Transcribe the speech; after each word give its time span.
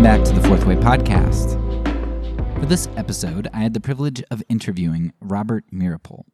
Welcome 0.00 0.22
back 0.22 0.34
to 0.34 0.40
the 0.40 0.48
Fourth 0.48 0.64
Way 0.64 0.76
Podcast. 0.76 1.58
For 2.58 2.64
this 2.64 2.88
episode, 2.96 3.48
I 3.52 3.58
had 3.58 3.74
the 3.74 3.80
privilege 3.80 4.22
of 4.30 4.42
interviewing 4.48 5.12
Robert 5.20 5.64
Meeropol. 5.70 6.24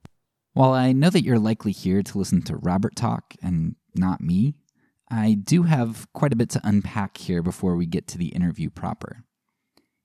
While 0.53 0.71
I 0.71 0.93
know 0.93 1.11
that 1.11 1.25
you're 1.25 1.41
likely 1.41 1.73
here 1.73 2.01
to 2.01 2.19
listen 2.19 2.43
to 2.43 2.55
Robert 2.55 2.95
talk 2.95 3.35
and 3.43 3.75
not 3.93 4.21
me, 4.21 4.55
I 5.11 5.35
do 5.35 5.65
have 5.65 6.07
quite 6.13 6.33
a 6.33 6.37
bit 6.37 6.49
to 6.51 6.61
unpack 6.63 7.17
here 7.17 7.43
before 7.43 7.75
we 7.75 7.87
get 7.87 8.07
to 8.07 8.19
the 8.19 8.29
interview 8.29 8.71
proper. 8.71 9.25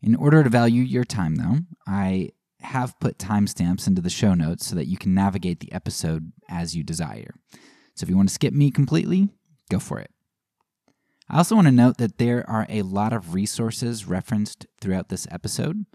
In 0.02 0.16
order 0.16 0.44
to 0.44 0.50
value 0.50 0.82
your 0.82 1.04
time, 1.04 1.36
though, 1.36 1.60
I 1.86 2.32
have 2.62 3.00
put 3.00 3.20
timestamps 3.20 3.86
into 3.86 4.02
the 4.02 4.10
show 4.10 4.34
notes 4.34 4.66
so 4.66 4.76
that 4.76 4.88
you 4.88 4.98
can 4.98 5.14
navigate 5.14 5.60
the 5.60 5.72
episode 5.72 6.32
as 6.50 6.76
you 6.76 6.82
desire. 6.82 7.36
So 7.94 8.06
if 8.06 8.10
you 8.10 8.18
want 8.18 8.30
to 8.30 8.34
skip 8.34 8.56
me 8.56 8.72
completely, 8.72 9.30
go 9.70 9.78
for 9.78 10.00
it. 10.00 10.10
I 11.32 11.38
also 11.38 11.56
want 11.56 11.68
to 11.68 11.72
note 11.72 11.96
that 11.96 12.18
there 12.18 12.48
are 12.50 12.66
a 12.68 12.82
lot 12.82 13.14
of 13.14 13.34
resources 13.34 14.06
referenced 14.06 14.68
throughout 14.82 15.08
this 15.08 15.26
episode, 15.32 15.86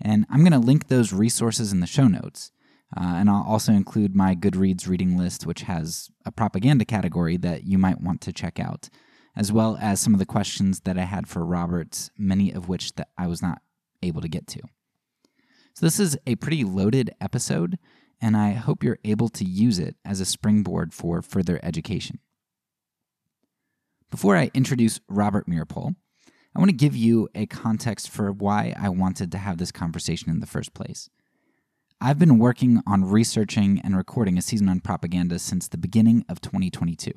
and 0.00 0.24
I'm 0.30 0.44
going 0.44 0.52
to 0.52 0.64
link 0.64 0.86
those 0.86 1.12
resources 1.12 1.72
in 1.72 1.80
the 1.80 1.88
show 1.88 2.06
notes. 2.06 2.52
Uh, 2.96 3.14
and 3.16 3.28
I'll 3.28 3.42
also 3.42 3.72
include 3.72 4.14
my 4.14 4.36
Goodreads 4.36 4.86
reading 4.86 5.18
list, 5.18 5.46
which 5.46 5.62
has 5.62 6.10
a 6.24 6.30
propaganda 6.30 6.84
category 6.84 7.36
that 7.38 7.64
you 7.64 7.76
might 7.76 8.00
want 8.00 8.20
to 8.20 8.32
check 8.32 8.60
out, 8.60 8.88
as 9.34 9.50
well 9.50 9.76
as 9.80 9.98
some 9.98 10.14
of 10.14 10.20
the 10.20 10.26
questions 10.26 10.82
that 10.82 10.96
I 10.96 11.06
had 11.06 11.26
for 11.26 11.44
Roberts, 11.44 12.12
many 12.16 12.52
of 12.52 12.68
which 12.68 12.94
that 12.94 13.08
I 13.18 13.26
was 13.26 13.42
not 13.42 13.62
able 14.00 14.20
to 14.20 14.28
get 14.28 14.46
to. 14.46 14.60
So 15.74 15.86
this 15.86 15.98
is 15.98 16.16
a 16.24 16.36
pretty 16.36 16.62
loaded 16.62 17.10
episode, 17.20 17.80
and 18.20 18.36
I 18.36 18.52
hope 18.52 18.84
you're 18.84 19.00
able 19.02 19.28
to 19.30 19.44
use 19.44 19.80
it 19.80 19.96
as 20.04 20.20
a 20.20 20.24
springboard 20.24 20.94
for 20.94 21.20
further 21.20 21.58
education. 21.64 22.20
Before 24.10 24.36
I 24.36 24.50
introduce 24.54 25.00
Robert 25.08 25.48
Meeropol, 25.48 25.96
I 26.54 26.58
want 26.58 26.68
to 26.68 26.76
give 26.76 26.94
you 26.94 27.28
a 27.34 27.46
context 27.46 28.08
for 28.08 28.30
why 28.30 28.74
I 28.78 28.88
wanted 28.88 29.32
to 29.32 29.38
have 29.38 29.58
this 29.58 29.72
conversation 29.72 30.30
in 30.30 30.40
the 30.40 30.46
first 30.46 30.72
place. 30.72 31.10
I've 32.00 32.18
been 32.18 32.38
working 32.38 32.80
on 32.86 33.04
researching 33.04 33.80
and 33.82 33.96
recording 33.96 34.38
a 34.38 34.42
season 34.42 34.68
on 34.68 34.80
propaganda 34.80 35.38
since 35.38 35.66
the 35.66 35.78
beginning 35.78 36.24
of 36.28 36.40
2022. 36.40 37.12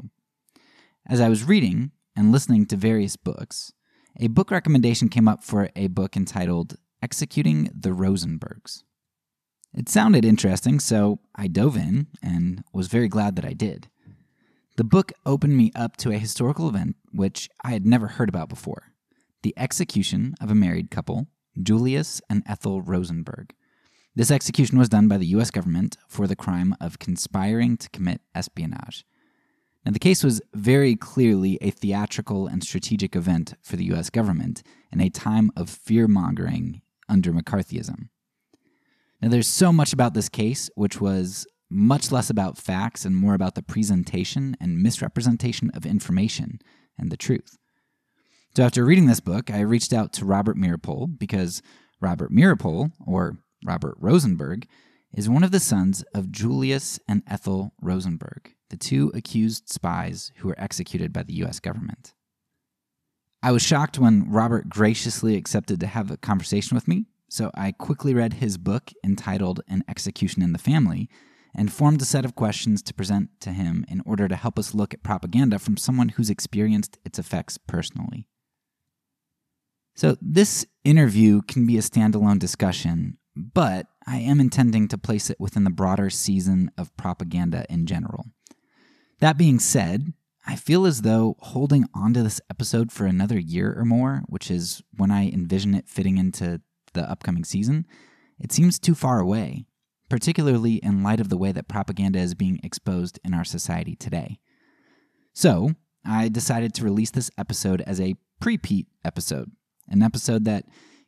As 1.06 1.22
I 1.22 1.30
was 1.30 1.44
reading 1.44 1.92
and 2.16 2.32
listening 2.32 2.66
to 2.68 2.76
various 2.76 3.16
books, 3.16 3.74
a 4.20 4.28
book 4.28 4.50
recommendation 4.50 5.10
came 5.10 5.28
up 5.28 5.44
for 5.44 5.70
a 5.76 5.88
book 5.88 6.18
entitled 6.18 6.78
Executing 7.04 7.70
the 7.74 7.92
Rosenbergs. 7.92 8.84
It 9.74 9.90
sounded 9.90 10.26
interesting, 10.26 10.80
so 10.80 11.20
I 11.36 11.48
dove 11.48 11.78
in 11.78 12.08
and 12.24 12.64
was 12.74 12.88
very 12.88 13.08
glad 13.08 13.36
that 13.36 13.46
I 13.46 13.54
did. 13.54 13.90
The 14.78 14.84
book 14.84 15.12
opened 15.26 15.58
me 15.58 15.72
up 15.74 15.98
to 15.98 16.12
a 16.12 16.20
historical 16.20 16.70
event 16.70 16.98
which 17.12 17.50
I 17.64 17.72
had 17.72 17.84
never 17.84 18.08
heard 18.08 18.30
about 18.30 18.48
before 18.48 18.94
the 19.42 19.56
execution 19.58 20.36
of 20.40 20.52
a 20.52 20.56
married 20.56 20.92
couple, 20.92 21.28
Julius 21.62 22.22
and 22.30 22.44
Ethel 22.46 22.84
Rosenberg. 22.84 23.56
This 24.16 24.30
execution 24.30 24.78
was 24.78 24.90
done 24.90 25.08
by 25.08 25.18
the 25.18 25.26
US 25.28 25.50
government 25.50 25.98
for 26.08 26.28
the 26.28 26.36
crime 26.36 26.76
of 26.80 27.00
conspiring 27.00 27.78
to 27.78 27.90
commit 27.90 28.22
espionage. 28.36 29.04
Now, 29.84 29.94
the 29.94 30.00
case 30.00 30.24
was 30.24 30.42
very 30.54 30.96
clearly 30.96 31.58
a 31.60 31.72
theatrical 31.72 32.46
and 32.46 32.64
strategic 32.64 33.16
event 33.16 33.56
for 33.64 33.78
the 33.78 33.86
US 33.94 34.12
government 34.12 34.62
in 34.92 35.02
a 35.02 35.10
time 35.10 35.50
of 35.56 35.72
fear 35.72 36.08
mongering 36.08 36.82
under 37.10 37.32
McCarthyism. 37.32 38.10
Now, 39.24 39.30
there's 39.30 39.48
so 39.48 39.74
much 39.74 39.92
about 39.92 40.14
this 40.14 40.30
case, 40.30 40.70
which 40.76 41.02
was 41.02 41.48
much 41.70 42.12
less 42.12 42.30
about 42.30 42.58
facts 42.58 43.06
and 43.06 43.16
more 43.16 43.34
about 43.34 43.56
the 43.56 43.62
presentation 43.62 44.56
and 44.60 44.82
misrepresentation 44.82 45.70
of 45.72 45.86
information 45.86 46.60
and 46.98 47.12
the 47.12 47.18
truth. 47.18 47.58
So, 48.56 48.64
after 48.64 48.86
reading 48.86 49.06
this 49.06 49.20
book, 49.20 49.52
I 49.52 49.60
reached 49.60 49.94
out 49.94 50.14
to 50.14 50.26
Robert 50.26 50.58
Meeropol 50.58 51.18
because 51.20 51.62
Robert 52.02 52.32
Meeropol, 52.32 52.92
or 53.06 53.38
Robert 53.64 53.96
Rosenberg, 54.00 54.68
is 55.14 55.30
one 55.30 55.44
of 55.44 55.52
the 55.52 55.60
sons 55.60 56.04
of 56.14 56.32
Julius 56.32 57.00
and 57.08 57.24
Ethel 57.28 57.74
Rosenberg, 57.82 58.54
the 58.70 58.78
two 58.78 59.12
accused 59.14 59.70
spies 59.70 60.32
who 60.38 60.48
were 60.48 60.60
executed 60.60 61.14
by 61.14 61.24
the 61.24 61.36
US 61.44 61.60
government. 61.60 62.14
I 63.44 63.52
was 63.52 63.62
shocked 63.62 64.00
when 64.00 64.30
Robert 64.30 64.70
graciously 64.70 65.36
accepted 65.36 65.80
to 65.80 65.88
have 65.88 66.10
a 66.10 66.18
conversation 66.18 66.76
with 66.76 66.88
me, 66.88 67.06
so 67.30 67.52
I 67.54 67.72
quickly 67.72 68.14
read 68.14 68.34
his 68.34 68.58
book 68.58 68.92
entitled 69.04 69.62
An 69.68 69.84
Execution 69.88 70.42
in 70.42 70.54
the 70.54 70.60
Family 70.60 71.10
and 71.58 71.74
formed 71.74 72.02
a 72.02 72.06
set 72.06 72.24
of 72.24 72.36
questions 72.36 72.84
to 72.84 72.94
present 72.94 73.30
to 73.42 73.52
him 73.52 73.84
in 73.90 74.02
order 74.06 74.28
to 74.28 74.36
help 74.36 74.60
us 74.60 74.76
look 74.76 74.94
at 74.94 75.04
propaganda 75.04 75.58
from 75.58 75.76
someone 75.76 76.10
who's 76.10 76.30
experienced 76.30 77.00
its 77.04 77.18
effects 77.18 77.58
personally. 77.58 78.28
So, 79.96 80.16
this 80.22 80.68
interview 80.84 81.42
can 81.42 81.66
be 81.66 81.78
a 81.78 81.82
standalone 81.82 82.38
discussion, 82.38 83.18
but 83.36 83.88
I 84.06 84.18
am 84.18 84.40
intending 84.40 84.88
to 84.90 84.98
place 84.98 85.32
it 85.32 85.40
within 85.40 85.64
the 85.64 85.72
broader 85.72 86.12
season 86.12 86.70
of 86.78 86.96
propaganda 86.96 87.66
in 87.68 87.88
general. 87.88 88.28
That 89.20 89.40
being 89.40 89.58
said, 89.58 90.14
I 90.46 90.56
feel 90.56 90.86
as 90.86 91.02
though 91.02 91.36
holding 91.40 91.86
on 91.94 92.14
to 92.14 92.24
this 92.24 92.40
episode 92.50 92.92
for 92.92 93.06
another 93.06 93.40
year 93.40 93.76
or 93.78 93.84
more, 93.84 94.24
which 94.28 94.52
is 94.52 94.82
when 94.96 95.12
I 95.12 95.30
envision 95.30 95.74
it 95.74 95.90
fitting 95.90 96.18
into 96.20 96.62
the 96.94 97.10
upcoming 97.10 97.44
season, 97.44 97.86
it 98.40 98.52
seems 98.52 98.80
too 98.80 98.96
far 98.96 99.20
away, 99.20 99.66
particularly 100.10 100.76
in 100.76 101.04
light 101.04 101.20
of 101.20 101.30
the 101.30 101.38
way 101.38 101.52
that 101.52 101.68
propaganda 101.68 102.20
is 102.20 102.34
being 102.34 102.60
exposed 102.64 103.20
in 103.24 103.34
our 103.34 103.44
society 103.44 103.96
today. 103.96 104.40
So, 105.34 105.72
I 106.06 106.30
decided 106.30 106.74
to 106.76 106.84
release 106.84 107.12
this 107.12 107.30
episode 107.38 107.82
as 107.82 108.00
a 108.00 108.16
pre 108.40 108.58
Pete 108.58 108.88
episode, 109.04 109.52
an 109.90 110.02
episode 110.02 110.46
that 110.46 110.66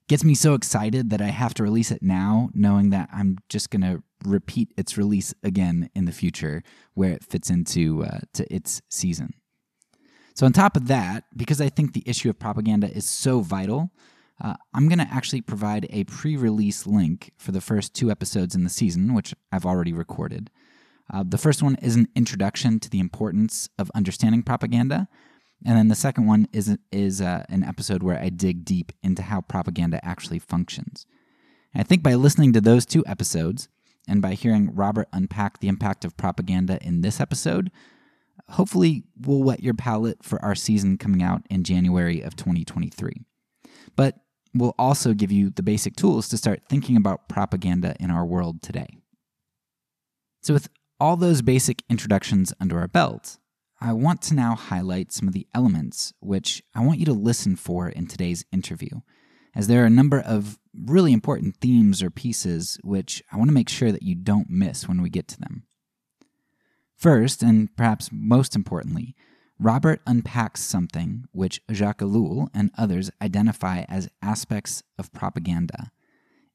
gets 0.07 0.23
me 0.23 0.35
so 0.35 0.53
excited 0.53 1.09
that 1.11 1.21
I 1.21 1.27
have 1.27 1.53
to 1.55 1.63
release 1.63 1.91
it 1.91 2.03
now, 2.03 2.49
knowing 2.53 2.89
that 2.89 3.09
I'm 3.13 3.37
just 3.47 3.69
going 3.69 3.83
to 3.83 4.03
repeat 4.25 4.73
its 4.75 4.97
release 4.97 5.33
again 5.43 5.89
in 5.95 6.05
the 6.05 6.11
future 6.11 6.63
where 6.95 7.11
it 7.11 7.23
fits 7.23 7.49
into 7.49 8.03
uh, 8.03 8.19
to 8.33 8.53
its 8.53 8.81
season. 8.89 9.33
So, 10.35 10.45
on 10.45 10.53
top 10.53 10.75
of 10.75 10.87
that, 10.87 11.25
because 11.35 11.61
I 11.61 11.69
think 11.69 11.93
the 11.93 12.03
issue 12.05 12.29
of 12.29 12.39
propaganda 12.39 12.89
is 12.91 13.07
so 13.09 13.41
vital, 13.41 13.91
uh, 14.41 14.53
I'm 14.73 14.87
going 14.87 14.99
to 14.99 15.13
actually 15.13 15.41
provide 15.41 15.87
a 15.89 16.05
pre 16.05 16.37
release 16.37 16.87
link 16.87 17.31
for 17.37 17.51
the 17.51 17.61
first 17.61 17.93
two 17.93 18.09
episodes 18.09 18.55
in 18.55 18.63
the 18.63 18.69
season, 18.69 19.13
which 19.13 19.33
I've 19.51 19.65
already 19.65 19.93
recorded. 19.93 20.49
Uh, 21.11 21.23
the 21.27 21.37
first 21.37 21.61
one 21.63 21.75
is 21.81 21.95
an 21.95 22.07
introduction 22.15 22.79
to 22.79 22.89
the 22.89 22.99
importance 22.99 23.69
of 23.77 23.91
understanding 23.95 24.43
propaganda. 24.43 25.07
And 25.65 25.77
then 25.77 25.87
the 25.89 25.95
second 25.95 26.25
one 26.25 26.47
is, 26.53 26.77
is 26.91 27.19
uh, 27.19 27.43
an 27.49 27.63
episode 27.63 28.01
where 28.01 28.19
I 28.19 28.29
dig 28.29 28.63
deep 28.63 28.93
into 29.03 29.23
how 29.23 29.41
propaganda 29.41 30.03
actually 30.05 30.39
functions. 30.39 31.05
And 31.73 31.81
I 31.81 31.83
think 31.83 32.01
by 32.01 32.15
listening 32.15 32.53
to 32.53 32.61
those 32.61 32.85
two 32.85 33.03
episodes 33.05 33.67
and 34.07 34.21
by 34.21 34.35
hearing 34.35 34.73
Robert 34.73 35.09
unpack 35.11 35.59
the 35.59 35.67
impact 35.67 36.05
of 36.05 36.15
propaganda 36.15 36.79
in 36.81 37.01
this 37.01 37.19
episode, 37.19 37.71
hopefully 38.49 39.03
we'll 39.19 39.43
wet 39.43 39.61
your 39.61 39.73
palate 39.73 40.23
for 40.23 40.43
our 40.43 40.55
season 40.55 40.97
coming 40.97 41.21
out 41.21 41.41
in 41.49 41.63
January 41.63 42.21
of 42.21 42.35
2023. 42.37 43.25
But 43.95 44.19
will 44.53 44.75
also 44.79 45.13
give 45.13 45.31
you 45.31 45.49
the 45.49 45.63
basic 45.63 45.95
tools 45.95 46.27
to 46.29 46.37
start 46.37 46.63
thinking 46.67 46.95
about 46.95 47.29
propaganda 47.29 47.95
in 47.99 48.09
our 48.09 48.25
world 48.25 48.61
today. 48.61 48.99
So, 50.41 50.53
with 50.53 50.69
all 50.99 51.15
those 51.15 51.41
basic 51.41 51.83
introductions 51.89 52.53
under 52.59 52.79
our 52.79 52.87
belt, 52.87 53.37
I 53.81 53.93
want 53.93 54.21
to 54.23 54.35
now 54.35 54.55
highlight 54.55 55.11
some 55.11 55.27
of 55.27 55.33
the 55.33 55.47
elements 55.53 56.13
which 56.19 56.61
I 56.75 56.81
want 56.81 56.99
you 56.99 57.05
to 57.05 57.13
listen 57.13 57.55
for 57.55 57.87
in 57.87 58.07
today's 58.07 58.43
interview, 58.51 59.01
as 59.55 59.67
there 59.67 59.83
are 59.83 59.87
a 59.87 59.91
number 59.91 60.19
of 60.19 60.59
really 60.75 61.13
important 61.13 61.57
themes 61.57 62.03
or 62.03 62.09
pieces 62.09 62.77
which 62.83 63.23
I 63.31 63.37
want 63.37 63.49
to 63.49 63.53
make 63.53 63.69
sure 63.69 63.91
that 63.91 64.03
you 64.03 64.15
don't 64.15 64.49
miss 64.49 64.87
when 64.87 65.01
we 65.01 65.09
get 65.09 65.27
to 65.29 65.39
them. 65.39 65.63
First, 66.97 67.41
and 67.41 67.73
perhaps 67.77 68.09
most 68.11 68.55
importantly, 68.55 69.15
Robert 69.59 70.01
unpacks 70.07 70.61
something 70.61 71.25
which 71.33 71.61
Jacques 71.71 71.99
Ellul 71.99 72.47
and 72.53 72.71
others 72.77 73.11
identify 73.21 73.83
as 73.89 74.09
aspects 74.21 74.83
of 74.97 75.11
propaganda. 75.11 75.91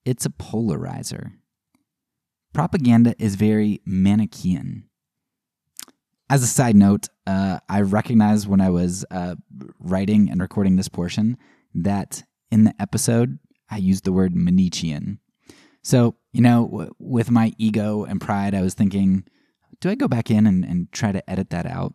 It's 0.04 0.24
a 0.24 0.30
polarizer. 0.30 1.32
Propaganda 2.54 3.14
is 3.18 3.34
very 3.34 3.80
Manichaean. 3.84 4.84
As 6.30 6.42
a 6.42 6.46
side 6.46 6.76
note, 6.76 7.08
uh, 7.26 7.58
I 7.68 7.82
recognized 7.82 8.48
when 8.48 8.60
I 8.62 8.70
was 8.70 9.04
uh, 9.10 9.34
writing 9.78 10.30
and 10.30 10.40
recording 10.40 10.76
this 10.76 10.88
portion 10.88 11.36
that 11.74 12.22
in 12.50 12.64
the 12.64 12.74
episode 12.80 13.38
I 13.70 13.76
used 13.76 14.04
the 14.04 14.12
word 14.12 14.34
Manichean. 14.34 15.18
So, 15.82 16.14
you 16.32 16.40
know, 16.40 16.66
w- 16.66 16.94
with 16.98 17.30
my 17.30 17.52
ego 17.58 18.04
and 18.04 18.20
pride, 18.20 18.54
I 18.54 18.62
was 18.62 18.72
thinking, 18.72 19.24
do 19.80 19.90
I 19.90 19.94
go 19.94 20.08
back 20.08 20.30
in 20.30 20.46
and, 20.46 20.64
and 20.64 20.90
try 20.92 21.12
to 21.12 21.28
edit 21.30 21.50
that 21.50 21.66
out? 21.66 21.92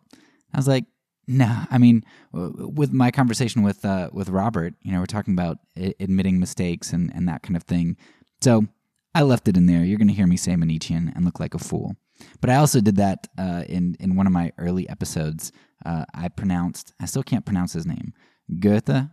I 0.54 0.56
was 0.56 0.68
like, 0.68 0.84
no, 1.26 1.64
I 1.70 1.78
mean, 1.78 2.04
with 2.32 2.92
my 2.92 3.10
conversation 3.10 3.62
with 3.62 3.84
uh, 3.84 4.10
with 4.12 4.28
Robert, 4.28 4.74
you 4.82 4.92
know, 4.92 5.00
we're 5.00 5.06
talking 5.06 5.34
about 5.34 5.58
admitting 5.76 6.40
mistakes 6.40 6.92
and, 6.92 7.12
and 7.14 7.28
that 7.28 7.42
kind 7.42 7.56
of 7.56 7.62
thing. 7.64 7.96
So 8.40 8.66
I 9.14 9.22
left 9.22 9.48
it 9.48 9.56
in 9.56 9.66
there. 9.66 9.84
You're 9.84 9.98
going 9.98 10.08
to 10.08 10.14
hear 10.14 10.26
me 10.26 10.36
say 10.36 10.52
Manichean 10.54 11.14
and 11.14 11.24
look 11.24 11.40
like 11.40 11.54
a 11.54 11.58
fool. 11.58 11.96
But 12.40 12.50
I 12.50 12.56
also 12.56 12.80
did 12.80 12.96
that 12.96 13.28
uh, 13.38 13.64
in 13.68 13.96
in 14.00 14.16
one 14.16 14.26
of 14.26 14.32
my 14.32 14.52
early 14.58 14.88
episodes. 14.88 15.52
Uh, 15.84 16.04
I 16.14 16.28
pronounced, 16.28 16.92
I 17.00 17.06
still 17.06 17.22
can't 17.22 17.46
pronounce 17.46 17.72
his 17.72 17.86
name, 17.86 18.12
Goethe. 18.58 19.08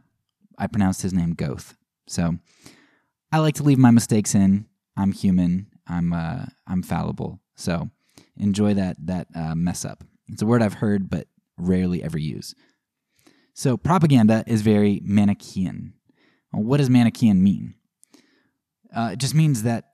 I 0.57 0.67
pronounced 0.67 1.01
his 1.01 1.13
name 1.13 1.33
Goth. 1.33 1.77
So 2.07 2.37
I 3.31 3.39
like 3.39 3.55
to 3.55 3.63
leave 3.63 3.77
my 3.77 3.91
mistakes 3.91 4.35
in. 4.35 4.65
I'm 4.97 5.11
human. 5.11 5.67
I'm 5.87 6.13
uh, 6.13 6.45
I'm 6.65 6.83
fallible. 6.83 7.39
So 7.55 7.89
enjoy 8.37 8.73
that 8.73 8.97
that 9.05 9.27
uh, 9.35 9.55
mess 9.55 9.85
up. 9.85 10.03
It's 10.27 10.41
a 10.41 10.45
word 10.45 10.61
I've 10.61 10.75
heard 10.75 11.09
but 11.09 11.27
rarely 11.57 12.03
ever 12.03 12.17
use. 12.17 12.53
So 13.53 13.77
propaganda 13.77 14.43
is 14.47 14.61
very 14.61 15.01
Manichaean. 15.03 15.93
Well, 16.53 16.63
what 16.63 16.77
does 16.77 16.89
Manichaean 16.89 17.43
mean? 17.43 17.75
Uh, 18.95 19.11
it 19.13 19.19
just 19.19 19.33
means 19.35 19.63
that 19.63 19.85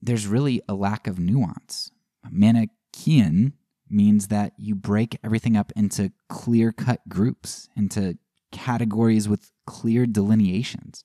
there's 0.00 0.26
really 0.26 0.60
a 0.68 0.74
lack 0.74 1.06
of 1.06 1.18
nuance. 1.18 1.90
Manichaean 2.30 3.54
means 3.90 4.28
that 4.28 4.52
you 4.56 4.74
break 4.74 5.18
everything 5.24 5.56
up 5.56 5.72
into 5.74 6.12
clear 6.28 6.72
cut 6.72 7.00
groups, 7.08 7.68
into 7.76 8.18
categories 8.52 9.28
with 9.28 9.50
clear 9.66 10.06
delineations 10.06 11.04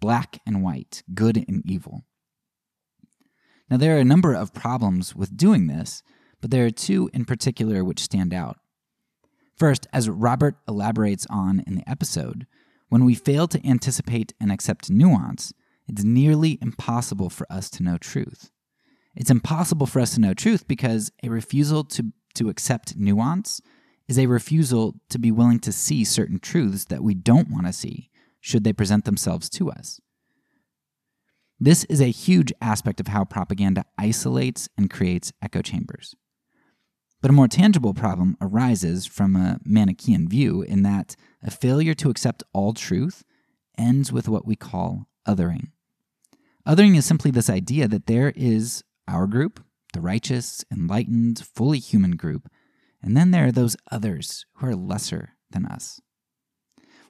black 0.00 0.40
and 0.46 0.62
white, 0.62 1.02
good 1.14 1.36
and 1.36 1.62
evil. 1.66 2.04
Now, 3.70 3.76
there 3.76 3.96
are 3.96 4.00
a 4.00 4.04
number 4.04 4.34
of 4.34 4.54
problems 4.54 5.14
with 5.14 5.36
doing 5.36 5.66
this, 5.66 6.02
but 6.40 6.50
there 6.50 6.64
are 6.64 6.70
two 6.70 7.10
in 7.12 7.24
particular 7.24 7.84
which 7.84 8.00
stand 8.00 8.34
out. 8.34 8.56
First, 9.60 9.86
as 9.92 10.08
Robert 10.08 10.56
elaborates 10.66 11.26
on 11.28 11.62
in 11.66 11.74
the 11.74 11.86
episode, 11.86 12.46
when 12.88 13.04
we 13.04 13.14
fail 13.14 13.46
to 13.48 13.66
anticipate 13.66 14.32
and 14.40 14.50
accept 14.50 14.88
nuance, 14.88 15.52
it's 15.86 16.02
nearly 16.02 16.58
impossible 16.62 17.28
for 17.28 17.46
us 17.52 17.68
to 17.72 17.82
know 17.82 17.98
truth. 17.98 18.50
It's 19.14 19.30
impossible 19.30 19.86
for 19.86 20.00
us 20.00 20.14
to 20.14 20.20
know 20.22 20.32
truth 20.32 20.66
because 20.66 21.12
a 21.22 21.28
refusal 21.28 21.84
to, 21.84 22.10
to 22.36 22.48
accept 22.48 22.96
nuance 22.96 23.60
is 24.08 24.18
a 24.18 24.24
refusal 24.24 24.94
to 25.10 25.18
be 25.18 25.30
willing 25.30 25.60
to 25.60 25.72
see 25.72 26.04
certain 26.04 26.38
truths 26.38 26.86
that 26.86 27.04
we 27.04 27.12
don't 27.12 27.50
want 27.50 27.66
to 27.66 27.72
see 27.74 28.08
should 28.40 28.64
they 28.64 28.72
present 28.72 29.04
themselves 29.04 29.50
to 29.50 29.70
us. 29.70 30.00
This 31.58 31.84
is 31.84 32.00
a 32.00 32.06
huge 32.06 32.50
aspect 32.62 32.98
of 32.98 33.08
how 33.08 33.26
propaganda 33.26 33.84
isolates 33.98 34.70
and 34.78 34.88
creates 34.88 35.34
echo 35.42 35.60
chambers. 35.60 36.16
But 37.20 37.30
a 37.30 37.34
more 37.34 37.48
tangible 37.48 37.92
problem 37.92 38.36
arises 38.40 39.06
from 39.06 39.36
a 39.36 39.58
Manichaean 39.64 40.28
view 40.28 40.62
in 40.62 40.82
that 40.82 41.16
a 41.42 41.50
failure 41.50 41.94
to 41.94 42.08
accept 42.08 42.42
all 42.52 42.72
truth 42.72 43.24
ends 43.76 44.10
with 44.12 44.28
what 44.28 44.46
we 44.46 44.56
call 44.56 45.06
othering. 45.26 45.68
Othering 46.66 46.96
is 46.96 47.04
simply 47.04 47.30
this 47.30 47.50
idea 47.50 47.88
that 47.88 48.06
there 48.06 48.32
is 48.36 48.84
our 49.08 49.26
group, 49.26 49.62
the 49.92 50.00
righteous, 50.00 50.64
enlightened, 50.70 51.44
fully 51.54 51.78
human 51.78 52.12
group, 52.12 52.48
and 53.02 53.16
then 53.16 53.30
there 53.30 53.46
are 53.46 53.52
those 53.52 53.76
others 53.90 54.46
who 54.54 54.66
are 54.66 54.76
lesser 54.76 55.30
than 55.50 55.66
us. 55.66 56.00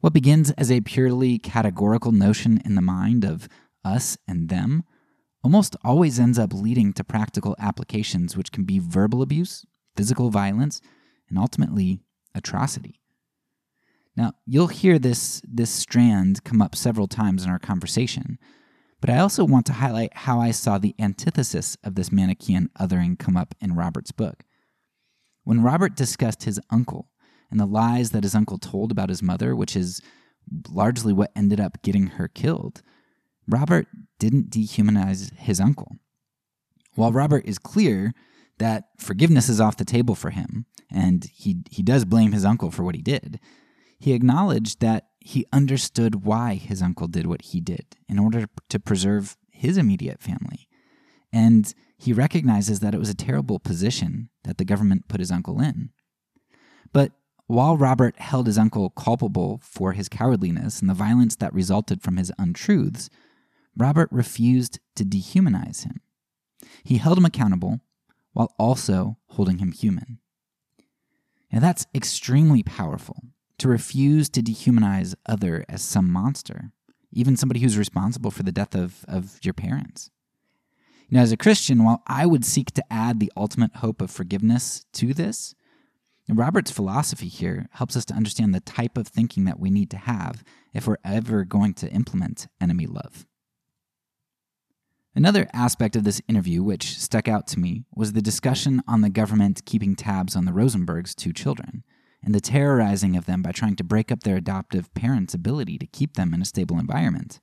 What 0.01 0.13
begins 0.13 0.51
as 0.53 0.71
a 0.71 0.81
purely 0.81 1.39
categorical 1.39 2.13
notion 2.13 2.61
in 2.65 2.75
the 2.75 2.83
mind 2.83 3.25
of 3.25 3.49
us 3.85 4.17
and 4.27 4.49
them 4.49 4.85
almost 5.43 5.77
always 5.85 6.19
ends 6.19 6.39
up 6.39 6.53
leading 6.53 6.93
to 6.95 7.05
practical 7.05 7.55
applications 7.59 8.37
which 8.37 8.53
can 8.53 8.65
be 8.65 8.79
verbal 8.79 9.21
abuse, 9.21 9.67
physical 9.97 10.31
violence, 10.31 10.81
and 11.29 11.39
ultimately 11.39 12.01
atrocity. 12.35 13.01
Now, 14.17 14.33
you'll 14.45 14.67
hear 14.67 14.99
this, 14.99 15.41
this 15.47 15.71
strand 15.71 16.45
come 16.45 16.61
up 16.61 16.75
several 16.75 17.07
times 17.07 17.45
in 17.45 17.51
our 17.51 17.59
conversation, 17.59 18.39
but 19.01 19.09
I 19.09 19.19
also 19.19 19.45
want 19.45 19.67
to 19.67 19.75
highlight 19.75 20.15
how 20.15 20.41
I 20.41 20.51
saw 20.51 20.79
the 20.79 20.95
antithesis 20.99 21.77
of 21.83 21.95
this 21.95 22.13
Manichaean 22.13 22.69
othering 22.79 23.19
come 23.19 23.37
up 23.37 23.55
in 23.61 23.75
Robert's 23.75 24.13
book. 24.13 24.45
When 25.45 25.63
Robert 25.63 25.97
discussed 25.97 26.43
his 26.43 26.61
uncle 26.71 27.11
and 27.51 27.59
the 27.59 27.67
lies 27.67 28.11
that 28.11 28.25
his 28.25 28.35
uncle 28.35 28.59
told 28.59 28.93
about 28.93 29.09
his 29.09 29.23
mother, 29.23 29.57
which 29.57 29.75
is 29.75 30.03
largely 30.69 31.13
what 31.13 31.33
ended 31.35 31.61
up 31.61 31.83
getting 31.83 32.09
her 32.09 32.29
killed, 32.29 32.83
Robert 33.49 33.87
didn't 34.19 34.51
dehumanize 34.51 35.35
his 35.35 35.61
uncle. 35.61 35.97
While 36.95 37.13
Robert 37.13 37.47
is 37.47 37.59
clear 37.59 38.13
that 38.61 38.85
forgiveness 38.99 39.49
is 39.49 39.61
off 39.61 39.77
the 39.77 39.85
table 39.85 40.15
for 40.15 40.31
him, 40.31 40.67
and 40.91 41.25
he, 41.35 41.63
he 41.71 41.83
does 41.83 42.05
blame 42.05 42.33
his 42.33 42.45
uncle 42.45 42.71
for 42.71 42.85
what 42.85 42.95
he 42.95 43.03
did, 43.03 43.41
he 43.99 44.13
acknowledged 44.13 44.81
that 44.81 45.09
he 45.19 45.45
understood 45.53 46.25
why 46.25 46.55
his 46.55 46.81
uncle 46.81 47.09
did 47.09 47.27
what 47.27 47.43
he 47.43 47.61
did 47.61 47.97
in 48.09 48.19
order 48.19 48.47
to 48.69 48.79
preserve 48.81 49.37
his 49.51 49.77
immediate 49.77 50.23
family. 50.23 50.69
And 51.33 51.73
he 51.99 52.13
recognizes 52.13 52.81
that 52.81 52.95
it 52.95 52.99
was 52.99 53.11
a 53.11 53.15
terrible 53.15 53.59
position 53.59 54.31
that 54.45 54.57
the 54.57 54.65
government 54.65 55.09
put 55.09 55.21
his 55.21 55.31
uncle 55.31 55.61
in. 55.61 55.91
But 56.93 57.13
while 57.47 57.77
Robert 57.77 58.19
held 58.19 58.47
his 58.47 58.57
uncle 58.57 58.91
culpable 58.91 59.61
for 59.63 59.93
his 59.93 60.09
cowardliness 60.09 60.81
and 60.81 60.89
the 60.89 60.95
violence 60.95 61.37
that 61.37 61.53
resulted 61.53 62.01
from 62.01 62.17
his 62.17 62.33
untruths, 62.39 63.11
Robert 63.77 64.09
refused 64.11 64.79
to 64.97 65.05
dehumanize 65.05 65.85
him. 65.85 66.01
He 66.83 66.99
held 66.99 67.19
him 67.19 67.25
accountable 67.25 67.81
while 68.33 68.55
also 68.59 69.17
holding 69.29 69.59
him 69.59 69.73
human. 69.73 70.19
Now 71.53 71.61
that's 71.61 71.87
extremely 71.95 72.63
powerful 72.63 73.17
to 73.59 73.69
refuse 73.69 74.29
to 74.31 74.43
dehumanize 74.43 75.15
other 75.27 75.65
as 75.69 75.83
some 75.83 76.11
monster, 76.11 76.73
even 77.13 77.37
somebody 77.37 77.61
who's 77.61 77.77
responsible 77.77 78.31
for 78.31 78.43
the 78.43 78.53
death 78.53 78.75
of, 78.75 79.05
of 79.07 79.39
your 79.43 79.55
parents. 79.55 80.11
Now, 81.11 81.23
as 81.23 81.33
a 81.33 81.37
Christian, 81.37 81.83
while 81.83 82.03
I 82.07 82.25
would 82.25 82.45
seek 82.45 82.71
to 82.73 82.93
add 82.93 83.19
the 83.19 83.33
ultimate 83.37 83.77
hope 83.77 84.01
of 84.01 84.13
forgiveness 84.13 84.85
to 84.93 85.13
this, 85.13 85.57
Robert's 86.29 86.71
philosophy 86.71 87.27
here 87.27 87.69
helps 87.73 87.97
us 87.97 88.05
to 88.07 88.15
understand 88.15 88.55
the 88.55 88.61
type 88.61 88.97
of 88.97 89.09
thinking 89.09 89.45
that 89.47 89.59
we 89.59 89.71
need 89.71 89.91
to 89.91 89.97
have 89.97 90.45
if 90.73 90.87
we're 90.87 90.97
ever 91.05 91.45
going 91.45 91.75
to 91.75 91.91
implement 91.91 92.47
enemy 92.61 92.87
love. 92.87 93.27
Another 95.15 95.49
aspect 95.53 95.97
of 95.97 96.05
this 96.05 96.23
interview 96.29 96.63
which 96.63 96.99
stuck 96.99 97.27
out 97.27 97.47
to 97.49 97.59
me 97.59 97.85
was 97.95 98.13
the 98.13 98.23
discussion 98.23 98.81
on 98.87 99.01
the 99.01 99.11
government 99.11 99.65
keeping 99.65 99.97
tabs 99.97 100.37
on 100.37 100.45
the 100.45 100.53
Rosenbergs' 100.53 101.17
two 101.17 101.33
children 101.33 101.83
and 102.23 102.35
the 102.35 102.41
terrorizing 102.41 103.17
of 103.17 103.27
them 103.27 103.43
by 103.43 103.51
trying 103.51 103.75
to 103.77 103.85
break 103.85 104.13
up 104.13 104.23
their 104.23 104.37
adoptive 104.37 104.93
parents' 104.95 105.35
ability 105.35 105.79
to 105.79 105.87
keep 105.87 106.15
them 106.15 106.33
in 106.33 106.43
a 106.43 106.45
stable 106.45 106.79
environment. 106.79 107.41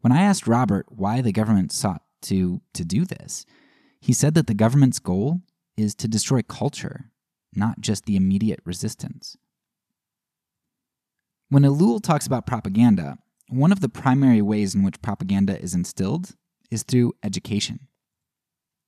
When 0.00 0.12
I 0.12 0.22
asked 0.22 0.46
Robert 0.46 0.86
why 0.88 1.20
the 1.20 1.32
government 1.32 1.70
sought 1.70 2.02
to, 2.22 2.62
to 2.72 2.84
do 2.84 3.04
this, 3.04 3.44
he 4.00 4.14
said 4.14 4.34
that 4.34 4.46
the 4.46 4.54
government's 4.54 5.00
goal 5.00 5.40
is 5.76 5.94
to 5.96 6.08
destroy 6.08 6.40
culture, 6.42 7.10
not 7.54 7.80
just 7.80 8.06
the 8.06 8.16
immediate 8.16 8.60
resistance. 8.64 9.36
When 11.50 11.64
Ellul 11.64 12.02
talks 12.02 12.26
about 12.26 12.46
propaganda, 12.46 13.18
one 13.48 13.72
of 13.72 13.80
the 13.80 13.88
primary 13.88 14.40
ways 14.40 14.74
in 14.74 14.82
which 14.82 15.02
propaganda 15.02 15.60
is 15.60 15.74
instilled 15.74 16.36
is 16.70 16.82
through 16.82 17.14
education. 17.22 17.88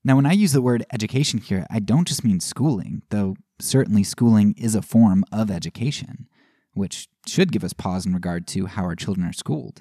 Now, 0.04 0.16
when 0.16 0.26
I 0.26 0.32
use 0.32 0.52
the 0.52 0.62
word 0.62 0.84
education 0.92 1.38
here, 1.38 1.66
I 1.70 1.78
don't 1.78 2.08
just 2.08 2.24
mean 2.24 2.40
schooling, 2.40 3.02
though 3.10 3.36
certainly 3.60 4.02
schooling 4.02 4.54
is 4.58 4.74
a 4.74 4.82
form 4.82 5.24
of 5.30 5.50
education, 5.50 6.28
which 6.74 7.08
should 7.26 7.52
give 7.52 7.62
us 7.62 7.72
pause 7.72 8.04
in 8.04 8.12
regard 8.12 8.46
to 8.48 8.66
how 8.66 8.82
our 8.82 8.96
children 8.96 9.26
are 9.26 9.32
schooled. 9.32 9.80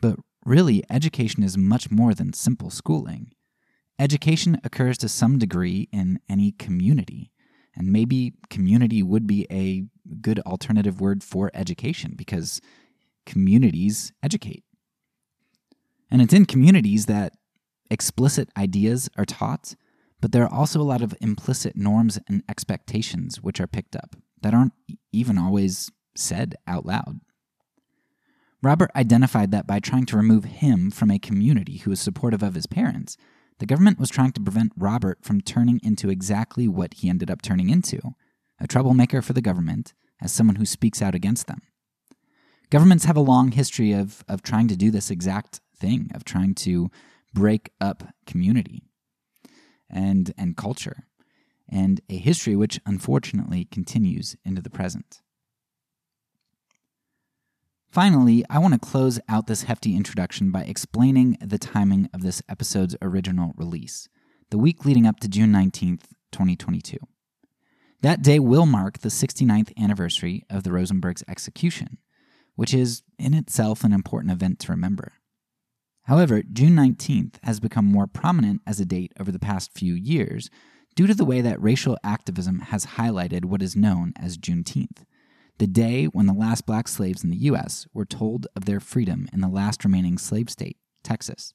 But 0.00 0.18
really, 0.44 0.82
education 0.90 1.42
is 1.42 1.56
much 1.56 1.90
more 1.90 2.12
than 2.12 2.32
simple 2.32 2.70
schooling. 2.70 3.32
Education 3.98 4.60
occurs 4.64 4.98
to 4.98 5.08
some 5.08 5.38
degree 5.38 5.88
in 5.92 6.20
any 6.28 6.52
community, 6.52 7.30
and 7.74 7.92
maybe 7.92 8.34
community 8.50 9.02
would 9.02 9.26
be 9.26 9.46
a 9.50 9.84
good 10.20 10.40
alternative 10.40 11.00
word 11.00 11.22
for 11.22 11.50
education 11.54 12.14
because 12.16 12.60
communities 13.24 14.12
educate. 14.22 14.64
And 16.10 16.22
it's 16.22 16.34
in 16.34 16.46
communities 16.46 17.06
that 17.06 17.34
explicit 17.90 18.48
ideas 18.56 19.08
are 19.16 19.24
taught, 19.24 19.74
but 20.20 20.32
there 20.32 20.44
are 20.44 20.52
also 20.52 20.80
a 20.80 20.84
lot 20.84 21.02
of 21.02 21.14
implicit 21.20 21.76
norms 21.76 22.18
and 22.28 22.42
expectations 22.48 23.40
which 23.40 23.60
are 23.60 23.66
picked 23.66 23.96
up 23.96 24.16
that 24.42 24.54
aren't 24.54 24.72
even 25.12 25.38
always 25.38 25.90
said 26.16 26.54
out 26.66 26.86
loud. 26.86 27.20
Robert 28.62 28.90
identified 28.96 29.50
that 29.50 29.66
by 29.66 29.78
trying 29.78 30.06
to 30.06 30.16
remove 30.16 30.44
him 30.44 30.90
from 30.90 31.10
a 31.10 31.18
community 31.18 31.78
who 31.78 31.90
was 31.90 32.00
supportive 32.00 32.42
of 32.42 32.54
his 32.54 32.66
parents, 32.66 33.16
the 33.58 33.66
government 33.66 33.98
was 33.98 34.10
trying 34.10 34.32
to 34.32 34.40
prevent 34.40 34.72
Robert 34.76 35.18
from 35.22 35.40
turning 35.40 35.80
into 35.82 36.10
exactly 36.10 36.66
what 36.68 36.94
he 36.94 37.08
ended 37.08 37.30
up 37.30 37.42
turning 37.42 37.70
into 37.70 38.00
a 38.58 38.66
troublemaker 38.66 39.22
for 39.22 39.32
the 39.32 39.42
government 39.42 39.94
as 40.20 40.32
someone 40.32 40.56
who 40.56 40.66
speaks 40.66 41.02
out 41.02 41.14
against 41.14 41.46
them. 41.46 41.62
Governments 42.70 43.04
have 43.04 43.16
a 43.16 43.20
long 43.20 43.52
history 43.52 43.92
of, 43.92 44.24
of 44.28 44.42
trying 44.42 44.68
to 44.68 44.76
do 44.76 44.90
this 44.90 45.10
exact 45.10 45.60
thing, 45.78 46.10
of 46.14 46.24
trying 46.24 46.54
to 46.54 46.90
break 47.32 47.70
up 47.80 48.04
community 48.26 48.82
and, 49.90 50.32
and 50.36 50.56
culture, 50.56 51.06
and 51.68 52.00
a 52.08 52.16
history 52.16 52.56
which 52.56 52.80
unfortunately 52.86 53.64
continues 53.64 54.36
into 54.44 54.62
the 54.62 54.70
present. 54.70 55.20
Finally, 57.90 58.44
I 58.50 58.58
want 58.58 58.74
to 58.74 58.80
close 58.80 59.18
out 59.28 59.46
this 59.46 59.62
hefty 59.62 59.96
introduction 59.96 60.50
by 60.50 60.62
explaining 60.64 61.38
the 61.40 61.58
timing 61.58 62.10
of 62.12 62.22
this 62.22 62.42
episode's 62.48 62.96
original 63.00 63.52
release, 63.56 64.08
the 64.50 64.58
week 64.58 64.84
leading 64.84 65.06
up 65.06 65.18
to 65.20 65.28
June 65.28 65.50
19th, 65.50 66.08
2022. 66.32 66.98
That 68.02 68.22
day 68.22 68.38
will 68.38 68.66
mark 68.66 68.98
the 68.98 69.08
69th 69.08 69.72
anniversary 69.78 70.44
of 70.50 70.62
the 70.62 70.72
Rosenberg's 70.72 71.24
execution, 71.26 71.98
which 72.54 72.74
is 72.74 73.02
in 73.18 73.32
itself 73.32 73.82
an 73.82 73.92
important 73.92 74.32
event 74.32 74.58
to 74.60 74.72
remember. 74.72 75.14
However, 76.06 76.42
June 76.42 76.76
19th 76.76 77.34
has 77.42 77.58
become 77.58 77.84
more 77.84 78.06
prominent 78.06 78.62
as 78.64 78.78
a 78.78 78.84
date 78.84 79.12
over 79.18 79.32
the 79.32 79.40
past 79.40 79.72
few 79.76 79.94
years 79.94 80.50
due 80.94 81.08
to 81.08 81.14
the 81.14 81.24
way 81.24 81.40
that 81.40 81.60
racial 81.60 81.98
activism 82.04 82.60
has 82.60 82.86
highlighted 82.86 83.44
what 83.44 83.60
is 83.60 83.74
known 83.74 84.12
as 84.16 84.38
Juneteenth, 84.38 85.04
the 85.58 85.66
day 85.66 86.04
when 86.06 86.26
the 86.26 86.32
last 86.32 86.64
black 86.64 86.86
slaves 86.86 87.24
in 87.24 87.30
the 87.30 87.36
U.S. 87.36 87.88
were 87.92 88.04
told 88.04 88.46
of 88.54 88.66
their 88.66 88.78
freedom 88.78 89.28
in 89.32 89.40
the 89.40 89.48
last 89.48 89.84
remaining 89.84 90.16
slave 90.16 90.48
state, 90.48 90.76
Texas. 91.02 91.54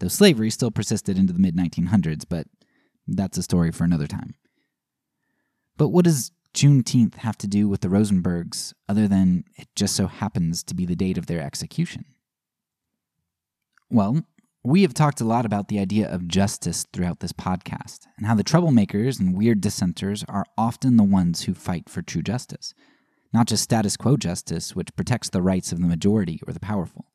Though 0.00 0.08
slavery 0.08 0.50
still 0.50 0.72
persisted 0.72 1.16
into 1.16 1.32
the 1.32 1.38
mid 1.38 1.56
1900s, 1.56 2.24
but 2.28 2.48
that's 3.06 3.38
a 3.38 3.44
story 3.44 3.70
for 3.70 3.84
another 3.84 4.08
time. 4.08 4.34
But 5.76 5.90
what 5.90 6.04
does 6.04 6.32
Juneteenth 6.52 7.16
have 7.16 7.38
to 7.38 7.46
do 7.46 7.68
with 7.68 7.80
the 7.80 7.88
Rosenbergs 7.88 8.74
other 8.88 9.06
than 9.06 9.44
it 9.56 9.68
just 9.76 9.94
so 9.94 10.08
happens 10.08 10.64
to 10.64 10.74
be 10.74 10.84
the 10.84 10.96
date 10.96 11.16
of 11.16 11.26
their 11.26 11.40
execution? 11.40 12.06
Well, 13.94 14.24
we 14.64 14.82
have 14.82 14.92
talked 14.92 15.20
a 15.20 15.24
lot 15.24 15.46
about 15.46 15.68
the 15.68 15.78
idea 15.78 16.12
of 16.12 16.26
justice 16.26 16.84
throughout 16.92 17.20
this 17.20 17.32
podcast, 17.32 18.08
and 18.16 18.26
how 18.26 18.34
the 18.34 18.42
troublemakers 18.42 19.20
and 19.20 19.36
weird 19.36 19.60
dissenters 19.60 20.24
are 20.28 20.44
often 20.58 20.96
the 20.96 21.04
ones 21.04 21.42
who 21.42 21.54
fight 21.54 21.88
for 21.88 22.02
true 22.02 22.20
justice, 22.20 22.74
not 23.32 23.46
just 23.46 23.62
status 23.62 23.96
quo 23.96 24.16
justice, 24.16 24.74
which 24.74 24.96
protects 24.96 25.28
the 25.28 25.40
rights 25.40 25.70
of 25.70 25.80
the 25.80 25.86
majority 25.86 26.40
or 26.44 26.52
the 26.52 26.58
powerful. 26.58 27.12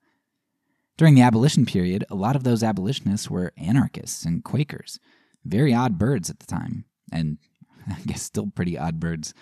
During 0.98 1.16
the 1.16 1.22
abolition 1.22 1.66
period, 1.66 2.06
a 2.10 2.16
lot 2.16 2.38
of 2.38 2.46
those 2.46 2.64
abolitionists 2.64 3.30
were 3.30 3.52
anarchists 3.58 4.24
and 4.24 4.42
Quakers, 4.42 5.02
very 5.44 5.74
odd 5.74 5.98
birds 5.98 6.30
at 6.30 6.40
the 6.40 6.46
time, 6.46 6.86
and 7.12 7.40
I 7.90 8.00
guess 8.06 8.22
still 8.22 8.52
pretty 8.56 8.78
odd 8.78 9.02
birds. 9.02 9.34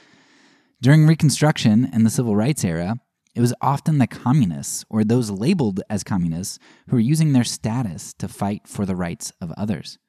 During 0.81 1.05
Reconstruction 1.05 1.87
and 1.93 2.03
the 2.03 2.09
Civil 2.09 2.35
Rights 2.35 2.65
era, 2.65 2.95
it 3.37 3.41
was 3.41 3.53
often 3.61 3.99
the 3.99 4.07
communists 4.07 4.83
or 4.89 5.03
those 5.03 5.29
labeled 5.29 5.79
as 5.91 6.03
communists 6.03 6.57
who 6.89 6.95
were 6.95 6.99
using 6.99 7.33
their 7.33 7.43
status 7.43 8.15
to 8.15 8.27
fight 8.27 8.67
for 8.67 8.83
the 8.83 8.95
rights 8.95 9.31
of 9.39 9.51
others. 9.51 9.99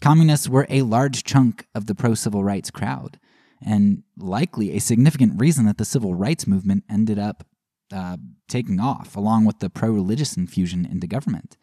Communists 0.00 0.48
were 0.48 0.64
a 0.70 0.82
large 0.82 1.24
chunk 1.24 1.66
of 1.74 1.86
the 1.86 1.96
pro 1.96 2.14
civil 2.14 2.44
rights 2.44 2.70
crowd, 2.70 3.18
and 3.60 4.04
likely 4.16 4.70
a 4.70 4.78
significant 4.78 5.40
reason 5.40 5.66
that 5.66 5.78
the 5.78 5.84
civil 5.84 6.14
rights 6.14 6.46
movement 6.46 6.84
ended 6.88 7.18
up 7.18 7.44
uh, 7.92 8.18
taking 8.48 8.78
off, 8.78 9.16
along 9.16 9.46
with 9.46 9.58
the 9.58 9.68
pro 9.68 9.90
religious 9.90 10.36
infusion 10.36 10.86
into 10.86 11.08
government. 11.08 11.56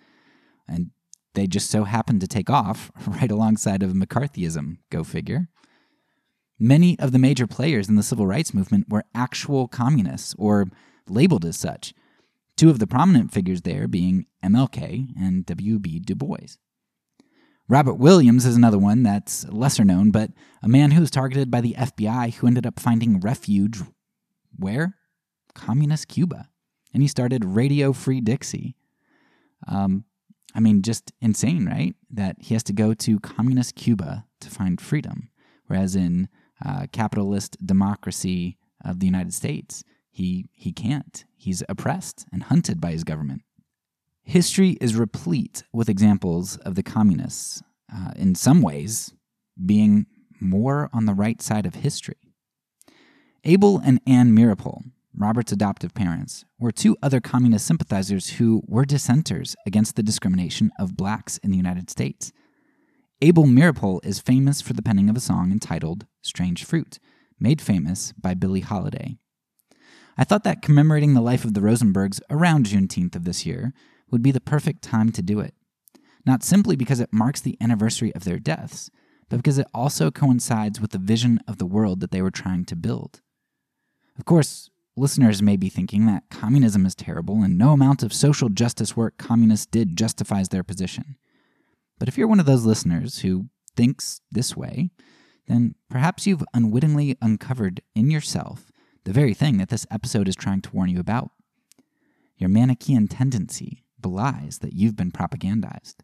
And 0.68 0.92
they 1.36 1.48
just 1.48 1.72
so 1.72 1.86
happened 1.86 2.20
to 2.20 2.28
take 2.28 2.50
off 2.50 2.92
right 3.08 3.32
alongside 3.32 3.82
of 3.82 3.92
McCarthyism, 3.92 4.80
go 4.90 5.06
figure. 5.06 5.48
Many 6.64 6.98
of 7.00 7.12
the 7.12 7.18
major 7.18 7.48
players 7.48 7.90
in 7.90 7.96
the 7.96 8.04
civil 8.04 8.28
rights 8.28 8.54
movement 8.54 8.88
were 8.88 9.04
actual 9.16 9.68
communists 9.68 10.36
or 10.38 10.68
labeled 11.10 11.44
as 11.44 11.58
such, 11.58 11.92
two 12.56 12.70
of 12.70 12.78
the 12.78 12.86
prominent 12.86 13.34
figures 13.34 13.64
there 13.64 13.88
being 13.88 14.28
MLK 14.44 15.08
and 15.20 15.44
W.B. 15.48 16.02
Du 16.02 16.14
Bois. 16.14 16.58
Robert 17.68 17.96
Williams 17.96 18.46
is 18.46 18.56
another 18.56 18.78
one 18.78 19.02
that's 19.02 19.44
lesser 19.50 19.84
known, 19.84 20.12
but 20.12 20.30
a 20.62 20.68
man 20.68 20.92
who 20.92 21.02
was 21.02 21.10
targeted 21.10 21.50
by 21.50 21.62
the 21.62 21.74
FBI 21.74 22.36
who 22.36 22.46
ended 22.46 22.68
up 22.68 22.80
finding 22.80 23.20
refuge 23.20 23.80
where? 24.56 24.98
Communist 25.56 26.10
Cuba. 26.10 26.48
And 26.94 27.02
he 27.02 27.08
started 27.08 27.44
Radio 27.44 27.92
Free 27.92 28.22
Dixie. 28.22 28.76
Um, 29.68 30.06
I 30.54 30.60
mean, 30.60 30.84
just 30.84 31.12
insane, 31.22 31.66
right? 31.66 31.96
That 32.12 32.36
he 32.40 32.54
has 32.54 32.62
to 32.66 32.74
go 32.74 32.94
to 32.94 33.20
communist 33.20 33.74
Cuba 33.74 34.28
to 34.42 34.50
find 34.52 34.80
freedom, 34.80 35.30
whereas 35.66 35.96
in 35.96 36.30
uh, 36.66 36.88
capitalist 36.92 37.58
democracy 37.66 38.58
of 38.84 39.00
the 39.00 39.06
United 39.06 39.34
States. 39.34 39.84
He, 40.10 40.50
he 40.54 40.72
can't. 40.72 41.24
He's 41.38 41.64
oppressed 41.70 42.26
and 42.32 42.44
hunted 42.44 42.82
by 42.82 42.92
his 42.92 43.04
government. 43.04 43.42
History 44.24 44.78
is 44.82 44.96
replete 44.96 45.64
with 45.74 45.90
examples 45.90 46.58
of 46.58 46.76
the 46.76 46.84
communists, 46.84 47.62
uh, 47.94 48.12
in 48.16 48.36
some 48.36 48.62
ways, 48.62 49.14
being 49.66 50.06
more 50.40 50.90
on 50.94 51.06
the 51.06 51.14
right 51.14 51.42
side 51.42 51.66
of 51.66 51.76
history. 51.76 52.18
Abel 53.44 53.82
and 53.84 54.00
Anne 54.06 54.36
Meeropol, 54.36 54.84
Robert's 55.16 55.52
adoptive 55.52 55.94
parents, 55.94 56.46
were 56.60 56.72
two 56.72 56.96
other 57.02 57.20
communist 57.20 57.66
sympathizers 57.66 58.32
who 58.32 58.62
were 58.68 58.86
dissenters 58.86 59.56
against 59.66 59.96
the 59.96 60.04
discrimination 60.04 60.72
of 60.80 60.96
blacks 60.96 61.38
in 61.40 61.52
the 61.52 61.58
United 61.58 61.90
States. 61.90 62.32
Abel 63.24 63.44
Meeropol 63.44 64.04
is 64.04 64.20
famous 64.20 64.62
for 64.62 64.74
the 64.74 64.82
penning 64.82 65.08
of 65.08 65.16
a 65.16 65.20
song 65.20 65.52
entitled 65.52 66.08
Strange 66.24 66.66
Fruit, 66.66 66.98
made 67.40 67.62
famous 67.62 68.14
by 68.14 68.34
Billie 68.34 68.62
Holiday. 68.62 69.16
I 70.18 70.24
thought 70.24 70.44
that 70.44 70.64
commemorating 70.64 71.14
the 71.14 71.22
life 71.22 71.46
of 71.46 71.54
the 71.54 71.62
Rosenbergs 71.62 72.20
around 72.32 72.66
Juneteenth 72.66 73.16
of 73.16 73.24
this 73.24 73.46
year 73.46 73.74
would 74.10 74.24
be 74.24 74.32
the 74.32 74.42
perfect 74.42 74.82
time 74.82 75.12
to 75.12 75.22
do 75.22 75.40
it. 75.40 75.54
Not 76.26 76.42
simply 76.42 76.76
because 76.76 77.00
it 77.00 77.14
marks 77.14 77.40
the 77.40 77.58
anniversary 77.62 78.12
of 78.16 78.24
their 78.24 78.40
deaths, 78.40 78.90
but 79.30 79.38
because 79.38 79.60
it 79.60 79.68
also 79.72 80.10
coincides 80.10 80.82
with 80.82 80.90
the 80.90 80.98
vision 80.98 81.40
of 81.48 81.60
the 81.60 81.68
world 81.68 82.00
that 82.00 82.10
they 82.10 82.24
were 82.24 82.32
trying 82.32 82.66
to 82.66 82.76
build. 82.76 83.22
Of 84.18 84.26
course, 84.26 84.72
listeners 84.98 85.44
may 85.44 85.58
be 85.58 85.70
thinking 85.70 86.08
that 86.08 86.32
communism 86.32 86.88
is 86.88 86.96
terrible 86.96 87.44
and 87.44 87.56
no 87.56 87.74
amount 87.74 88.02
of 88.02 88.14
social 88.14 88.50
justice 88.50 88.98
work 88.98 89.20
communists 89.20 89.68
did 89.68 89.96
justifies 89.96 90.50
their 90.50 90.64
position. 90.64 91.18
But 92.02 92.08
if 92.08 92.18
you're 92.18 92.28
one 92.28 92.40
of 92.40 92.48
those 92.48 92.66
listeners 92.66 93.20
who 93.20 93.46
thinks 93.76 94.22
this 94.32 94.58
way, 94.58 94.90
then 95.48 95.76
perhaps 95.88 96.26
you've 96.26 96.44
unwittingly 96.52 97.16
uncovered 97.22 97.84
in 97.94 98.10
yourself 98.10 98.72
the 99.04 99.14
very 99.14 99.36
thing 99.36 99.60
that 99.60 99.70
this 99.70 99.86
episode 99.92 100.28
is 100.28 100.36
trying 100.36 100.62
to 100.64 100.72
warn 100.72 100.90
you 100.90 101.00
about. 101.00 101.30
Your 102.38 102.50
Manichaean 102.50 103.08
tendency 103.08 103.86
belies 104.00 104.62
that 104.62 104.74
you've 104.74 104.96
been 104.96 105.12
propagandized. 105.12 105.98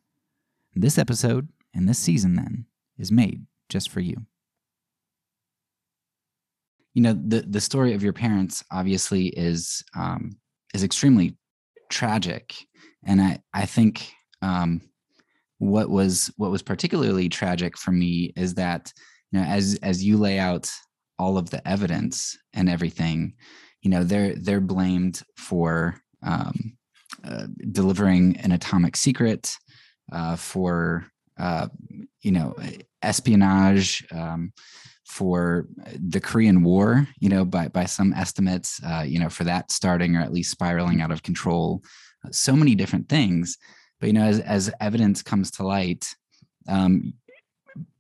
This 0.76 1.00
episode 1.00 1.48
and 1.74 1.90
this 1.90 1.98
season, 1.98 2.36
then, 2.36 2.68
is 3.00 3.12
made 3.12 3.48
just 3.68 3.90
for 3.90 4.00
you. 4.00 4.28
You 6.94 7.02
know, 7.02 7.14
the, 7.14 7.42
the 7.42 7.60
story 7.60 7.96
of 7.96 8.04
your 8.04 8.14
parents 8.14 8.64
obviously 8.70 9.30
is 9.30 9.84
um, 9.96 10.38
is 10.76 10.84
extremely 10.84 11.38
tragic. 11.90 12.54
And 13.04 13.20
I, 13.20 13.40
I 13.52 13.66
think 13.66 14.14
um, 14.44 14.82
what 15.60 15.90
was 15.90 16.32
what 16.38 16.52
was 16.52 16.62
particularly 16.62 17.30
tragic 17.30 17.78
for 17.78 17.92
me 17.92 18.32
is 18.36 18.54
that 18.56 18.92
you 19.32 19.40
know 19.40 19.46
as 19.46 19.80
as 19.82 20.04
you 20.04 20.18
lay 20.18 20.40
out 20.40 20.72
all 21.20 21.38
of 21.38 21.50
the 21.50 21.68
evidence 21.68 22.38
and 22.54 22.70
everything 22.70 23.34
you 23.82 23.90
know 23.90 24.04
they're 24.04 24.36
they're 24.36 24.62
blamed 24.62 25.24
for 25.36 25.96
um, 26.24 26.78
uh, 27.24 27.48
delivering 27.72 28.38
an 28.38 28.52
atomic 28.52 28.96
secret 28.96 29.56
uh, 30.12 30.36
for 30.36 31.06
uh, 31.40 31.68
you 32.22 32.32
know 32.32 32.56
espionage 33.02 34.06
um, 34.12 34.52
for 35.06 35.68
the 36.00 36.20
Korean 36.20 36.64
War, 36.64 37.08
you 37.20 37.30
know, 37.30 37.46
by 37.46 37.70
by 37.70 37.86
some 37.86 38.14
estimates, 38.14 38.82
uh, 38.86 39.06
you 39.08 39.20
know, 39.20 39.30
for 39.30 39.46
that 39.46 39.72
starting 39.72 40.16
or 40.16 40.22
at 40.22 40.34
least 40.34 40.52
spiraling 40.52 41.02
out 41.02 41.12
of 41.12 41.24
control, 41.24 41.82
so 42.32 42.56
many 42.56 42.76
different 42.76 43.08
things 43.08 43.58
but 44.00 44.08
you 44.08 44.14
know 44.14 44.24
as 44.24 44.40
as 44.40 44.72
evidence 44.80 45.22
comes 45.22 45.52
to 45.52 45.66
light 45.66 46.14
um, 46.68 47.14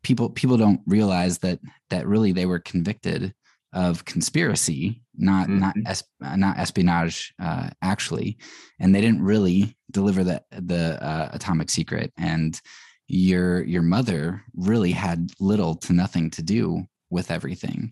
people 0.03 0.29
people 0.29 0.57
don't 0.57 0.81
realize 0.85 1.39
that 1.39 1.59
that 1.89 2.07
really 2.07 2.31
they 2.31 2.45
were 2.45 2.59
convicted 2.59 3.33
of 3.73 4.05
conspiracy 4.05 5.01
not 5.15 5.47
mm-hmm. 5.47 5.59
not 5.59 5.75
es, 5.85 6.03
not 6.19 6.57
espionage 6.57 7.33
uh, 7.41 7.69
actually 7.81 8.37
and 8.79 8.93
they 8.93 9.01
didn't 9.01 9.21
really 9.21 9.75
deliver 9.91 10.23
the 10.23 10.41
the 10.51 11.01
uh, 11.03 11.29
atomic 11.33 11.69
secret 11.69 12.11
and 12.17 12.61
your 13.07 13.63
your 13.63 13.81
mother 13.81 14.41
really 14.55 14.91
had 14.91 15.29
little 15.39 15.75
to 15.75 15.93
nothing 15.93 16.29
to 16.29 16.41
do 16.41 16.83
with 17.09 17.31
everything 17.31 17.91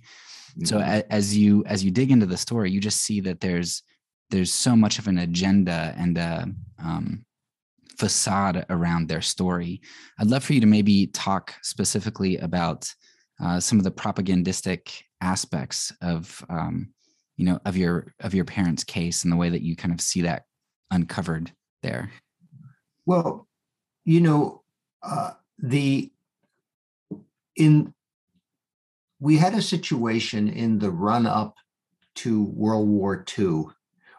mm-hmm. 0.51 0.65
so 0.65 0.79
a, 0.79 1.03
as 1.11 1.37
you 1.37 1.63
as 1.65 1.83
you 1.83 1.91
dig 1.91 2.11
into 2.11 2.25
the 2.25 2.37
story 2.37 2.71
you 2.71 2.79
just 2.79 3.01
see 3.01 3.19
that 3.19 3.41
there's 3.41 3.83
there's 4.29 4.51
so 4.51 4.75
much 4.75 4.97
of 4.97 5.07
an 5.07 5.19
agenda 5.19 5.93
and 5.97 6.17
a, 6.17 6.47
um, 6.79 7.24
facade 7.97 8.65
around 8.69 9.07
their 9.07 9.21
story. 9.21 9.81
I'd 10.19 10.27
love 10.27 10.43
for 10.43 10.53
you 10.53 10.61
to 10.61 10.67
maybe 10.67 11.07
talk 11.07 11.53
specifically 11.61 12.37
about 12.37 12.91
uh, 13.43 13.59
some 13.59 13.77
of 13.77 13.83
the 13.83 13.91
propagandistic 13.91 15.03
aspects 15.21 15.91
of 16.01 16.43
um, 16.49 16.89
you 17.37 17.45
know 17.45 17.59
of 17.65 17.75
your 17.75 18.13
of 18.21 18.33
your 18.33 18.45
parents' 18.45 18.83
case 18.83 19.23
and 19.23 19.31
the 19.31 19.37
way 19.37 19.49
that 19.49 19.61
you 19.61 19.75
kind 19.75 19.93
of 19.93 20.01
see 20.01 20.21
that 20.21 20.43
uncovered 20.91 21.51
there. 21.83 22.11
Well, 23.05 23.47
you 24.05 24.21
know, 24.21 24.63
uh, 25.03 25.31
the 25.59 26.11
in 27.55 27.93
we 29.19 29.37
had 29.37 29.53
a 29.53 29.61
situation 29.61 30.47
in 30.47 30.79
the 30.79 30.91
run 30.91 31.25
up 31.25 31.55
to 32.15 32.43
World 32.45 32.87
War 32.87 33.25
II 33.37 33.65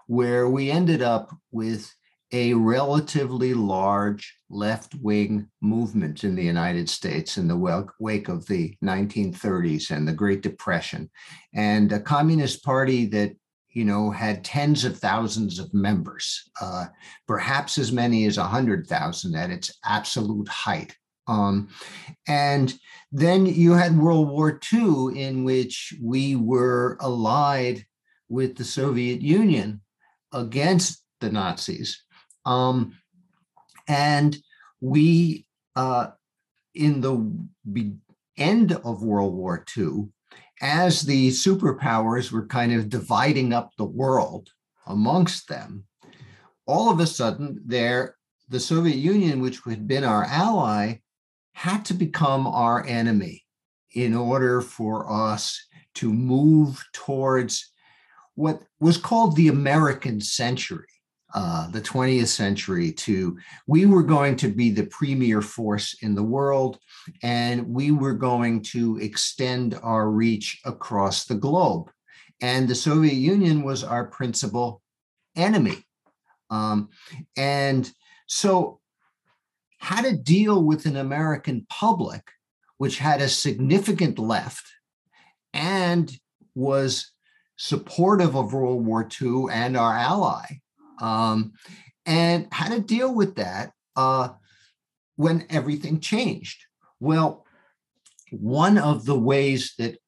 where 0.06 0.48
we 0.48 0.70
ended 0.70 1.02
up 1.02 1.34
with 1.50 1.95
a 2.32 2.54
relatively 2.54 3.54
large 3.54 4.36
left 4.50 4.94
wing 5.00 5.48
movement 5.60 6.24
in 6.24 6.34
the 6.34 6.44
United 6.44 6.88
States 6.88 7.38
in 7.38 7.46
the 7.46 7.88
wake 8.00 8.28
of 8.28 8.46
the 8.46 8.76
1930s 8.84 9.90
and 9.90 10.06
the 10.06 10.12
Great 10.12 10.42
Depression, 10.42 11.08
and 11.54 11.92
a 11.92 12.00
Communist 12.00 12.64
Party 12.64 13.06
that 13.06 13.32
you 13.76 13.84
know, 13.84 14.10
had 14.10 14.42
tens 14.42 14.86
of 14.86 14.98
thousands 14.98 15.58
of 15.58 15.74
members, 15.74 16.48
uh, 16.62 16.86
perhaps 17.28 17.76
as 17.76 17.92
many 17.92 18.24
as 18.24 18.38
100,000 18.38 19.34
at 19.34 19.50
its 19.50 19.70
absolute 19.84 20.48
height. 20.48 20.96
Um, 21.28 21.68
and 22.26 22.72
then 23.12 23.44
you 23.44 23.72
had 23.72 23.94
World 23.94 24.30
War 24.30 24.58
II, 24.72 25.20
in 25.20 25.44
which 25.44 25.92
we 26.02 26.36
were 26.36 26.96
allied 27.00 27.84
with 28.30 28.56
the 28.56 28.64
Soviet 28.64 29.20
Union 29.20 29.82
against 30.32 31.04
the 31.20 31.30
Nazis. 31.30 32.02
Um, 32.46 32.96
and 33.88 34.36
we, 34.80 35.46
uh, 35.74 36.08
in 36.74 37.00
the 37.00 37.96
end 38.38 38.72
of 38.72 39.02
World 39.02 39.34
War 39.34 39.64
II, 39.76 40.08
as 40.62 41.02
the 41.02 41.28
superpowers 41.30 42.32
were 42.32 42.46
kind 42.46 42.72
of 42.72 42.88
dividing 42.88 43.52
up 43.52 43.72
the 43.76 43.84
world 43.84 44.48
amongst 44.86 45.48
them, 45.48 45.84
all 46.66 46.90
of 46.90 47.00
a 47.00 47.06
sudden 47.06 47.60
there 47.66 48.16
the 48.48 48.60
Soviet 48.60 48.96
Union, 48.96 49.40
which 49.40 49.60
had 49.66 49.88
been 49.88 50.04
our 50.04 50.24
ally, 50.24 50.98
had 51.52 51.84
to 51.86 51.94
become 51.94 52.46
our 52.46 52.86
enemy 52.86 53.44
in 53.92 54.14
order 54.14 54.60
for 54.60 55.10
us 55.10 55.60
to 55.94 56.12
move 56.12 56.84
towards 56.92 57.72
what 58.34 58.62
was 58.78 58.98
called 58.98 59.34
the 59.34 59.48
American 59.48 60.20
century 60.20 60.86
uh, 61.36 61.68
the 61.68 61.82
20th 61.82 62.28
century 62.28 62.90
to 62.90 63.36
we 63.66 63.84
were 63.84 64.02
going 64.02 64.36
to 64.36 64.48
be 64.48 64.70
the 64.70 64.86
premier 64.86 65.42
force 65.42 65.94
in 66.00 66.14
the 66.14 66.22
world 66.22 66.78
and 67.22 67.68
we 67.68 67.90
were 67.90 68.14
going 68.14 68.62
to 68.62 68.96
extend 69.02 69.78
our 69.82 70.08
reach 70.10 70.58
across 70.64 71.26
the 71.26 71.34
globe. 71.34 71.90
And 72.40 72.66
the 72.66 72.74
soviet 72.74 73.16
union 73.16 73.62
was 73.62 73.84
our 73.84 74.06
principal 74.06 74.80
enemy. 75.36 75.84
Um, 76.48 76.88
and 77.36 77.92
so 78.26 78.80
how 79.76 80.00
to 80.00 80.16
deal 80.16 80.64
with 80.64 80.86
an 80.86 80.96
american 80.96 81.66
public 81.68 82.30
which 82.78 82.98
had 82.98 83.20
a 83.20 83.28
significant 83.28 84.18
left 84.18 84.64
and 85.52 86.10
was 86.54 87.12
supportive 87.56 88.34
of 88.34 88.54
world 88.54 88.86
war 88.86 89.06
ii 89.20 89.44
and 89.52 89.76
our 89.76 89.94
ally 89.94 90.46
um, 91.00 91.52
and 92.04 92.48
how 92.52 92.68
to 92.68 92.80
deal 92.80 93.14
with 93.14 93.36
that 93.36 93.72
uh, 93.96 94.28
when 95.16 95.46
everything 95.50 96.00
changed. 96.00 96.64
Well, 97.00 97.44
one 98.30 98.78
of 98.78 99.04
the 99.04 99.18
ways 99.18 99.74
that 99.78 99.98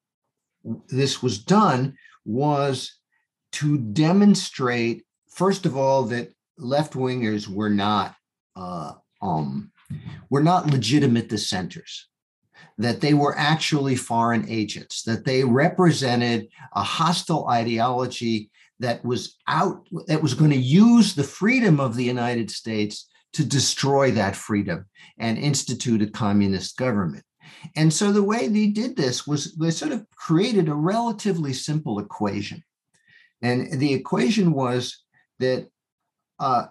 this 0.87 1.21
was 1.21 1.37
done 1.39 1.95
was 2.25 2.99
to 3.53 3.77
demonstrate, 3.77 5.03
first 5.29 5.65
of 5.65 5.75
all, 5.75 6.03
that 6.03 6.29
left 6.57 6.93
wingers 6.93 7.47
were 7.47 7.69
not 7.69 8.15
uh, 8.55 8.93
um, 9.21 9.71
were 10.29 10.43
not 10.43 10.69
legitimate 10.69 11.29
dissenters, 11.29 12.07
that 12.77 13.01
they 13.01 13.13
were 13.13 13.37
actually 13.37 13.95
foreign 13.95 14.47
agents, 14.49 15.03
that 15.03 15.25
they 15.25 15.43
represented 15.43 16.47
a 16.73 16.83
hostile 16.83 17.47
ideology 17.47 18.51
that 18.79 19.03
was 19.03 19.37
out 19.47 19.87
that 20.07 20.21
was 20.21 20.33
going 20.33 20.51
to 20.51 20.57
use 20.57 21.13
the 21.13 21.23
freedom 21.23 21.79
of 21.79 21.95
the 21.95 22.03
United 22.03 22.49
States 22.49 23.07
to 23.33 23.45
destroy 23.45 24.11
that 24.11 24.35
freedom 24.35 24.85
and 25.19 25.37
institute 25.37 26.01
a 26.01 26.07
communist 26.07 26.77
government. 26.77 27.23
And 27.75 27.93
so 27.93 28.11
the 28.11 28.23
way 28.23 28.47
they 28.47 28.67
did 28.67 28.95
this 28.95 29.27
was 29.27 29.55
they 29.55 29.71
sort 29.71 29.91
of 29.91 30.05
created 30.15 30.69
a 30.69 30.73
relatively 30.75 31.53
simple 31.53 31.99
equation. 31.99 32.63
And 33.41 33.79
the 33.79 33.93
equation 33.93 34.53
was 34.53 35.03
that 35.39 35.67
uh, 36.39 36.67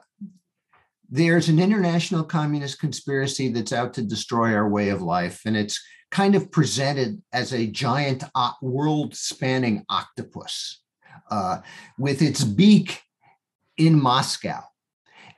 there's 1.11 1.49
an 1.49 1.59
international 1.59 2.25
communist 2.25 2.81
conspiracy 2.81 3.51
that's 3.51 3.73
out 3.73 3.95
to 3.95 4.03
destroy 4.03 4.55
our 4.55 4.69
way 4.69 4.91
of 4.91 5.03
life. 5.03 5.43
And 5.47 5.57
it's 5.57 5.81
kind 6.11 6.35
of 6.35 6.51
presented 6.51 7.23
as 7.33 7.53
a 7.53 7.67
giant 7.67 8.25
uh, 8.35 8.53
world 8.63 9.15
spanning 9.15 9.85
octopus 9.89 10.81
uh, 11.31 11.61
with 11.99 12.23
its 12.23 12.45
beak 12.45 13.03
in 13.77 14.01
Moscow 14.01 14.61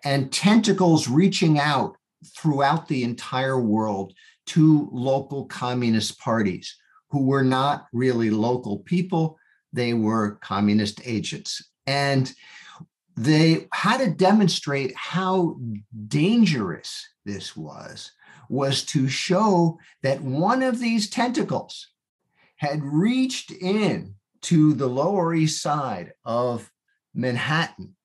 and 0.04 0.32
tentacles 0.32 1.08
reaching 1.08 1.58
out 1.58 1.96
throughout 2.36 2.88
the 2.88 3.02
entire 3.04 3.60
world 3.60 4.12
to 4.46 4.88
local 4.92 5.46
communist 5.46 6.18
parties 6.18 6.76
who 7.10 7.24
were 7.24 7.44
not 7.44 7.86
really 7.92 8.30
local 8.30 8.78
people, 8.80 9.38
they 9.72 9.94
were 9.94 10.36
communist 10.36 11.00
agents. 11.04 11.62
And 11.86 12.32
they 13.16 13.68
had 13.72 13.98
to 13.98 14.10
demonstrate 14.10 14.94
how 14.96 15.58
dangerous 16.08 17.06
this 17.24 17.56
was 17.56 18.12
was 18.48 18.84
to 18.84 19.08
show 19.08 19.78
that 20.02 20.20
one 20.22 20.62
of 20.62 20.80
these 20.80 21.08
tentacles 21.08 21.88
had 22.56 22.82
reached 22.82 23.50
in 23.50 24.14
to 24.42 24.72
the 24.72 24.86
Lower 24.86 25.34
East 25.34 25.62
Side 25.62 26.12
of 26.24 26.70
Manhattan 27.14 27.96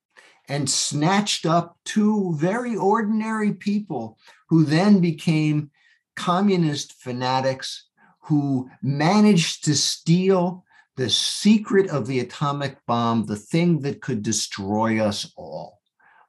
and 0.48 0.70
snatched 0.70 1.46
up 1.46 1.76
two 1.84 2.34
very 2.36 2.76
ordinary 2.76 3.52
people 3.52 4.18
who 4.48 4.64
then 4.64 5.00
became 5.00 5.70
communist 6.14 6.92
fanatics 6.94 7.88
who 8.22 8.68
managed 8.82 9.64
to 9.64 9.74
steal 9.74 10.64
the 10.96 11.10
secret 11.10 11.90
of 11.90 12.06
the 12.06 12.20
atomic 12.20 12.78
bomb, 12.86 13.26
the 13.26 13.36
thing 13.36 13.80
that 13.80 14.00
could 14.00 14.22
destroy 14.22 15.00
us 15.00 15.30
all. 15.36 15.80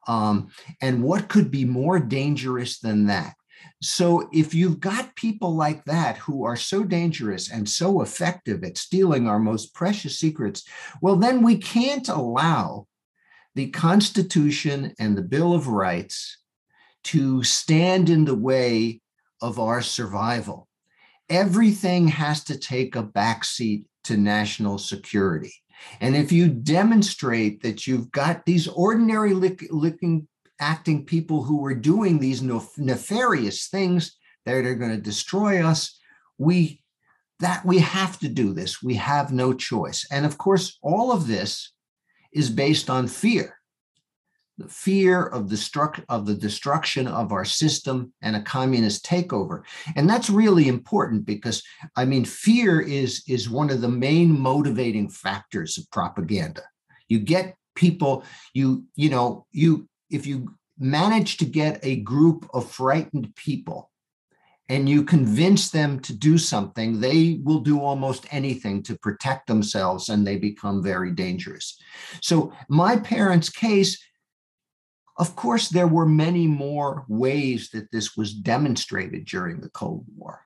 Um, 0.08 0.50
and 0.82 1.04
what 1.04 1.30
could 1.30 1.52
be 1.52 1.66
more 1.66 2.00
dangerous 2.00 2.80
than 2.80 3.08
that? 3.08 3.36
So 3.82 4.30
if 4.34 4.54
you've 4.54 4.80
got 4.80 5.16
people 5.16 5.56
like 5.56 5.86
that 5.86 6.18
who 6.18 6.44
are 6.46 6.56
so 6.56 6.84
dangerous 6.84 7.52
and 7.52 7.68
so 7.68 8.02
effective 8.02 8.64
at 8.64 8.78
stealing 8.78 9.28
our 9.28 9.40
most 9.40 9.74
precious 9.74 10.20
secrets, 10.20 10.64
well, 11.02 11.16
then 11.16 11.44
we 11.44 11.58
can't 11.58 12.08
allow 12.10 12.88
the 13.56 13.70
Constitution 13.70 14.94
and 15.00 15.18
the 15.18 15.24
Bill 15.24 15.54
of 15.54 15.68
Rights 15.68 16.38
to 17.06 17.44
stand 17.44 18.10
in 18.10 18.26
the 18.26 18.36
way 18.36 19.02
of 19.42 19.60
our 19.60 19.82
survival. 19.82 20.68
Everything 21.30 22.08
has 22.08 22.44
to 22.46 22.58
take 22.58 22.96
a 22.96 23.04
backseat 23.04 23.86
to 24.06 24.18
national 24.18 24.78
security. 24.78 25.54
And 26.00 26.16
if 26.16 26.32
you 26.32 26.48
demonstrate 26.48 27.62
that 27.64 27.86
you've 27.86 28.12
got 28.12 28.46
these 28.46 28.68
ordinary 28.68 29.34
looking 29.34 30.28
acting 30.60 31.06
people 31.06 31.44
who 31.44 31.60
were 31.60 31.76
doing 31.76 32.20
these 32.20 32.42
nefarious 32.42 33.68
things 33.68 34.18
that 34.46 34.56
are 34.56 34.76
going 34.76 34.92
to 34.92 35.02
destroy 35.02 35.64
us. 35.64 36.00
We 36.38 36.82
that 37.40 37.64
we 37.66 37.78
have 37.80 38.18
to 38.20 38.28
do 38.28 38.52
this. 38.52 38.82
We 38.82 38.96
have 38.96 39.32
no 39.32 39.54
choice. 39.54 40.08
And 40.12 40.26
of 40.26 40.38
course 40.38 40.80
all 40.82 41.12
of 41.12 41.28
this 41.28 41.72
is 42.32 42.50
based 42.50 42.90
on 42.90 43.08
fear. 43.08 43.58
The 44.58 44.68
fear 44.68 45.24
of 45.24 45.50
the 45.50 45.56
destruct 45.56 46.04
of 46.10 46.26
the 46.26 46.34
destruction 46.34 47.08
of 47.08 47.32
our 47.32 47.46
system 47.46 48.12
and 48.24 48.36
a 48.36 48.42
communist 48.42 49.06
takeover. 49.06 49.62
And 49.96 50.10
that's 50.10 50.32
really 50.32 50.68
important 50.68 51.26
because 51.26 51.62
i 51.96 52.06
mean 52.06 52.26
fear 52.26 52.82
is 52.82 53.24
is 53.28 53.50
one 53.50 53.70
of 53.70 53.82
the 53.82 53.90
main 53.90 54.40
motivating 54.40 55.10
factors 55.10 55.78
of 55.78 55.90
propaganda. 55.92 56.64
You 57.08 57.20
get 57.20 57.56
people 57.76 58.24
you 58.54 58.86
you 58.96 59.10
know 59.10 59.46
you 59.52 59.88
if 60.10 60.26
you 60.26 60.56
manage 60.80 61.38
to 61.38 61.46
get 61.46 61.80
a 61.84 61.98
group 61.98 62.50
of 62.54 62.70
frightened 62.70 63.36
people 63.36 63.92
and 64.70 64.90
you 64.90 65.04
convince 65.04 65.70
them 65.70 66.00
to 66.02 66.14
do 66.14 66.38
something, 66.38 67.00
they 67.00 67.40
will 67.44 67.62
do 67.62 67.80
almost 67.80 68.26
anything 68.32 68.84
to 68.84 68.98
protect 68.98 69.48
themselves 69.48 70.10
and 70.10 70.28
they 70.28 70.38
become 70.38 70.84
very 70.84 71.12
dangerous. 71.12 71.80
So, 72.22 72.54
my 72.70 72.98
parents' 72.98 73.50
case, 73.50 73.98
of 75.18 75.36
course, 75.36 75.70
there 75.70 75.88
were 75.88 76.06
many 76.06 76.48
more 76.48 77.06
ways 77.08 77.70
that 77.72 77.92
this 77.92 78.16
was 78.18 78.34
demonstrated 78.34 79.26
during 79.26 79.62
the 79.62 79.70
Cold 79.70 80.06
War, 80.16 80.42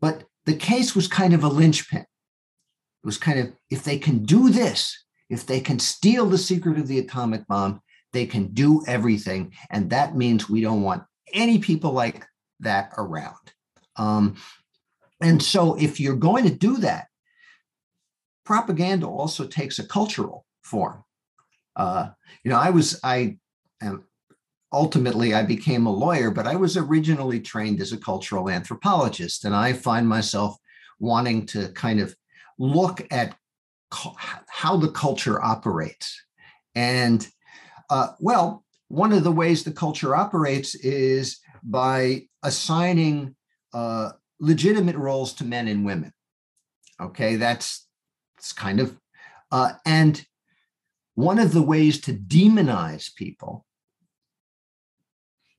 but 0.00 0.24
the 0.44 0.54
case 0.54 0.94
was 0.94 1.08
kind 1.08 1.34
of 1.34 1.42
a 1.42 1.48
linchpin. 1.48 2.00
It 2.00 3.06
was 3.06 3.18
kind 3.18 3.38
of 3.38 3.52
if 3.70 3.82
they 3.82 3.98
can 3.98 4.24
do 4.24 4.50
this, 4.50 4.96
if 5.30 5.46
they 5.46 5.60
can 5.60 5.78
steal 5.78 6.26
the 6.26 6.38
secret 6.38 6.78
of 6.78 6.88
the 6.88 6.98
atomic 6.98 7.46
bomb, 7.48 7.80
they 8.12 8.26
can 8.26 8.48
do 8.48 8.84
everything. 8.86 9.52
And 9.70 9.90
that 9.90 10.16
means 10.16 10.48
we 10.48 10.60
don't 10.60 10.82
want 10.82 11.04
any 11.32 11.58
people 11.58 11.92
like 11.92 12.26
that 12.60 12.92
around. 12.96 13.52
Um, 13.96 14.36
and 15.20 15.42
so, 15.42 15.74
if 15.74 16.00
you're 16.00 16.16
going 16.16 16.44
to 16.44 16.54
do 16.54 16.78
that, 16.78 17.06
propaganda 18.44 19.06
also 19.06 19.46
takes 19.46 19.78
a 19.78 19.86
cultural 19.86 20.46
form. 20.62 21.04
Uh, 21.76 22.10
you 22.44 22.50
know, 22.50 22.58
I 22.58 22.70
was, 22.70 22.98
I 23.04 23.38
am 23.80 24.04
ultimately 24.72 25.34
I 25.34 25.42
became 25.42 25.86
a 25.86 25.92
lawyer, 25.92 26.30
but 26.30 26.46
I 26.46 26.56
was 26.56 26.76
originally 26.76 27.40
trained 27.40 27.80
as 27.80 27.92
a 27.92 27.98
cultural 27.98 28.48
anthropologist. 28.48 29.44
And 29.44 29.54
I 29.54 29.72
find 29.72 30.08
myself 30.08 30.56
wanting 30.98 31.46
to 31.46 31.68
kind 31.68 32.00
of 32.00 32.16
look 32.58 33.06
at 33.10 33.36
how 34.48 34.76
the 34.76 34.90
culture 34.90 35.42
operates. 35.42 36.18
And 36.74 37.26
uh, 37.92 38.14
well, 38.20 38.64
one 38.88 39.12
of 39.12 39.22
the 39.22 39.30
ways 39.30 39.64
the 39.64 39.70
culture 39.70 40.16
operates 40.16 40.74
is 40.74 41.40
by 41.62 42.22
assigning 42.42 43.36
uh, 43.74 44.12
legitimate 44.40 44.96
roles 44.96 45.34
to 45.34 45.44
men 45.44 45.68
and 45.68 45.84
women. 45.84 46.10
Okay, 46.98 47.36
that's 47.36 47.86
it's 48.38 48.54
kind 48.54 48.80
of 48.80 48.98
uh, 49.50 49.72
and 49.84 50.24
one 51.16 51.38
of 51.38 51.52
the 51.52 51.60
ways 51.60 52.00
to 52.00 52.14
demonize 52.14 53.14
people, 53.14 53.66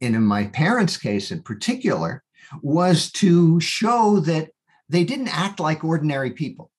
and 0.02 0.16
in 0.16 0.24
my 0.24 0.48
parents' 0.48 0.98
case 0.98 1.30
in 1.30 1.44
particular, 1.44 2.24
was 2.64 3.12
to 3.12 3.60
show 3.60 4.20
that 4.22 4.50
they 4.90 5.04
didn't 5.04 5.38
act 5.38 5.60
like 5.60 5.84
ordinary 5.84 6.32
people. 6.32 6.72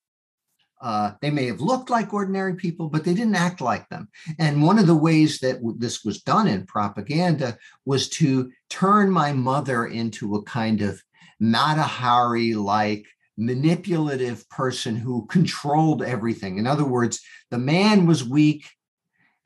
Uh, 0.85 1.13
they 1.23 1.31
may 1.31 1.47
have 1.47 1.63
looked 1.63 1.89
like 1.89 2.13
ordinary 2.13 2.55
people, 2.55 2.91
but 2.91 3.05
they 3.05 3.15
didn't 3.15 3.35
act 3.35 3.63
like 3.63 3.89
them. 3.89 4.07
And 4.39 4.63
one 4.63 4.79
of 4.79 4.87
the 4.87 4.95
ways 4.95 5.39
that 5.41 5.55
w- 5.55 5.79
this 5.79 6.05
was 6.05 6.21
done 6.21 6.47
in 6.47 6.67
propaganda 6.67 7.57
was 7.87 8.11
to 8.11 8.53
turn 8.69 9.11
my 9.11 9.33
mother 9.33 9.87
into 9.87 10.35
a 10.35 10.43
kind 10.43 10.83
of 10.83 11.03
Mata 11.41 11.83
Hari 11.83 12.53
like 12.55 13.07
manipulative 13.39 14.47
person 14.51 14.95
who 14.95 15.25
controlled 15.27 16.03
everything. 16.03 16.59
In 16.59 16.67
other 16.67 16.85
words, 16.85 17.19
the 17.51 17.59
man 17.59 18.05
was 18.05 18.23
weak 18.23 18.67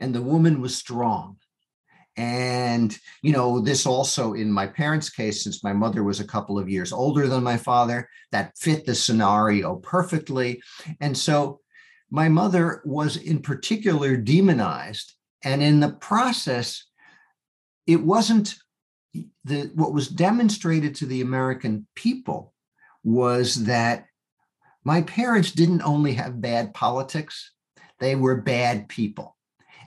and 0.01 0.12
the 0.12 0.22
woman 0.22 0.61
was 0.61 0.74
strong. 0.77 1.37
And, 2.19 2.99
you 3.23 3.33
know, 3.33 3.61
this 3.61 3.87
also 3.87 4.35
in 4.35 4.53
my 4.53 4.67
parents' 4.67 5.09
case, 5.09 5.45
since 5.45 5.63
my 5.63 5.73
mother 5.73 6.03
was 6.03 6.19
a 6.19 6.27
couple 6.27 6.59
of 6.59 6.69
years 6.69 6.93
older 6.93 7.29
than 7.29 7.45
my 7.45 7.57
father, 7.57 8.09
that 8.33 8.59
fit 8.59 8.85
the 8.85 8.97
scenario 8.97 9.77
perfectly. 9.77 10.61
And 11.01 11.17
so 11.17 11.61
my 12.11 12.29
mother 12.29 12.83
was 12.85 13.17
in 13.17 13.41
particular 13.41 14.17
demonized. 14.17 15.15
And 15.45 15.63
in 15.63 15.79
the 15.79 15.93
process, 15.93 16.85
it 17.87 18.03
wasn't 18.03 18.57
the 19.45 19.71
what 19.75 19.95
was 19.95 20.09
demonstrated 20.09 20.97
to 20.97 21.07
the 21.07 21.21
American 21.21 21.87
people 21.95 22.53
was 23.05 23.65
that 23.65 24.07
my 24.85 25.03
parents 25.03 25.53
didn't 25.53 25.83
only 25.83 26.15
have 26.15 26.41
bad 26.41 26.75
politics, 26.75 27.53
they 28.01 28.17
were 28.17 28.43
bad 28.43 28.89
people. 28.89 29.38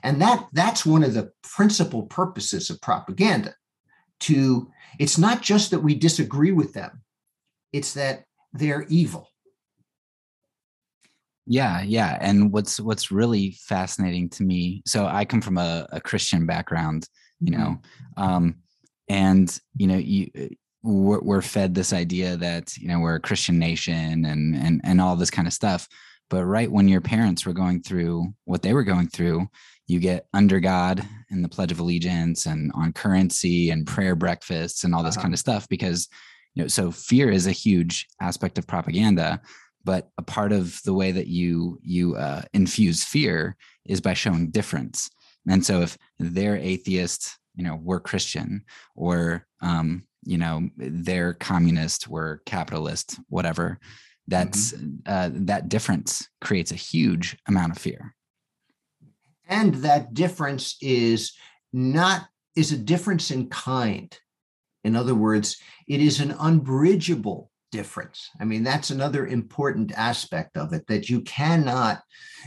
And 0.02 0.20
that 0.20 0.48
that's 0.52 0.84
one 0.84 1.04
of 1.04 1.14
the 1.14 1.30
principal 1.42 2.04
purposes 2.04 2.70
of 2.70 2.80
propaganda. 2.80 3.54
To 4.20 4.70
it's 4.98 5.18
not 5.18 5.42
just 5.42 5.70
that 5.70 5.80
we 5.80 5.94
disagree 5.94 6.52
with 6.52 6.74
them, 6.74 7.02
it's 7.72 7.94
that 7.94 8.24
they're 8.52 8.86
evil. 8.88 9.28
Yeah, 11.46 11.82
yeah. 11.82 12.18
And 12.20 12.52
what's 12.52 12.78
what's 12.78 13.10
really 13.10 13.52
fascinating 13.52 14.28
to 14.30 14.44
me, 14.44 14.82
so 14.86 15.06
I 15.06 15.24
come 15.24 15.40
from 15.40 15.58
a, 15.58 15.88
a 15.90 16.00
Christian 16.00 16.46
background, 16.46 17.08
you 17.40 17.50
know, 17.50 17.80
mm-hmm. 18.16 18.22
um, 18.22 18.56
and 19.08 19.58
you 19.76 19.88
know, 19.88 19.96
you 19.96 20.30
we're, 20.82 21.20
we're 21.20 21.42
fed 21.42 21.74
this 21.74 21.92
idea 21.92 22.36
that 22.36 22.76
you 22.76 22.88
know 22.88 23.00
we're 23.00 23.16
a 23.16 23.20
Christian 23.20 23.58
nation 23.58 24.24
and 24.24 24.54
and 24.54 24.80
and 24.84 25.00
all 25.00 25.16
this 25.16 25.30
kind 25.30 25.48
of 25.48 25.54
stuff. 25.54 25.88
But 26.30 26.44
right 26.44 26.70
when 26.70 26.88
your 26.88 27.00
parents 27.00 27.44
were 27.44 27.52
going 27.52 27.82
through 27.82 28.32
what 28.44 28.62
they 28.62 28.72
were 28.72 28.84
going 28.84 29.08
through, 29.08 29.48
you 29.86 30.00
get 30.00 30.26
under 30.32 30.60
God 30.60 31.06
and 31.30 31.44
the 31.44 31.48
Pledge 31.48 31.72
of 31.72 31.80
Allegiance 31.80 32.46
and 32.46 32.72
on 32.74 32.92
currency 32.92 33.70
and 33.70 33.86
prayer 33.86 34.14
breakfasts 34.14 34.84
and 34.84 34.94
all 34.94 35.02
this 35.02 35.16
uh-huh. 35.16 35.22
kind 35.22 35.34
of 35.34 35.40
stuff 35.40 35.68
because 35.68 36.08
you 36.54 36.62
know 36.62 36.68
so 36.68 36.90
fear 36.90 37.30
is 37.30 37.46
a 37.46 37.52
huge 37.52 38.06
aspect 38.20 38.58
of 38.58 38.66
propaganda 38.66 39.40
but 39.84 40.10
a 40.18 40.22
part 40.22 40.52
of 40.52 40.80
the 40.84 40.94
way 40.94 41.12
that 41.12 41.26
you 41.26 41.78
you 41.82 42.14
uh, 42.16 42.42
infuse 42.52 43.04
fear 43.04 43.56
is 43.86 44.00
by 44.00 44.14
showing 44.14 44.50
difference 44.50 45.10
and 45.48 45.64
so 45.64 45.80
if 45.80 45.98
they're 46.18 46.56
atheist 46.56 47.38
you 47.54 47.64
know 47.64 47.78
we're 47.82 48.00
christian 48.00 48.64
or 48.94 49.46
um, 49.60 50.04
you 50.24 50.38
know 50.38 50.68
they're 50.76 51.34
communist 51.34 52.08
we're 52.08 52.38
capitalist 52.38 53.18
whatever 53.28 53.78
that's 54.28 54.72
mm-hmm. 54.72 54.96
uh, 55.06 55.30
that 55.32 55.68
difference 55.68 56.28
creates 56.40 56.72
a 56.72 56.76
huge 56.76 57.36
amount 57.48 57.72
of 57.72 57.78
fear. 57.78 58.14
And 59.46 59.74
that 59.76 60.14
difference 60.14 60.76
is 60.80 61.32
not 61.72 62.26
is 62.54 62.72
a 62.72 62.78
difference 62.78 63.30
in 63.30 63.48
kind. 63.48 64.16
In 64.84 64.96
other 64.96 65.14
words 65.14 65.58
it 65.88 66.00
is 66.00 66.20
an 66.20 66.34
unbridgeable 66.38 67.50
difference. 67.70 68.30
I 68.40 68.44
mean 68.44 68.62
that's 68.62 68.90
another 68.90 69.26
important 69.26 69.92
aspect 69.92 70.56
of 70.56 70.72
it 70.72 70.86
that 70.86 71.08
you 71.08 71.22
cannot 71.22 72.02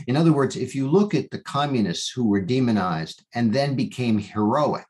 in 0.06 0.16
other 0.16 0.32
words 0.32 0.56
if 0.56 0.74
you 0.74 0.88
look 0.88 1.14
at 1.14 1.30
the 1.30 1.40
communists 1.40 2.10
who 2.10 2.28
were 2.28 2.40
demonized 2.40 3.24
and 3.34 3.52
then 3.52 3.74
became 3.74 4.18
heroic 4.18 4.86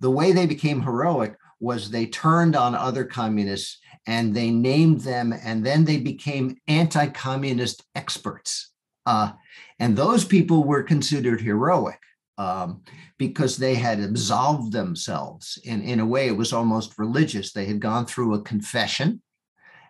the 0.00 0.10
way 0.10 0.32
they 0.32 0.46
became 0.46 0.82
heroic 0.82 1.36
was 1.60 1.90
they 1.90 2.06
turned 2.06 2.56
on 2.56 2.74
other 2.74 3.04
communists 3.04 3.78
and 4.06 4.34
they 4.34 4.50
named 4.50 5.00
them 5.00 5.32
and 5.44 5.64
then 5.64 5.84
they 5.84 5.98
became 5.98 6.56
anti-communist 6.68 7.84
experts 7.94 8.70
uh, 9.06 9.32
and 9.78 9.96
those 9.96 10.24
people 10.24 10.64
were 10.64 10.82
considered 10.82 11.40
heroic 11.40 11.98
um, 12.38 12.82
because 13.18 13.56
they 13.56 13.74
had 13.74 14.00
absolved 14.00 14.72
themselves. 14.72 15.58
In, 15.64 15.82
in 15.82 16.00
a 16.00 16.06
way, 16.06 16.26
it 16.26 16.36
was 16.36 16.52
almost 16.52 16.98
religious. 16.98 17.52
They 17.52 17.64
had 17.64 17.80
gone 17.80 18.06
through 18.06 18.34
a 18.34 18.42
confession 18.42 19.22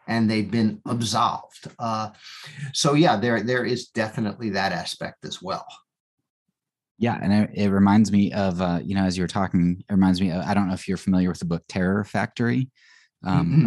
and 0.06 0.28
they'd 0.28 0.50
been 0.50 0.80
absolved. 0.86 1.68
Uh, 1.78 2.10
so, 2.72 2.94
yeah, 2.94 3.16
there, 3.16 3.42
there 3.42 3.64
is 3.64 3.88
definitely 3.88 4.50
that 4.50 4.72
aspect 4.72 5.24
as 5.24 5.42
well. 5.42 5.66
Yeah, 6.98 7.18
and 7.22 7.32
it, 7.32 7.50
it 7.54 7.68
reminds 7.70 8.12
me 8.12 8.30
of 8.32 8.60
uh, 8.60 8.78
you 8.84 8.94
know 8.94 9.04
as 9.04 9.16
you 9.16 9.24
were 9.24 9.28
talking, 9.28 9.82
it 9.88 9.90
reminds 9.90 10.20
me. 10.20 10.32
Of, 10.32 10.44
I 10.44 10.52
don't 10.52 10.68
know 10.68 10.74
if 10.74 10.86
you're 10.86 10.98
familiar 10.98 11.30
with 11.30 11.38
the 11.38 11.46
book 11.46 11.62
Terror 11.66 12.04
Factory, 12.04 12.68
um, 13.24 13.46
mm-hmm 13.46 13.66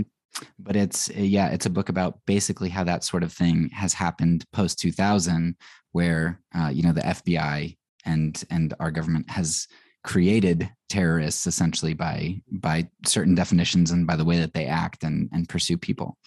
but 0.60 0.76
it's 0.76 1.10
yeah 1.10 1.50
it's 1.50 1.66
a 1.66 1.70
book 1.70 1.90
about 1.90 2.20
basically 2.26 2.70
how 2.70 2.84
that 2.84 3.04
sort 3.04 3.24
of 3.24 3.32
thing 3.32 3.70
has 3.70 3.94
happened 3.94 4.46
post 4.52 4.80
2000 4.80 5.56
where 5.92 6.40
uh, 6.56 6.70
you 6.74 6.84
know 6.84 6.92
the 6.92 7.02
FBI 7.02 7.78
and 8.06 8.44
and 8.50 8.74
our 8.80 8.92
government 8.92 9.30
has 9.30 9.68
created 10.04 10.70
terrorists 10.90 11.48
essentially 11.48 11.94
by 11.94 12.42
by 12.52 12.88
certain 13.06 13.36
definitions 13.36 13.92
and 13.92 14.06
by 14.06 14.16
the 14.16 14.26
way 14.26 14.38
that 14.40 14.54
they 14.54 14.66
act 14.66 15.04
and 15.04 15.30
and 15.34 15.50
pursue 15.50 15.78
people. 15.78 16.18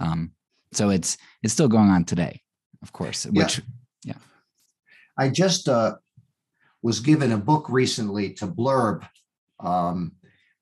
Um, 0.00 0.32
so 0.72 0.90
it's 0.90 1.18
it's 1.42 1.52
still 1.52 1.68
going 1.68 1.90
on 1.90 2.04
today, 2.04 2.40
of 2.82 2.92
course. 2.92 3.26
Which 3.26 3.58
yeah, 4.04 4.14
yeah. 4.14 4.18
I 5.18 5.28
just 5.28 5.68
uh, 5.68 5.96
was 6.82 7.00
given 7.00 7.32
a 7.32 7.38
book 7.38 7.68
recently 7.68 8.32
to 8.34 8.46
blurb. 8.46 9.06
Um, 9.60 10.12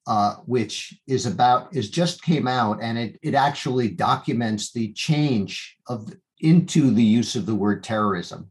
uh, 0.06 0.36
which 0.46 0.98
is 1.06 1.26
about 1.26 1.74
is 1.74 1.90
just 1.90 2.22
came 2.22 2.46
out 2.46 2.78
and 2.80 2.96
it 2.96 3.18
it 3.22 3.34
actually 3.34 3.88
documents 3.88 4.72
the 4.72 4.92
change 4.92 5.76
of 5.88 6.12
into 6.40 6.90
the 6.92 7.02
use 7.02 7.34
of 7.34 7.46
the 7.46 7.54
word 7.54 7.82
terrorism 7.82 8.50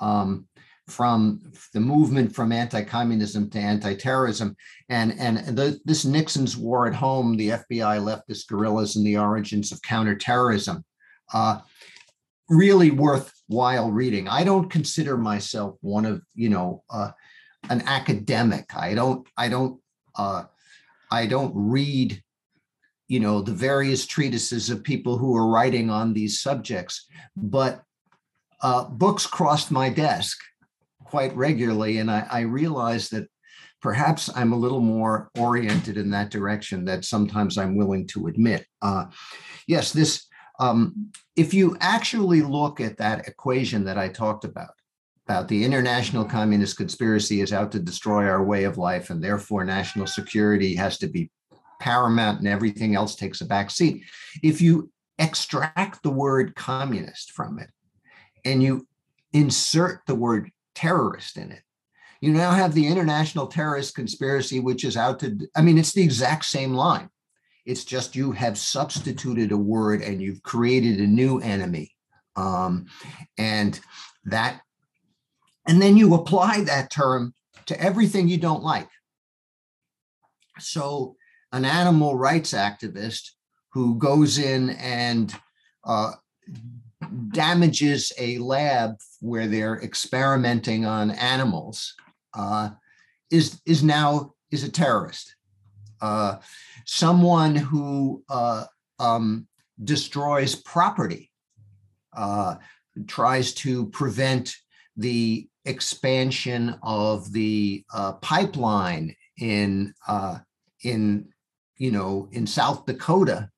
um, 0.00 0.46
from 0.88 1.40
the 1.72 1.80
movement 1.80 2.34
from 2.34 2.52
anti-communism 2.52 3.48
to 3.50 3.58
anti-terrorism. 3.58 4.56
And 4.88 5.18
and 5.18 5.38
the, 5.56 5.80
this 5.84 6.04
nixon's 6.04 6.56
war 6.56 6.86
at 6.86 6.94
home 6.94 7.36
the 7.36 7.50
fbi 7.50 8.00
leftist 8.00 8.48
guerrillas 8.48 8.96
and 8.96 9.06
the 9.06 9.16
origins 9.16 9.72
of 9.72 9.82
counterterrorism 9.82 10.84
uh, 11.32 11.60
really 12.48 12.90
worthwhile 12.90 13.90
reading. 13.90 14.28
I 14.28 14.44
don't 14.44 14.68
consider 14.68 15.16
myself 15.16 15.76
one 15.80 16.04
of 16.04 16.22
you 16.34 16.48
know 16.48 16.82
uh, 16.90 17.12
an 17.70 17.82
academic. 17.86 18.66
I 18.76 18.94
don't 18.94 19.26
i 19.36 19.48
don't 19.48 19.80
uh, 20.16 20.44
i 21.12 21.26
don't 21.26 21.52
read 21.54 22.20
you 23.06 23.20
know 23.20 23.40
the 23.40 23.52
various 23.52 24.06
treatises 24.06 24.70
of 24.70 24.82
people 24.82 25.16
who 25.18 25.36
are 25.36 25.46
writing 25.46 25.90
on 25.90 26.12
these 26.12 26.40
subjects 26.40 27.06
but 27.36 27.82
uh, 28.62 28.84
books 28.84 29.26
crossed 29.26 29.70
my 29.70 29.88
desk 29.88 30.38
quite 31.12 31.36
regularly, 31.36 31.98
and 31.98 32.10
I, 32.10 32.26
I 32.30 32.40
realized 32.40 33.10
that 33.12 33.28
perhaps 33.82 34.30
I'm 34.34 34.52
a 34.52 34.56
little 34.56 34.80
more 34.80 35.30
oriented 35.36 35.96
in 35.98 36.10
that 36.12 36.30
direction 36.30 36.84
that 36.86 37.04
sometimes 37.04 37.58
I'm 37.58 37.76
willing 37.76 38.06
to 38.08 38.28
admit. 38.28 38.64
Uh, 38.80 39.06
yes, 39.66 39.92
this, 39.92 40.26
um, 40.60 41.10
if 41.36 41.52
you 41.52 41.76
actually 41.80 42.40
look 42.40 42.80
at 42.80 42.98
that 42.98 43.26
equation 43.26 43.84
that 43.84 43.98
I 43.98 44.08
talked 44.08 44.44
about, 44.44 44.70
the 45.40 45.64
international 45.64 46.26
communist 46.26 46.76
conspiracy 46.76 47.40
is 47.40 47.52
out 47.52 47.72
to 47.72 47.78
destroy 47.78 48.26
our 48.26 48.44
way 48.44 48.64
of 48.64 48.76
life, 48.76 49.08
and 49.08 49.24
therefore 49.24 49.64
national 49.64 50.06
security 50.06 50.74
has 50.74 50.98
to 50.98 51.06
be 51.06 51.30
paramount 51.80 52.40
and 52.40 52.48
everything 52.48 52.94
else 52.94 53.16
takes 53.16 53.40
a 53.40 53.46
back 53.46 53.70
seat. 53.70 54.02
If 54.42 54.60
you 54.60 54.90
extract 55.18 56.02
the 56.02 56.10
word 56.10 56.54
communist 56.54 57.30
from 57.30 57.58
it, 57.58 57.70
and 58.44 58.62
you 58.62 58.86
insert 59.32 60.00
the 60.06 60.14
word 60.14 60.50
terrorist 60.74 61.36
in 61.36 61.52
it. 61.52 61.62
You 62.20 62.32
now 62.32 62.50
have 62.50 62.74
the 62.74 62.86
international 62.86 63.46
terrorist 63.46 63.94
conspiracy, 63.94 64.60
which 64.60 64.84
is 64.84 64.96
out 64.96 65.20
to, 65.20 65.38
I 65.56 65.62
mean, 65.62 65.78
it's 65.78 65.92
the 65.92 66.02
exact 66.02 66.44
same 66.44 66.74
line. 66.74 67.08
It's 67.64 67.84
just 67.84 68.16
you 68.16 68.32
have 68.32 68.58
substituted 68.58 69.52
a 69.52 69.56
word 69.56 70.02
and 70.02 70.20
you've 70.20 70.42
created 70.42 70.98
a 70.98 71.06
new 71.06 71.38
enemy 71.40 71.94
Um, 72.36 72.86
and 73.38 73.78
that, 74.24 74.60
and 75.66 75.80
then 75.80 75.96
you 75.96 76.14
apply 76.14 76.62
that 76.62 76.90
term 76.90 77.34
to 77.66 77.80
everything 77.80 78.28
you 78.28 78.38
don't 78.38 78.62
like. 78.62 78.88
So, 80.58 81.16
an 81.52 81.64
animal 81.64 82.16
rights 82.16 82.52
activist 82.52 83.30
who 83.72 83.96
goes 83.96 84.38
in 84.38 84.70
and 84.70 85.34
uh, 85.84 86.12
damages 87.30 88.12
a 88.18 88.38
lab 88.38 88.96
where 89.20 89.46
they're 89.46 89.80
experimenting 89.82 90.84
on 90.84 91.10
animals 91.10 91.94
uh, 92.34 92.70
is 93.30 93.60
is 93.66 93.82
now 93.82 94.34
is 94.50 94.64
a 94.64 94.70
terrorist. 94.70 95.34
Uh, 96.00 96.36
someone 96.84 97.54
who 97.54 98.22
uh, 98.28 98.64
um, 98.98 99.46
destroys 99.82 100.54
property, 100.54 101.30
uh, 102.16 102.56
tries 103.06 103.54
to 103.54 103.86
prevent 103.86 104.54
the 104.96 105.48
expansion 105.64 106.76
of 106.82 107.32
the 107.32 107.84
uh, 107.92 108.12
pipeline 108.14 109.14
in 109.38 109.94
uh, 110.08 110.38
in 110.82 111.28
you 111.76 111.90
know 111.90 112.28
in 112.32 112.46
South 112.46 112.86
Dakota. 112.86 113.50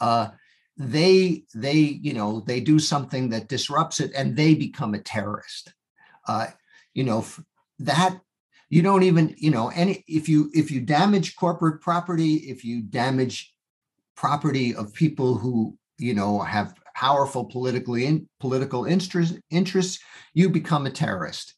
Uh, 0.00 0.28
they 0.76 1.44
they 1.54 1.74
you 1.74 2.12
know 2.12 2.40
they 2.40 2.60
do 2.60 2.78
something 2.78 3.30
that 3.30 3.48
disrupts 3.48 4.00
it 4.00 4.12
and 4.14 4.36
they 4.36 4.54
become 4.54 4.94
a 4.94 5.00
terrorist. 5.00 5.72
Uh, 6.28 6.48
you 6.94 7.04
know 7.04 7.24
that 7.78 8.20
you 8.68 8.82
don't 8.82 9.02
even 9.02 9.34
you 9.38 9.50
know 9.50 9.68
any 9.68 10.04
if 10.06 10.28
you 10.28 10.50
if 10.54 10.70
you 10.70 10.80
damage 10.80 11.36
corporate 11.36 11.80
property 11.80 12.34
if 12.34 12.64
you 12.64 12.82
damage 12.82 13.54
property 14.16 14.74
of 14.74 14.92
people 14.92 15.36
who 15.36 15.76
you 15.98 16.14
know 16.14 16.40
have 16.40 16.74
powerful 16.96 17.44
politically 17.44 18.06
in, 18.06 18.26
political 18.40 18.86
interest, 18.86 19.38
interests 19.50 20.02
you 20.32 20.48
become 20.48 20.86
a 20.86 20.90
terrorist. 20.90 21.54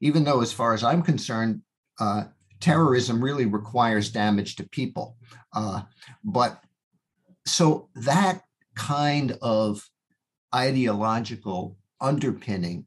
Even 0.00 0.24
though 0.24 0.40
as 0.40 0.52
far 0.52 0.74
as 0.74 0.82
i'm 0.82 1.02
concerned 1.02 1.62
uh, 2.00 2.24
terrorism 2.58 3.22
really 3.22 3.46
requires 3.46 4.10
damage 4.10 4.56
to 4.56 4.68
people. 4.68 5.16
Uh, 5.52 5.82
but 6.24 6.62
so 7.46 7.88
that 7.94 8.42
kind 8.74 9.36
of 9.42 9.88
ideological 10.54 11.76
underpinning 12.00 12.86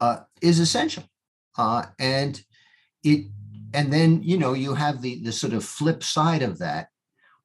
uh, 0.00 0.20
is 0.40 0.58
essential. 0.60 1.04
Uh, 1.58 1.86
and 1.98 2.42
it 3.02 3.26
and 3.72 3.92
then 3.92 4.22
you 4.22 4.38
know 4.38 4.52
you 4.52 4.74
have 4.74 5.02
the 5.02 5.22
the 5.22 5.32
sort 5.32 5.52
of 5.52 5.64
flip 5.64 6.02
side 6.02 6.42
of 6.42 6.58
that. 6.58 6.88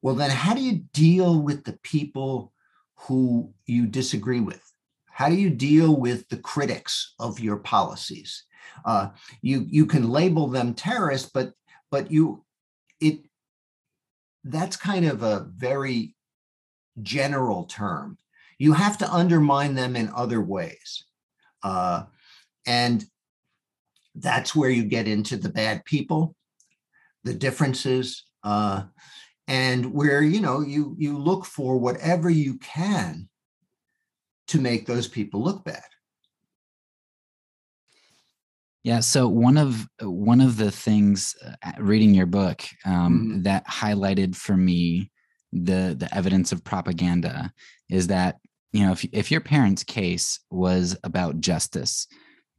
Well 0.02 0.16
then 0.16 0.30
how 0.30 0.54
do 0.54 0.62
you 0.62 0.84
deal 0.94 1.42
with 1.42 1.66
the 1.66 1.78
people 1.84 2.54
who 3.02 3.54
you 3.66 3.86
disagree 3.88 4.40
with. 4.40 4.62
How 5.10 5.30
do 5.30 5.36
you 5.36 5.50
deal 5.50 5.96
with 5.96 6.28
the 6.30 6.38
critics 6.38 7.14
of 7.20 7.40
your 7.40 7.58
policies? 7.58 8.44
Uh, 8.86 9.10
you 9.42 9.66
you 9.70 9.86
can 9.86 10.10
label 10.10 10.48
them 10.48 10.74
terrorists 10.74 11.30
but 11.34 11.54
but 11.92 12.12
you 12.12 12.46
it 13.02 13.20
that's 14.44 14.78
kind 14.78 15.06
of 15.06 15.24
a 15.24 15.48
very 15.56 16.16
general 17.02 17.66
term. 17.66 18.18
You 18.58 18.74
have 18.74 18.98
to 19.00 19.14
undermine 19.14 19.76
them 19.76 19.96
in 19.96 20.10
other 20.16 20.42
ways. 20.42 21.06
Uh, 21.64 22.04
and 22.66 23.06
that's 24.16 24.56
where 24.56 24.70
you 24.70 24.84
get 24.84 25.08
into 25.08 25.38
the 25.38 25.50
bad 25.50 25.86
people, 25.86 26.36
the 27.24 27.34
differences, 27.34 28.24
uh, 28.44 28.84
and 29.50 29.92
where 29.94 30.22
you 30.22 30.40
know 30.40 30.62
you 30.62 30.96
you 30.98 31.18
look 31.18 31.44
for 31.44 31.78
whatever 31.78 32.30
you 32.30 32.58
can 32.60 33.28
to 34.48 34.62
make 34.62 34.86
those 34.86 35.08
people 35.08 35.44
look 35.44 35.66
bad. 35.66 35.84
Yeah. 38.84 39.02
So 39.02 39.28
one 39.28 39.58
of 39.58 39.88
one 40.02 40.40
of 40.40 40.58
the 40.58 40.72
things 40.72 41.36
uh, 41.46 41.72
reading 41.80 42.14
your 42.14 42.28
book 42.28 42.64
um, 42.86 42.94
mm-hmm. 42.94 43.42
that 43.44 43.68
highlighted 43.68 44.36
for 44.36 44.56
me 44.56 45.12
the 45.52 45.96
the 45.98 46.08
evidence 46.16 46.52
of 46.52 46.64
propaganda 46.64 47.52
is 47.90 48.08
that 48.08 48.38
you 48.72 48.86
know 48.86 48.92
if 48.92 49.04
if 49.12 49.32
your 49.32 49.42
parents' 49.42 49.84
case 49.84 50.40
was 50.52 50.96
about 51.04 51.42
justice, 51.42 52.08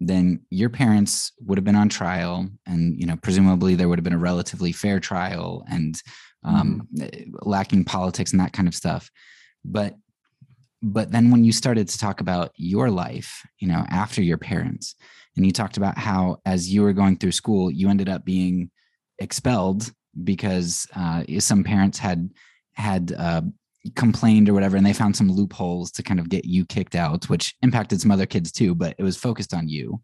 then 0.01 0.41
your 0.51 0.71
parents 0.71 1.33
would 1.41 1.57
have 1.57 1.65
been 1.65 1.77
on 1.77 1.89
trial 1.89 2.49
and 2.67 2.99
you 2.99 3.07
know 3.07 3.17
presumably 3.17 3.75
there 3.75 3.89
would 3.89 3.99
have 3.99 4.05
been 4.05 4.13
a 4.13 4.19
relatively 4.19 4.73
fair 4.73 4.99
trial 4.99 5.65
and 5.71 6.03
um, 6.45 6.89
mm-hmm. 6.95 7.31
lacking 7.43 7.85
politics 7.85 8.33
and 8.33 8.41
that 8.41 8.53
kind 8.53 8.69
of 8.69 8.75
stuff. 8.75 9.11
But 9.65 9.95
but 10.83 11.11
then 11.11 11.31
when 11.31 11.45
you 11.45 11.53
started 11.53 11.89
to 11.89 11.99
talk 11.99 12.23
about 12.23 12.53
your 12.57 12.91
life 12.91 13.47
you 13.59 13.69
know 13.69 13.85
after 13.91 14.23
your 14.23 14.39
parents 14.39 14.95
and 15.37 15.45
you 15.45 15.53
talked 15.53 15.77
about 15.77 15.99
how 15.99 16.39
as 16.47 16.73
you 16.73 16.83
were 16.83 16.95
going 16.95 17.17
through 17.17 17.33
school 17.33 17.71
you 17.71 17.91
ended 17.91 18.09
up 18.09 18.25
being 18.25 18.71
expelled 19.19 19.93
because 20.25 20.87
uh, 20.97 21.23
some 21.39 21.63
parents 21.63 21.99
had 21.99 22.31
had 22.73 23.15
uh, 23.19 23.43
complained 23.95 24.49
or 24.49 24.55
whatever 24.55 24.77
and 24.77 24.85
they 24.85 24.93
found 24.93 25.17
some 25.17 25.31
loopholes 25.31 25.91
to 25.91 26.03
kind 26.03 26.21
of 26.21 26.29
get 26.29 26.45
you 26.45 26.65
kicked 26.67 26.95
out 26.95 27.29
which 27.29 27.55
impacted 27.63 28.01
some 28.01 28.11
other 28.11 28.27
kids 28.27 28.51
too 28.51 28.75
but 28.75 28.95
it 28.99 29.03
was 29.03 29.17
focused 29.17 29.55
on 29.55 29.69
you. 29.69 30.01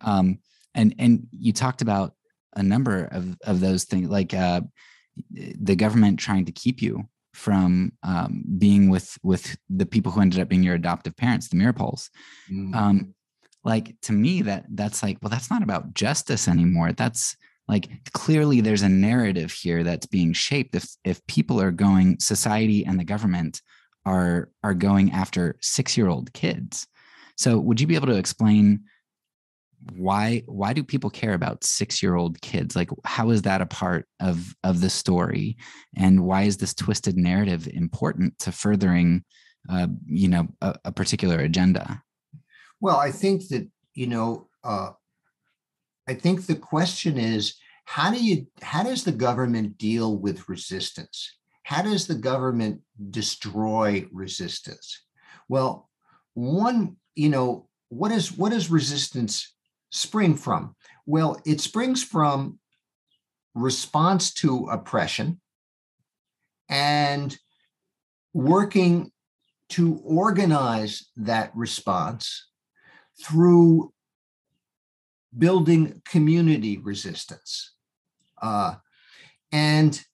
Um, 0.00 0.38
and 0.74 0.94
and 0.98 1.26
you 1.32 1.52
talked 1.52 1.82
about 1.82 2.14
a 2.54 2.62
number 2.62 3.08
of 3.10 3.36
of 3.44 3.60
those 3.60 3.84
things 3.84 4.08
like 4.08 4.34
uh, 4.34 4.60
the 5.30 5.76
government 5.76 6.18
trying 6.18 6.44
to 6.44 6.52
keep 6.52 6.82
you 6.82 7.04
from 7.34 7.92
um, 8.02 8.44
being 8.58 8.88
with 8.88 9.18
with 9.22 9.56
the 9.68 9.86
people 9.86 10.10
who 10.10 10.20
ended 10.20 10.40
up 10.40 10.48
being 10.48 10.62
your 10.62 10.74
adoptive 10.74 11.16
parents 11.16 11.48
the 11.48 11.56
Meeropol's 11.56 12.10
mm. 12.50 12.74
um, 12.74 13.14
like 13.66 13.94
to 14.00 14.12
me 14.12 14.42
that 14.42 14.64
that's 14.70 15.02
like 15.02 15.18
well 15.20 15.28
that's 15.28 15.50
not 15.50 15.62
about 15.62 15.92
justice 15.92 16.48
anymore. 16.48 16.92
That's 16.92 17.36
like 17.68 17.88
clearly 18.12 18.60
there's 18.60 18.82
a 18.82 18.88
narrative 18.88 19.50
here 19.52 19.82
that's 19.82 20.06
being 20.06 20.32
shaped. 20.32 20.74
If 20.74 20.88
if 21.04 21.26
people 21.26 21.60
are 21.60 21.72
going 21.72 22.18
society 22.20 22.86
and 22.86 22.98
the 22.98 23.04
government 23.04 23.60
are 24.06 24.50
are 24.62 24.74
going 24.74 25.10
after 25.10 25.56
6-year-old 25.62 26.32
kids. 26.32 26.86
So 27.36 27.58
would 27.58 27.80
you 27.80 27.86
be 27.86 27.96
able 27.96 28.06
to 28.06 28.16
explain 28.16 28.84
why 29.94 30.42
why 30.46 30.72
do 30.72 30.82
people 30.82 31.10
care 31.10 31.34
about 31.34 31.60
6-year-old 31.60 32.40
kids 32.40 32.74
like 32.74 32.90
how 33.04 33.30
is 33.30 33.42
that 33.42 33.60
a 33.60 33.66
part 33.66 34.06
of 34.20 34.54
of 34.64 34.80
the 34.80 34.90
story 34.90 35.56
and 35.96 36.24
why 36.24 36.42
is 36.42 36.56
this 36.56 36.74
twisted 36.74 37.16
narrative 37.16 37.68
important 37.72 38.38
to 38.38 38.50
furthering 38.50 39.22
uh, 39.68 39.86
you 40.06 40.28
know 40.28 40.48
a, 40.60 40.74
a 40.86 40.92
particular 40.92 41.38
agenda 41.38 42.02
well 42.80 42.96
i 42.96 43.10
think 43.10 43.46
that 43.48 43.68
you 43.94 44.06
know 44.06 44.48
uh, 44.64 44.90
I 46.08 46.14
think 46.14 46.46
the 46.46 46.56
question 46.56 47.18
is 47.18 47.56
how 47.84 48.10
do 48.10 48.22
you 48.22 48.46
how 48.62 48.82
does 48.82 49.04
the 49.04 49.12
government 49.12 49.78
deal 49.78 50.16
with 50.16 50.48
resistance? 50.48 51.36
How 51.62 51.82
does 51.82 52.06
the 52.06 52.14
government 52.14 52.80
destroy 53.10 54.06
resistance? 54.12 55.02
Well, 55.48 55.88
one, 56.34 56.96
you 57.14 57.28
know, 57.28 57.68
what 57.88 58.12
is 58.12 58.32
what 58.32 58.52
does 58.52 58.70
resistance 58.70 59.54
spring 59.90 60.34
from? 60.36 60.74
Well, 61.06 61.40
it 61.44 61.60
springs 61.60 62.02
from 62.02 62.58
response 63.54 64.32
to 64.34 64.68
oppression 64.70 65.40
and 66.68 67.36
working 68.34 69.10
to 69.70 70.00
organize 70.04 71.08
that 71.16 71.50
response 71.56 72.48
through 73.20 73.92
building 75.36 76.02
community 76.04 76.78
resistance. 76.78 77.72
Uh, 78.40 78.74
and 79.52 80.04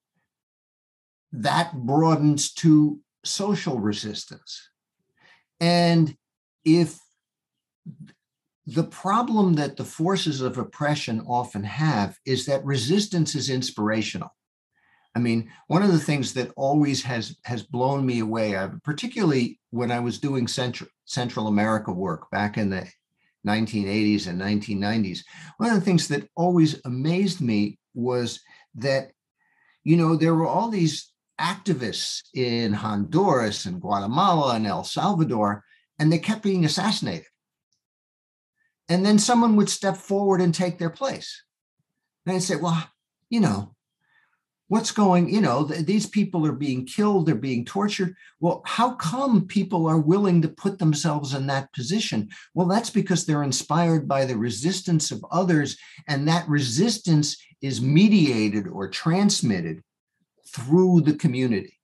that 1.33 1.75
broadens 1.75 2.53
to 2.53 3.01
social 3.25 3.79
resistance. 3.79 4.69
And 5.61 6.17
if 6.65 6.99
the 8.67 8.85
problem 8.85 9.55
that 9.55 9.77
the 9.77 9.85
forces 9.85 10.41
of 10.41 10.59
oppression 10.59 11.21
often 11.27 11.65
have 11.65 12.19
is 12.25 12.47
that 12.47 12.65
resistance 12.65 13.35
is 13.35 13.51
inspirational. 13.51 14.31
I 15.15 15.19
mean, 15.19 15.51
one 15.67 15.83
of 15.83 15.93
the 15.93 15.99
things 15.99 16.33
that 16.35 16.53
always 16.57 17.03
has 17.03 17.37
has 17.45 17.63
blown 17.63 18.07
me 18.07 18.21
away, 18.21 18.55
uh, 18.55 18.71
particularly 18.83 19.61
when 19.71 19.91
I 19.91 20.01
was 20.01 20.19
doing 20.19 20.47
Central 20.47 20.89
Central 21.05 21.49
America 21.49 21.93
work 21.93 22.31
back 22.31 22.57
in 22.57 22.71
the 22.71 22.89
1980s 23.47 24.29
and 24.29 24.41
1990s. 24.41 25.21
One 25.59 25.71
of 25.71 25.75
the 25.75 25.85
things 25.85 26.09
that 26.09 26.29
always 26.37 26.81
amazed 26.85 27.41
me 27.41 27.79
was 27.95 28.41
that, 28.77 29.11
you 29.85 29.97
know, 29.97 30.17
there 30.17 30.35
were 30.35 30.47
all 30.47 30.71
these 30.71 31.13
activists 31.41 32.23
in 32.35 32.73
Honduras 32.73 33.67
and 33.67 33.81
Guatemala 33.81 34.55
and 34.55 34.67
El 34.67 34.85
Salvador, 34.85 35.65
and 35.99 36.11
they 36.11 36.19
kept 36.19 36.43
being 36.43 36.65
assassinated. 36.65 37.27
And 38.89 39.05
then 39.07 39.19
someone 39.19 39.57
would 39.57 39.71
step 39.71 39.97
forward 39.97 40.41
and 40.41 40.55
take 40.55 40.79
their 40.79 40.91
place. 40.91 41.43
And 42.27 42.37
I'd 42.37 42.43
say, 42.43 42.57
well, 42.57 42.91
you 43.31 43.41
know, 43.41 43.75
what's 44.73 44.91
going 44.91 45.29
you 45.29 45.43
know 45.43 45.69
th- 45.69 45.85
these 45.85 46.07
people 46.07 46.47
are 46.47 46.53
being 46.67 46.87
killed 46.87 47.27
they're 47.27 47.35
being 47.35 47.63
tortured. 47.63 48.15
Well 48.41 48.63
how 48.65 48.95
come 48.95 49.47
people 49.47 49.87
are 49.87 49.99
willing 49.99 50.41
to 50.41 50.49
put 50.49 50.79
themselves 50.79 51.35
in 51.35 51.47
that 51.49 51.71
position? 51.75 52.31
Well 52.55 52.67
that's 52.67 52.89
because 52.89 53.27
they're 53.27 53.43
inspired 53.43 54.09
by 54.09 54.25
the 54.25 54.39
resistance 54.39 55.11
of 55.11 55.23
others 55.31 55.77
and 56.09 56.27
that 56.27 56.49
resistance 56.49 57.37
is 57.61 57.83
mediated 57.83 58.67
or 58.67 58.89
transmitted 58.89 59.83
through 60.49 61.03
the 61.03 61.17
community. 61.17 61.79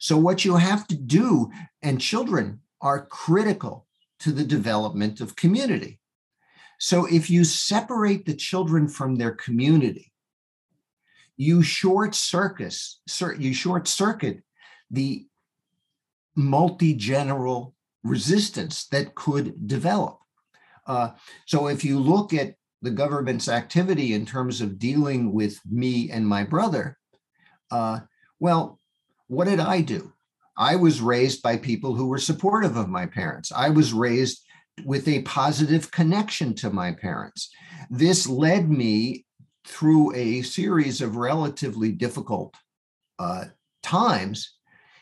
So 0.00 0.16
what 0.16 0.44
you 0.44 0.56
have 0.56 0.88
to 0.88 0.96
do 0.96 1.52
and 1.80 2.00
children 2.00 2.60
are 2.80 3.06
critical 3.06 3.83
to 4.18 4.32
the 4.32 4.44
development 4.44 5.20
of 5.20 5.36
community 5.36 6.00
so 6.78 7.06
if 7.06 7.30
you 7.30 7.44
separate 7.44 8.24
the 8.26 8.34
children 8.34 8.88
from 8.88 9.16
their 9.16 9.32
community 9.32 10.12
you 11.36 11.62
short 11.62 12.14
circuit 12.14 12.76
you 13.38 13.52
short 13.54 13.88
circuit 13.88 14.42
the 14.90 15.26
multi-general 16.36 17.74
resistance 18.02 18.86
that 18.88 19.14
could 19.14 19.66
develop. 19.66 20.18
Uh, 20.86 21.10
so 21.46 21.68
if 21.68 21.84
you 21.84 21.98
look 21.98 22.34
at 22.34 22.54
the 22.82 22.90
government's 22.90 23.48
activity 23.48 24.12
in 24.12 24.26
terms 24.26 24.60
of 24.60 24.78
dealing 24.78 25.32
with 25.32 25.58
me 25.70 26.10
and 26.10 26.26
my 26.26 26.44
brother, 26.44 26.98
uh, 27.70 28.00
well, 28.38 28.78
what 29.28 29.46
did 29.46 29.58
I 29.58 29.80
do? 29.80 30.12
I 30.56 30.76
was 30.76 31.00
raised 31.00 31.42
by 31.42 31.56
people 31.56 31.94
who 31.94 32.06
were 32.06 32.18
supportive 32.18 32.76
of 32.76 32.88
my 32.88 33.06
parents. 33.06 33.52
I 33.52 33.70
was 33.70 33.92
raised 33.92 34.44
with 34.84 35.06
a 35.08 35.22
positive 35.22 35.90
connection 35.90 36.54
to 36.54 36.70
my 36.70 36.92
parents. 36.92 37.50
This 37.90 38.28
led 38.28 38.70
me 38.70 39.24
through 39.66 40.14
a 40.14 40.42
series 40.42 41.00
of 41.00 41.16
relatively 41.16 41.92
difficult 41.92 42.54
uh, 43.18 43.46
times. 43.82 44.54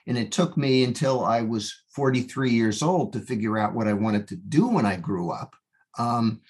And 0.06 0.18
it 0.18 0.32
took 0.32 0.56
me 0.56 0.84
until 0.84 1.24
I 1.24 1.42
was 1.42 1.74
43 1.94 2.50
years 2.50 2.82
old 2.82 3.12
to 3.12 3.20
figure 3.20 3.58
out 3.58 3.74
what 3.74 3.88
I 3.88 3.92
wanted 3.92 4.28
to 4.28 4.36
do 4.36 4.66
when 4.68 4.86
I 4.86 4.96
grew 4.96 5.30
up 5.30 5.54
um, 5.98 6.40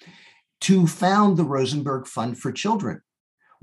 to 0.61 0.87
found 0.87 1.37
the 1.37 1.43
Rosenberg 1.43 2.07
Fund 2.07 2.37
for 2.37 2.51
Children, 2.51 3.01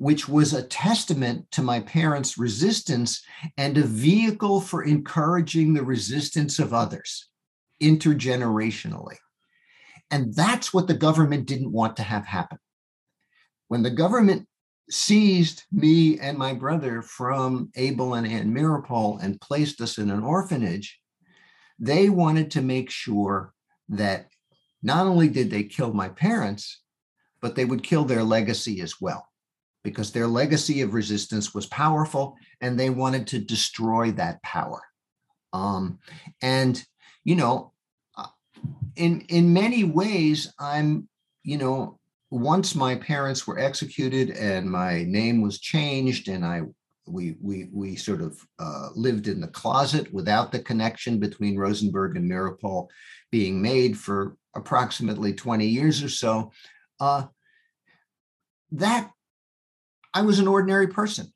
which 0.01 0.29
was 0.29 0.53
a 0.53 0.63
testament 0.63 1.47
to 1.53 1.63
my 1.63 1.81
parents' 1.81 2.39
resistance 2.39 3.23
and 3.57 3.79
a 3.79 3.83
vehicle 3.83 4.61
for 4.61 4.83
encouraging 4.83 5.75
the 5.75 5.85
resistance 5.85 6.59
of 6.59 6.75
others 6.75 7.29
intergenerationally. 7.83 9.17
And 10.11 10.35
that's 10.35 10.75
what 10.75 10.89
the 10.89 10.95
government 10.95 11.47
didn't 11.47 11.71
want 11.71 11.97
to 11.99 12.03
have 12.03 12.27
happen 12.27 12.59
when 13.71 13.85
the 13.85 13.91
government 13.91 14.49
seized 14.91 15.63
me 15.71 16.19
and 16.19 16.37
my 16.37 16.53
brother 16.53 17.03
from 17.03 17.71
Abel 17.77 18.15
and 18.15 18.27
Ann 18.27 18.53
Meeropol 18.53 19.23
and 19.23 19.41
placed 19.41 19.81
us 19.81 19.97
in 19.97 20.11
an 20.11 20.25
orphanage, 20.25 20.99
they 21.79 22.11
wanted 22.11 22.51
to 22.51 22.63
make 22.63 22.91
sure 22.91 23.55
that 23.89 24.27
not 24.83 25.07
only 25.07 25.29
did 25.29 25.53
they 25.53 25.63
kill 25.63 25.93
my 25.93 26.09
parents, 26.09 26.83
but 27.41 27.55
they 27.55 27.65
would 27.65 27.85
kill 27.85 28.05
their 28.05 28.25
legacy 28.25 28.81
as 28.81 29.01
well, 29.01 29.29
because 29.83 30.13
their 30.13 30.27
legacy 30.27 30.83
of 30.83 30.95
resistance 30.95 31.55
was 31.55 31.67
powerful 31.67 32.37
and 32.61 32.79
they 32.79 32.91
wanted 32.91 33.27
to 33.29 33.39
destroy 33.39 34.11
that 34.13 34.43
power. 34.43 34.83
Um, 35.53 35.99
and, 36.43 36.83
you 37.25 37.35
know, 37.35 37.73
uh, 38.17 38.27
in 38.97 39.23
in 39.23 39.53
many 39.53 39.85
ways, 39.85 40.53
I'm, 40.59 41.09
you 41.43 41.57
know, 41.57 41.99
once 42.31 42.75
my 42.75 42.95
parents 42.95 43.47
were 43.47 43.59
executed 43.59 44.31
and 44.31 44.71
my 44.71 45.05
name 45.05 45.41
was 45.41 45.59
changed 45.59 46.29
and 46.29 46.45
I 46.45 46.63
we 47.07 47.37
we 47.41 47.69
we 47.73 47.97
sort 47.97 48.21
of 48.21 48.39
uh, 48.59 48.91
lived 48.95 49.27
in 49.27 49.41
the 49.41 49.49
closet 49.49 50.13
without 50.13 50.53
the 50.53 50.61
connection 50.61 51.19
between 51.19 51.59
Rosenberg 51.59 52.17
and 52.17 52.31
Meeropol 52.31 52.89
being 53.31 53.61
made 53.61 53.99
for 53.99 54.37
approximately 54.55 55.33
20 55.33 55.67
years 55.67 56.03
or 56.03 56.09
so. 56.09 56.53
Uh, 56.99 57.25
that 58.73 59.11
I 60.15 60.23
was 60.23 60.39
an 60.39 60.49
ordinary 60.49 60.89
person. 60.89 61.33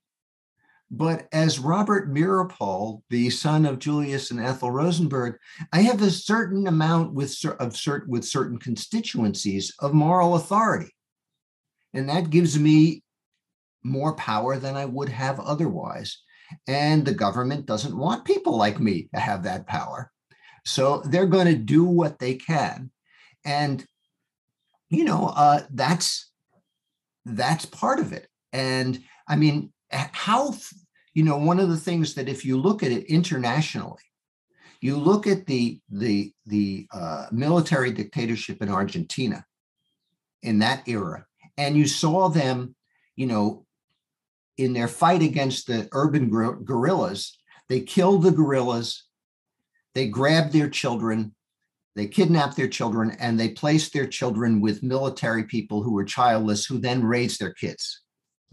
But 0.90 1.26
as 1.32 1.58
Robert 1.58 2.12
Meeropol, 2.12 3.02
the 3.10 3.30
son 3.30 3.66
of 3.66 3.78
Julius 3.78 4.30
and 4.30 4.38
Ethel 4.38 4.70
Rosenberg, 4.70 5.38
I 5.72 5.80
have 5.80 6.02
a 6.02 6.10
certain 6.10 6.66
amount 6.66 7.14
with 7.14 7.34
of 7.58 7.76
certain 7.76 8.10
with 8.10 8.24
certain 8.24 8.58
constituencies 8.58 9.74
of 9.80 9.92
moral 9.92 10.36
authority, 10.36 10.94
and 11.94 12.08
that 12.08 12.30
gives 12.30 12.58
me 12.58 13.02
more 13.82 14.14
power 14.14 14.56
than 14.56 14.76
I 14.76 14.84
would 14.84 15.08
have 15.08 15.40
otherwise. 15.40 16.18
And 16.68 17.04
the 17.04 17.14
government 17.14 17.66
doesn't 17.66 17.96
want 17.96 18.24
people 18.24 18.56
like 18.56 18.78
me 18.78 19.08
to 19.14 19.20
have 19.20 19.42
that 19.44 19.66
power, 19.66 20.12
so 20.64 21.02
they're 21.06 21.26
going 21.26 21.46
to 21.46 21.56
do 21.56 21.84
what 21.84 22.18
they 22.18 22.34
can, 22.34 22.90
and 23.44 23.84
you 24.90 25.04
know 25.04 25.32
uh, 25.34 25.62
that's 25.70 26.30
that's 27.24 27.64
part 27.64 27.98
of 27.98 28.12
it. 28.12 28.28
And 28.54 29.02
I 29.28 29.36
mean, 29.36 29.72
how 29.90 30.54
you 31.12 31.22
know, 31.22 31.36
one 31.36 31.60
of 31.60 31.68
the 31.68 31.76
things 31.76 32.14
that 32.14 32.28
if 32.28 32.44
you 32.44 32.56
look 32.56 32.82
at 32.82 32.90
it 32.90 33.04
internationally, 33.06 34.02
you 34.80 34.96
look 34.96 35.26
at 35.26 35.46
the 35.46 35.80
the 35.90 36.32
the 36.46 36.86
uh, 36.92 37.26
military 37.32 37.92
dictatorship 37.92 38.62
in 38.62 38.68
Argentina 38.68 39.44
in 40.42 40.60
that 40.60 40.86
era, 40.88 41.26
and 41.58 41.76
you 41.76 41.86
saw 41.86 42.28
them, 42.28 42.74
you 43.16 43.26
know, 43.26 43.66
in 44.56 44.72
their 44.72 44.88
fight 44.88 45.22
against 45.22 45.66
the 45.66 45.88
urban 45.92 46.28
guerrillas, 46.28 47.36
they 47.68 47.80
killed 47.80 48.22
the 48.22 48.30
guerrillas, 48.30 49.04
they 49.94 50.06
grabbed 50.08 50.52
their 50.52 50.68
children, 50.68 51.34
they 51.96 52.06
kidnapped 52.06 52.56
their 52.56 52.68
children, 52.68 53.12
and 53.18 53.38
they 53.38 53.48
placed 53.50 53.92
their 53.92 54.06
children 54.06 54.60
with 54.60 54.82
military 54.82 55.44
people 55.44 55.82
who 55.82 55.92
were 55.92 56.04
childless, 56.04 56.66
who 56.66 56.78
then 56.78 57.04
raised 57.04 57.40
their 57.40 57.54
kids. 57.54 58.03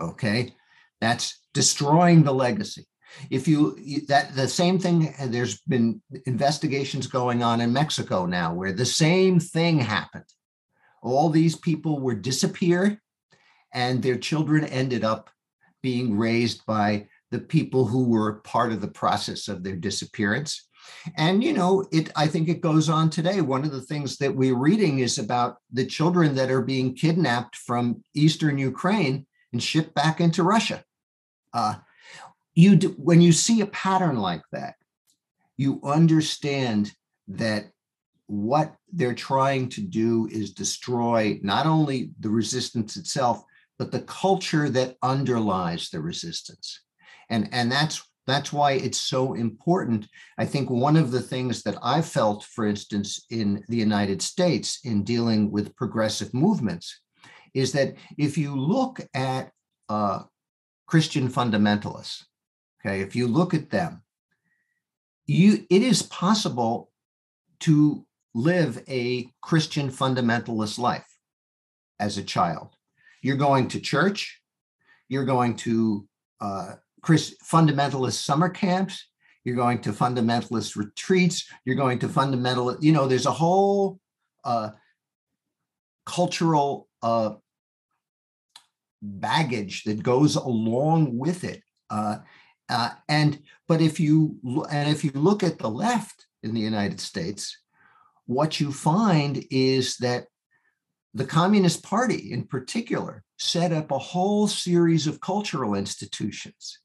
Okay, 0.02 0.56
that's 1.00 1.40
destroying 1.54 2.24
the 2.24 2.34
legacy. 2.34 2.88
If 3.30 3.48
you 3.48 3.78
that 4.08 4.36
the 4.36 4.48
same 4.48 4.80
thing, 4.80 5.14
there's 5.28 5.62
been 5.62 6.02
investigations 6.26 7.08
going 7.08 7.44
on 7.44 7.62
in 7.62 7.74
Mexico 7.74 8.26
now 8.26 8.54
where 8.54 8.72
the 8.72 8.86
same 8.86 9.40
thing 9.40 9.80
happened. 9.80 10.26
All 11.04 11.30
these 11.30 11.56
people 11.56 12.00
were 12.00 12.16
disappeared, 12.16 12.98
and 13.74 14.02
their 14.02 14.18
children 14.18 14.64
ended 14.66 15.04
up 15.04 15.30
being 15.84 16.18
raised 16.18 16.66
by 16.66 17.08
the 17.32 17.40
people 17.40 17.86
who 17.86 18.06
were 18.06 18.42
part 18.42 18.72
of 18.72 18.82
the 18.82 18.88
process 18.88 19.48
of 19.48 19.64
their 19.64 19.76
disappearance. 19.76 20.68
And 21.18 21.44
you 21.44 21.54
know, 21.54 21.86
it 21.92 22.12
I 22.16 22.28
think 22.28 22.48
it 22.50 22.62
goes 22.62 22.90
on 22.90 23.10
today. 23.10 23.42
One 23.42 23.66
of 23.66 23.72
the 23.72 23.82
things 23.82 24.18
that 24.18 24.36
we're 24.36 24.58
reading 24.58 25.00
is 25.00 25.18
about 25.18 25.58
the 25.72 25.86
children 25.86 26.36
that 26.36 26.52
are 26.52 26.62
being 26.62 26.96
kidnapped 26.96 27.56
from 27.56 28.04
eastern 28.14 28.58
Ukraine 28.58 29.26
and 29.52 29.62
shipped 29.62 29.94
back 29.94 30.22
into 30.22 30.44
Russia. 30.44 30.84
Uh, 31.54 31.76
you 32.54 32.76
do, 32.76 32.90
when 32.98 33.22
you 33.22 33.32
see 33.32 33.62
a 33.62 33.68
pattern 33.68 34.18
like 34.18 34.44
that, 34.52 34.76
you 35.58 35.80
understand 35.84 36.92
that 37.28 37.66
what 38.28 38.76
they're 38.92 39.14
trying 39.14 39.70
to 39.70 39.82
do 39.82 40.28
is 40.32 40.54
destroy 40.54 41.40
not 41.44 41.66
only 41.66 42.12
the 42.20 42.30
resistance 42.30 42.96
itself, 42.96 43.44
but 43.78 43.92
the 43.92 44.02
culture 44.02 44.70
that 44.70 44.96
underlies 45.04 45.90
the 45.90 46.00
resistance. 46.00 46.82
And, 47.30 47.50
and 47.52 47.72
that's 47.72 48.02
that's 48.28 48.54
why 48.54 48.74
it's 48.74 49.00
so 49.00 49.34
important. 49.34 50.08
I 50.38 50.46
think 50.46 50.70
one 50.70 50.96
of 50.96 51.12
the 51.12 51.22
things 51.22 51.64
that 51.64 51.78
I 51.82 52.02
felt, 52.02 52.44
for 52.44 52.66
instance, 52.66 53.26
in 53.30 53.64
the 53.68 53.78
United 53.78 54.22
States 54.22 54.80
in 54.84 55.04
dealing 55.04 55.52
with 55.52 55.76
progressive 55.76 56.34
movements, 56.34 57.01
is 57.54 57.72
that 57.74 57.96
if 58.18 58.38
you 58.38 58.56
look 58.56 59.00
at 59.14 59.52
uh, 59.90 60.24
Christian 60.92 61.30
fundamentalists. 61.30 62.26
Okay, 62.80 63.00
if 63.00 63.16
you 63.16 63.26
look 63.26 63.54
at 63.54 63.70
them, 63.70 64.04
you 65.26 65.66
it 65.70 65.82
is 65.82 66.04
possible 66.04 66.92
to 67.62 68.06
live 68.34 68.84
a 68.90 69.32
Christian 69.42 69.90
fundamentalist 69.90 70.78
life 70.78 71.08
as 71.98 72.18
a 72.18 72.24
child. 72.24 72.76
You're 73.22 73.38
going 73.38 73.70
to 73.70 73.80
church, 73.80 74.42
you're 75.08 75.24
going 75.24 75.56
to 75.58 76.06
uh, 76.42 76.74
Chris, 77.02 77.36
fundamentalist 77.42 78.24
summer 78.24 78.50
camps, 78.50 79.08
you're 79.46 79.56
going 79.56 79.80
to 79.84 79.94
fundamentalist 79.94 80.76
retreats, 80.76 81.48
you're 81.64 81.78
going 81.78 82.00
to 82.00 82.10
fundamental, 82.10 82.76
you 82.82 82.92
know, 82.92 83.08
there's 83.08 83.28
a 83.28 83.32
whole 83.32 83.98
uh, 84.44 84.72
cultural 86.06 86.90
uh, 87.02 87.36
baggage 89.02 89.84
that 89.84 90.04
goes 90.04 90.36
along 90.36 91.18
with 91.18 91.44
it. 91.44 91.64
Uh, 91.90 92.18
uh, 92.70 92.92
and 93.10 93.42
but 93.68 93.82
if 93.82 94.00
you 94.00 94.40
and 94.70 94.90
if 94.90 95.04
you 95.04 95.12
look 95.12 95.44
at 95.44 95.60
the 95.60 95.70
left 95.70 96.28
in 96.44 96.54
the 96.54 96.62
United 96.62 97.00
States, 97.00 97.58
what 98.26 98.60
you 98.60 98.72
find 98.72 99.44
is 99.52 99.98
that 99.98 100.28
the 101.14 101.26
Communist 101.26 101.84
Party, 101.84 102.32
in 102.32 102.46
particular, 102.46 103.24
set 103.38 103.74
up 103.74 103.92
a 103.92 103.98
whole 103.98 104.48
series 104.48 105.08
of 105.08 105.20
cultural 105.20 105.76
institutions. 105.76 106.80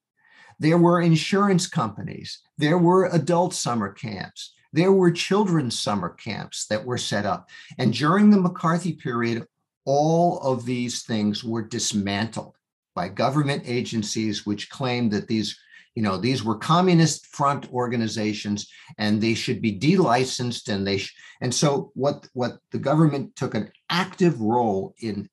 There 0.59 0.79
were 0.79 1.01
insurance 1.01 1.69
companies, 1.69 2.41
there 2.59 2.79
were 2.79 3.07
adult 3.12 3.55
summer 3.55 3.93
camps, 3.93 4.55
there 4.73 4.93
were 4.93 5.11
children's 5.11 5.79
summer 5.79 6.09
camps 6.09 6.67
that 6.67 6.85
were 6.85 6.99
set 6.99 7.27
up. 7.27 7.49
And 7.79 7.93
during 7.93 8.31
the 8.31 8.41
McCarthy 8.41 8.95
period, 8.95 9.47
all 9.87 10.39
of 10.41 10.66
these 10.66 11.03
things 11.05 11.43
were 11.43 11.62
dismantled 11.62 12.55
by 12.95 13.09
government 13.09 13.62
agencies 13.66 14.45
which 14.45 14.68
claimed 14.68 15.11
that 15.12 15.28
these 15.28 15.59
you 15.95 16.03
know 16.03 16.18
these 16.18 16.45
were 16.45 16.59
communist 16.59 17.26
front 17.28 17.72
organizations 17.72 18.68
and 18.99 19.20
they 19.20 19.32
should 19.32 19.62
be 19.62 19.70
delicensed 19.70 20.68
and 20.68 20.87
they 20.87 20.99
sh- 20.99 21.14
and 21.41 21.55
so 21.55 21.91
what 21.95 22.28
what 22.34 22.59
the 22.72 22.78
government 22.78 23.34
took 23.37 23.55
an 23.55 23.70
active 23.89 24.39
role 24.41 24.95
in 25.01 25.28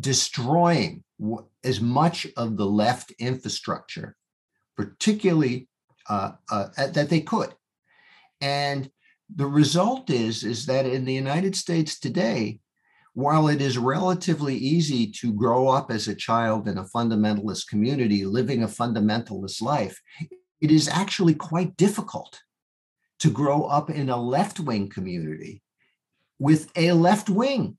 destroying 0.00 1.02
as 1.64 1.80
much 1.80 2.26
of 2.36 2.56
the 2.56 2.66
left 2.66 3.10
infrastructure 3.18 4.16
particularly 4.76 5.68
uh, 6.08 6.32
uh, 6.50 6.68
that 6.76 7.08
they 7.08 7.20
could. 7.20 7.52
And 8.40 8.90
the 9.34 9.46
result 9.46 10.08
is 10.10 10.44
is 10.44 10.66
that 10.66 10.86
in 10.86 11.04
the 11.04 11.12
united 11.12 11.56
states 11.56 11.98
today 11.98 12.60
while 13.16 13.48
it 13.48 13.62
is 13.62 13.78
relatively 13.78 14.54
easy 14.54 15.06
to 15.10 15.32
grow 15.32 15.68
up 15.68 15.90
as 15.90 16.06
a 16.06 16.14
child 16.14 16.68
in 16.68 16.76
a 16.76 16.84
fundamentalist 16.84 17.66
community, 17.66 18.26
living 18.26 18.62
a 18.62 18.68
fundamentalist 18.68 19.62
life, 19.62 20.02
it 20.60 20.70
is 20.70 20.86
actually 20.86 21.32
quite 21.32 21.74
difficult 21.78 22.42
to 23.18 23.30
grow 23.30 23.62
up 23.62 23.88
in 23.88 24.10
a 24.10 24.22
left 24.22 24.60
wing 24.60 24.86
community 24.90 25.62
with 26.38 26.70
a 26.76 26.92
left 26.92 27.30
wing 27.30 27.78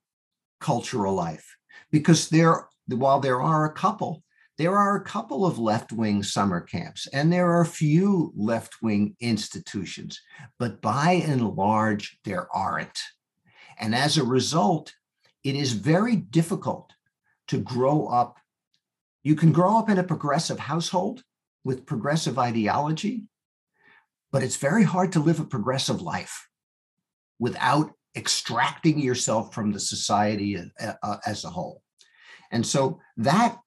cultural 0.59 1.13
life. 1.13 1.55
Because 1.91 2.29
there, 2.29 2.67
while 2.87 3.19
there 3.19 3.39
are 3.39 3.65
a 3.65 3.73
couple, 3.73 4.23
there 4.57 4.75
are 4.75 4.95
a 4.95 5.03
couple 5.03 5.45
of 5.45 5.59
left 5.59 5.91
wing 5.91 6.23
summer 6.23 6.61
camps 6.61 7.05
and 7.13 7.31
there 7.31 7.51
are 7.51 7.61
a 7.61 7.65
few 7.83 8.33
left 8.35 8.81
wing 8.81 9.15
institutions, 9.19 10.19
but 10.57 10.81
by 10.81 11.11
and 11.27 11.47
large, 11.47 12.17
there 12.25 12.47
aren't. 12.51 12.99
And 13.79 13.93
as 13.93 14.17
a 14.17 14.23
result, 14.23 14.95
it 15.43 15.55
is 15.55 15.73
very 15.73 16.15
difficult 16.15 16.93
to 17.47 17.59
grow 17.59 18.07
up. 18.07 18.37
You 19.23 19.35
can 19.35 19.51
grow 19.51 19.77
up 19.77 19.89
in 19.89 19.97
a 19.97 20.03
progressive 20.03 20.59
household 20.59 21.23
with 21.63 21.85
progressive 21.85 22.37
ideology, 22.39 23.25
but 24.31 24.43
it's 24.43 24.57
very 24.57 24.83
hard 24.83 25.11
to 25.13 25.19
live 25.19 25.39
a 25.39 25.45
progressive 25.45 26.01
life 26.01 26.47
without 27.39 27.91
extracting 28.15 28.99
yourself 28.99 29.53
from 29.53 29.71
the 29.71 29.79
society 29.79 30.57
uh, 30.57 30.93
uh, 31.03 31.17
as 31.25 31.43
a 31.43 31.49
whole. 31.49 31.81
And 32.51 32.65
so 32.65 32.99
that, 33.17 33.57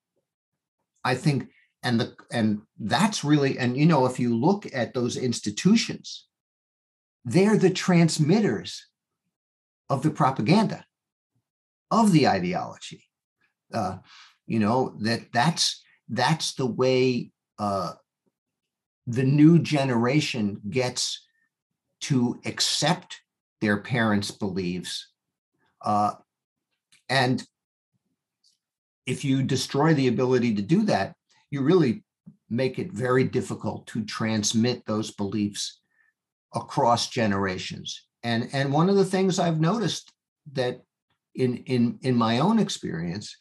I 1.04 1.14
think, 1.14 1.48
and 1.82 1.98
the 1.98 2.14
and 2.30 2.60
that's 2.78 3.24
really 3.24 3.58
and 3.58 3.74
you 3.74 3.86
know 3.86 4.04
if 4.04 4.20
you 4.20 4.36
look 4.36 4.66
at 4.74 4.92
those 4.92 5.16
institutions, 5.16 6.26
they're 7.24 7.56
the 7.56 7.70
transmitters 7.70 8.86
of 9.88 10.02
the 10.02 10.10
propaganda 10.10 10.84
of 11.90 12.12
the 12.12 12.28
ideology. 12.28 13.04
Uh, 13.72 13.98
you 14.46 14.58
know 14.58 14.96
that 15.00 15.32
that's 15.32 15.82
that's 16.08 16.54
the 16.54 16.66
way 16.66 17.30
uh, 17.58 17.92
the 19.06 19.22
new 19.22 19.58
generation 19.58 20.60
gets 20.68 21.24
to 22.00 22.40
accept 22.44 23.20
their 23.60 23.76
parents' 23.76 24.30
beliefs, 24.30 25.12
uh, 25.82 26.12
and 27.08 27.46
if 29.06 29.24
you 29.24 29.42
destroy 29.42 29.94
the 29.94 30.08
ability 30.08 30.54
to 30.54 30.62
do 30.62 30.82
that, 30.84 31.14
you 31.50 31.62
really 31.62 32.04
make 32.48 32.78
it 32.78 32.92
very 32.92 33.24
difficult 33.24 33.86
to 33.86 34.04
transmit 34.04 34.84
those 34.86 35.10
beliefs 35.12 35.80
across 36.54 37.08
generations. 37.08 38.06
And 38.22 38.48
and 38.52 38.72
one 38.72 38.90
of 38.90 38.96
the 38.96 39.04
things 39.04 39.38
I've 39.38 39.60
noticed 39.60 40.12
that 40.52 40.80
in 41.34 41.58
in 41.58 41.98
in 42.02 42.14
my 42.14 42.38
own 42.38 42.58
experience 42.58 43.36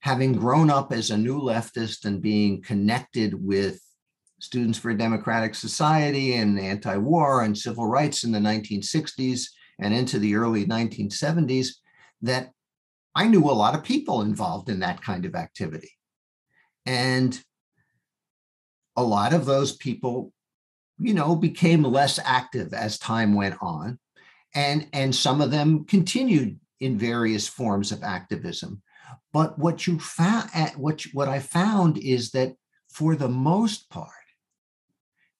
having 0.00 0.32
grown 0.32 0.70
up 0.70 0.92
as 0.92 1.10
a 1.10 1.16
new 1.16 1.38
leftist 1.38 2.06
and 2.06 2.22
being 2.22 2.62
connected 2.62 3.34
with 3.34 3.78
students 4.40 4.78
for 4.78 4.90
a 4.90 4.96
democratic 4.96 5.54
society 5.54 6.34
and 6.34 6.58
anti-war 6.58 7.42
and 7.42 7.56
civil 7.56 7.86
rights 7.86 8.24
in 8.24 8.32
the 8.32 8.38
1960s 8.38 9.44
and 9.80 9.92
into 9.92 10.18
the 10.18 10.34
early 10.34 10.64
1970s 10.64 11.68
that 12.22 12.50
i 13.14 13.26
knew 13.26 13.44
a 13.44 13.52
lot 13.52 13.74
of 13.74 13.84
people 13.84 14.22
involved 14.22 14.68
in 14.68 14.80
that 14.80 15.02
kind 15.02 15.24
of 15.24 15.34
activity. 15.34 15.90
And 16.86 17.38
a 18.96 19.02
lot 19.02 19.32
of 19.32 19.44
those 19.44 19.76
people 19.76 20.32
you 20.98 21.14
know 21.14 21.34
became 21.34 21.82
less 21.82 22.18
active 22.22 22.74
as 22.74 22.98
time 22.98 23.34
went 23.34 23.56
on 23.60 23.98
and 24.54 24.86
and 24.92 25.14
some 25.14 25.40
of 25.40 25.50
them 25.50 25.84
continued 25.84 26.58
in 26.80 26.98
various 26.98 27.46
forms 27.46 27.92
of 27.92 28.02
activism. 28.02 28.82
But 29.32 29.58
what 29.58 29.86
you 29.86 29.98
found, 29.98 30.50
what 30.76 31.02
what 31.12 31.28
I 31.28 31.38
found 31.38 31.98
is 31.98 32.30
that 32.30 32.54
for 32.88 33.14
the 33.14 33.28
most 33.28 33.88
part, 33.90 34.10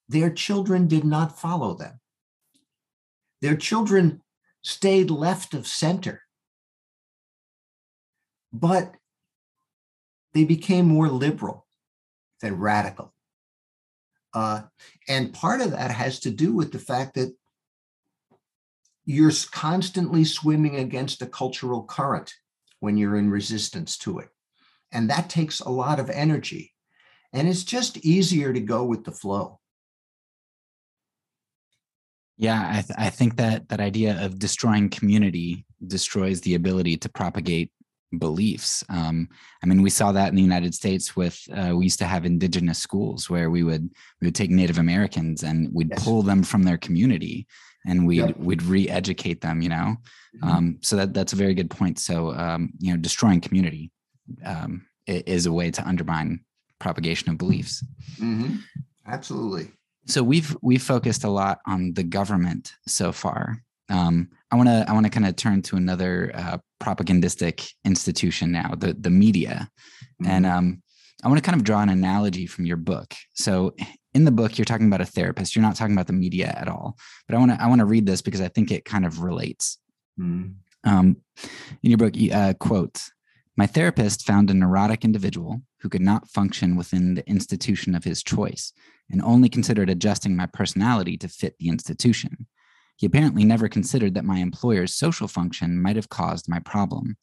their 0.07 0.29
children 0.29 0.87
did 0.87 1.03
not 1.03 1.39
follow 1.39 1.73
them. 1.73 1.99
Their 3.41 3.55
children 3.55 4.21
stayed 4.61 5.09
left 5.09 5.53
of 5.53 5.67
center, 5.67 6.21
but 8.53 8.95
they 10.33 10.43
became 10.43 10.85
more 10.85 11.09
liberal 11.09 11.65
than 12.41 12.59
radical. 12.59 13.13
Uh, 14.33 14.61
and 15.07 15.33
part 15.33 15.61
of 15.61 15.71
that 15.71 15.91
has 15.91 16.19
to 16.21 16.31
do 16.31 16.53
with 16.53 16.71
the 16.71 16.79
fact 16.79 17.15
that 17.15 17.35
you're 19.05 19.31
constantly 19.51 20.23
swimming 20.23 20.75
against 20.75 21.21
a 21.21 21.25
cultural 21.27 21.83
current 21.83 22.33
when 22.79 22.97
you're 22.97 23.17
in 23.17 23.29
resistance 23.29 23.97
to 23.97 24.19
it. 24.19 24.29
And 24.91 25.09
that 25.09 25.29
takes 25.29 25.59
a 25.59 25.69
lot 25.69 25.99
of 25.99 26.09
energy. 26.09 26.73
And 27.33 27.47
it's 27.47 27.63
just 27.63 27.97
easier 27.97 28.51
to 28.53 28.59
go 28.59 28.83
with 28.83 29.05
the 29.05 29.11
flow. 29.11 29.59
Yeah, 32.37 32.67
I, 32.69 32.81
th- 32.81 32.97
I 32.97 33.09
think 33.09 33.37
that 33.37 33.69
that 33.69 33.79
idea 33.79 34.23
of 34.23 34.39
destroying 34.39 34.89
community 34.89 35.65
destroys 35.85 36.41
the 36.41 36.55
ability 36.55 36.97
to 36.97 37.09
propagate 37.09 37.71
beliefs. 38.17 38.83
Um, 38.89 39.29
I 39.63 39.67
mean, 39.67 39.81
we 39.81 39.89
saw 39.89 40.11
that 40.11 40.29
in 40.29 40.35
the 40.35 40.41
United 40.41 40.73
States 40.73 41.15
with 41.15 41.39
uh, 41.55 41.73
we 41.75 41.85
used 41.85 41.99
to 41.99 42.05
have 42.05 42.25
indigenous 42.25 42.79
schools 42.79 43.29
where 43.29 43.49
we 43.49 43.63
would 43.63 43.89
we 44.19 44.27
would 44.27 44.35
take 44.35 44.49
Native 44.49 44.79
Americans 44.79 45.43
and 45.43 45.69
we'd 45.71 45.91
yes. 45.91 46.03
pull 46.03 46.23
them 46.23 46.43
from 46.43 46.63
their 46.63 46.77
community 46.77 47.47
and 47.85 48.05
we'd 48.05 48.17
yep. 48.17 48.37
we'd 48.37 48.63
re-educate 48.63 49.41
them. 49.41 49.61
You 49.61 49.69
know, 49.69 49.97
mm-hmm. 50.35 50.47
um, 50.47 50.77
so 50.81 50.95
that 50.97 51.13
that's 51.13 51.33
a 51.33 51.37
very 51.37 51.53
good 51.53 51.69
point. 51.69 51.99
So 51.99 52.33
um, 52.33 52.71
you 52.79 52.91
know, 52.91 52.97
destroying 52.97 53.41
community 53.41 53.91
um, 54.45 54.85
is 55.07 55.45
a 55.45 55.51
way 55.51 55.71
to 55.71 55.87
undermine 55.87 56.41
propagation 56.79 57.29
of 57.29 57.37
beliefs. 57.37 57.83
Mm-hmm. 58.19 58.57
Absolutely. 59.07 59.71
So 60.07 60.23
we've 60.23 60.55
we've 60.61 60.81
focused 60.81 61.23
a 61.23 61.29
lot 61.29 61.59
on 61.67 61.93
the 61.93 62.03
government 62.03 62.73
so 62.87 63.11
far. 63.11 63.63
Um, 63.89 64.29
I 64.51 64.55
want 64.55 64.69
to 64.69 64.85
I 64.87 64.93
want 64.93 65.05
to 65.05 65.11
kind 65.11 65.27
of 65.27 65.35
turn 65.35 65.61
to 65.63 65.75
another 65.75 66.31
uh, 66.33 66.57
propagandistic 66.79 67.69
institution 67.85 68.51
now, 68.51 68.73
the 68.77 68.93
the 68.93 69.09
media, 69.09 69.69
mm-hmm. 70.21 70.31
and 70.31 70.45
um, 70.45 70.81
I 71.23 71.27
want 71.27 71.37
to 71.37 71.43
kind 71.43 71.59
of 71.59 71.63
draw 71.63 71.81
an 71.81 71.89
analogy 71.89 72.47
from 72.47 72.65
your 72.65 72.77
book. 72.77 73.13
So 73.33 73.75
in 74.13 74.25
the 74.25 74.31
book, 74.31 74.57
you're 74.57 74.65
talking 74.65 74.87
about 74.87 75.01
a 75.01 75.05
therapist. 75.05 75.55
You're 75.55 75.63
not 75.63 75.75
talking 75.75 75.93
about 75.93 76.07
the 76.07 76.13
media 76.13 76.53
at 76.57 76.67
all. 76.67 76.97
But 77.27 77.35
I 77.35 77.39
want 77.39 77.51
to 77.51 77.61
I 77.61 77.67
want 77.67 77.79
to 77.79 77.85
read 77.85 78.05
this 78.05 78.21
because 78.21 78.41
I 78.41 78.47
think 78.47 78.71
it 78.71 78.85
kind 78.85 79.05
of 79.05 79.21
relates. 79.21 79.77
Mm-hmm. 80.19 80.49
Um, 80.83 81.17
in 81.83 81.91
your 81.91 81.97
book, 81.97 82.13
uh, 82.31 82.53
quote: 82.59 83.01
"My 83.55 83.67
therapist 83.67 84.25
found 84.25 84.49
a 84.49 84.53
neurotic 84.53 85.05
individual 85.05 85.61
who 85.81 85.89
could 85.89 86.01
not 86.01 86.29
function 86.29 86.75
within 86.75 87.15
the 87.15 87.27
institution 87.27 87.95
of 87.95 88.03
his 88.03 88.23
choice, 88.23 88.73
and 89.09 89.21
only 89.21 89.49
considered 89.49 89.89
adjusting 89.89 90.35
my 90.35 90.45
personality 90.47 91.17
to 91.17 91.27
fit 91.27 91.55
the 91.59 91.69
institution." 91.69 92.47
He 92.97 93.07
apparently 93.07 93.43
never 93.43 93.67
considered 93.67 94.13
that 94.13 94.25
my 94.25 94.37
employer's 94.37 94.93
social 94.93 95.27
function 95.27 95.81
might 95.81 95.95
have 95.95 96.09
caused 96.09 96.47
my 96.47 96.59
problem. 96.59 97.17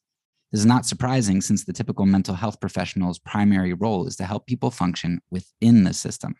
This 0.51 0.59
is 0.59 0.65
not 0.65 0.85
surprising 0.85 1.41
since 1.41 1.63
the 1.63 1.71
typical 1.71 2.05
mental 2.05 2.35
health 2.35 2.59
professional's 2.59 3.19
primary 3.19 3.73
role 3.73 4.07
is 4.07 4.15
to 4.17 4.25
help 4.25 4.47
people 4.47 4.71
function 4.71 5.21
within 5.29 5.83
the 5.83 5.93
system. 5.93 6.35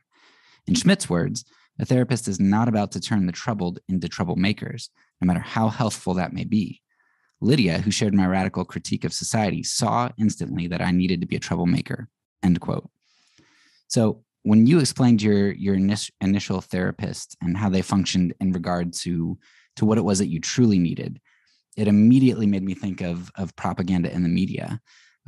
In 0.69 0.75
Schmidt's 0.75 1.09
words, 1.09 1.45
a 1.79 1.85
therapist 1.85 2.27
is 2.27 2.39
not 2.39 2.67
about 2.67 2.91
to 2.91 2.99
turn 2.99 3.25
the 3.25 3.31
troubled 3.31 3.79
into 3.89 4.07
troublemakers, 4.07 4.89
no 5.19 5.25
matter 5.25 5.39
how 5.39 5.69
healthful 5.69 6.13
that 6.13 6.31
may 6.31 6.43
be. 6.43 6.79
Lydia, 7.41 7.79
who 7.79 7.89
shared 7.89 8.13
my 8.13 8.27
radical 8.27 8.63
critique 8.63 9.03
of 9.03 9.11
society, 9.11 9.63
saw 9.63 10.09
instantly 10.19 10.67
that 10.67 10.79
I 10.79 10.91
needed 10.91 11.21
to 11.21 11.27
be 11.27 11.35
a 11.35 11.39
troublemaker. 11.39 12.07
End 12.43 12.61
quote. 12.61 12.87
So 13.87 14.23
when 14.43 14.67
you 14.67 14.79
explained 14.79 15.23
your 15.23 15.51
your 15.53 15.73
initial 16.21 16.61
therapist 16.61 17.35
and 17.41 17.57
how 17.57 17.69
they 17.69 17.81
functioned 17.81 18.35
in 18.39 18.51
regard 18.51 18.93
to 18.93 19.39
to 19.77 19.85
what 19.85 19.97
it 19.97 20.03
was 20.03 20.19
that 20.19 20.27
you 20.27 20.39
truly 20.39 20.77
needed, 20.77 21.19
it 21.77 21.87
immediately 21.87 22.45
made 22.45 22.63
me 22.63 22.75
think 22.75 23.01
of 23.01 23.31
of 23.35 23.55
propaganda 23.55 24.13
in 24.13 24.21
the 24.21 24.29
media. 24.29 24.79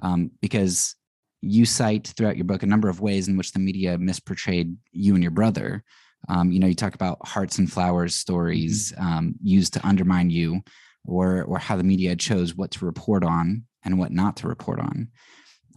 um, 0.03 0.31
because 0.41 0.95
you 1.41 1.65
cite 1.65 2.07
throughout 2.07 2.37
your 2.37 2.45
book 2.45 2.63
a 2.63 2.67
number 2.67 2.89
of 2.89 3.01
ways 3.01 3.27
in 3.27 3.35
which 3.35 3.51
the 3.51 3.59
media 3.59 3.97
misportrayed 3.97 4.75
you 4.91 5.15
and 5.15 5.23
your 5.23 5.31
brother. 5.31 5.83
Um, 6.29 6.51
you 6.51 6.59
know, 6.59 6.67
you 6.67 6.75
talk 6.75 6.93
about 6.93 7.25
hearts 7.27 7.57
and 7.57 7.71
flowers 7.71 8.15
stories 8.15 8.91
mm-hmm. 8.91 9.05
um, 9.05 9.35
used 9.41 9.73
to 9.73 9.85
undermine 9.85 10.29
you, 10.29 10.61
or 11.05 11.43
or 11.43 11.57
how 11.57 11.75
the 11.75 11.83
media 11.83 12.15
chose 12.15 12.55
what 12.55 12.71
to 12.71 12.85
report 12.85 13.23
on 13.23 13.63
and 13.83 13.97
what 13.97 14.11
not 14.11 14.37
to 14.37 14.47
report 14.47 14.79
on. 14.79 15.07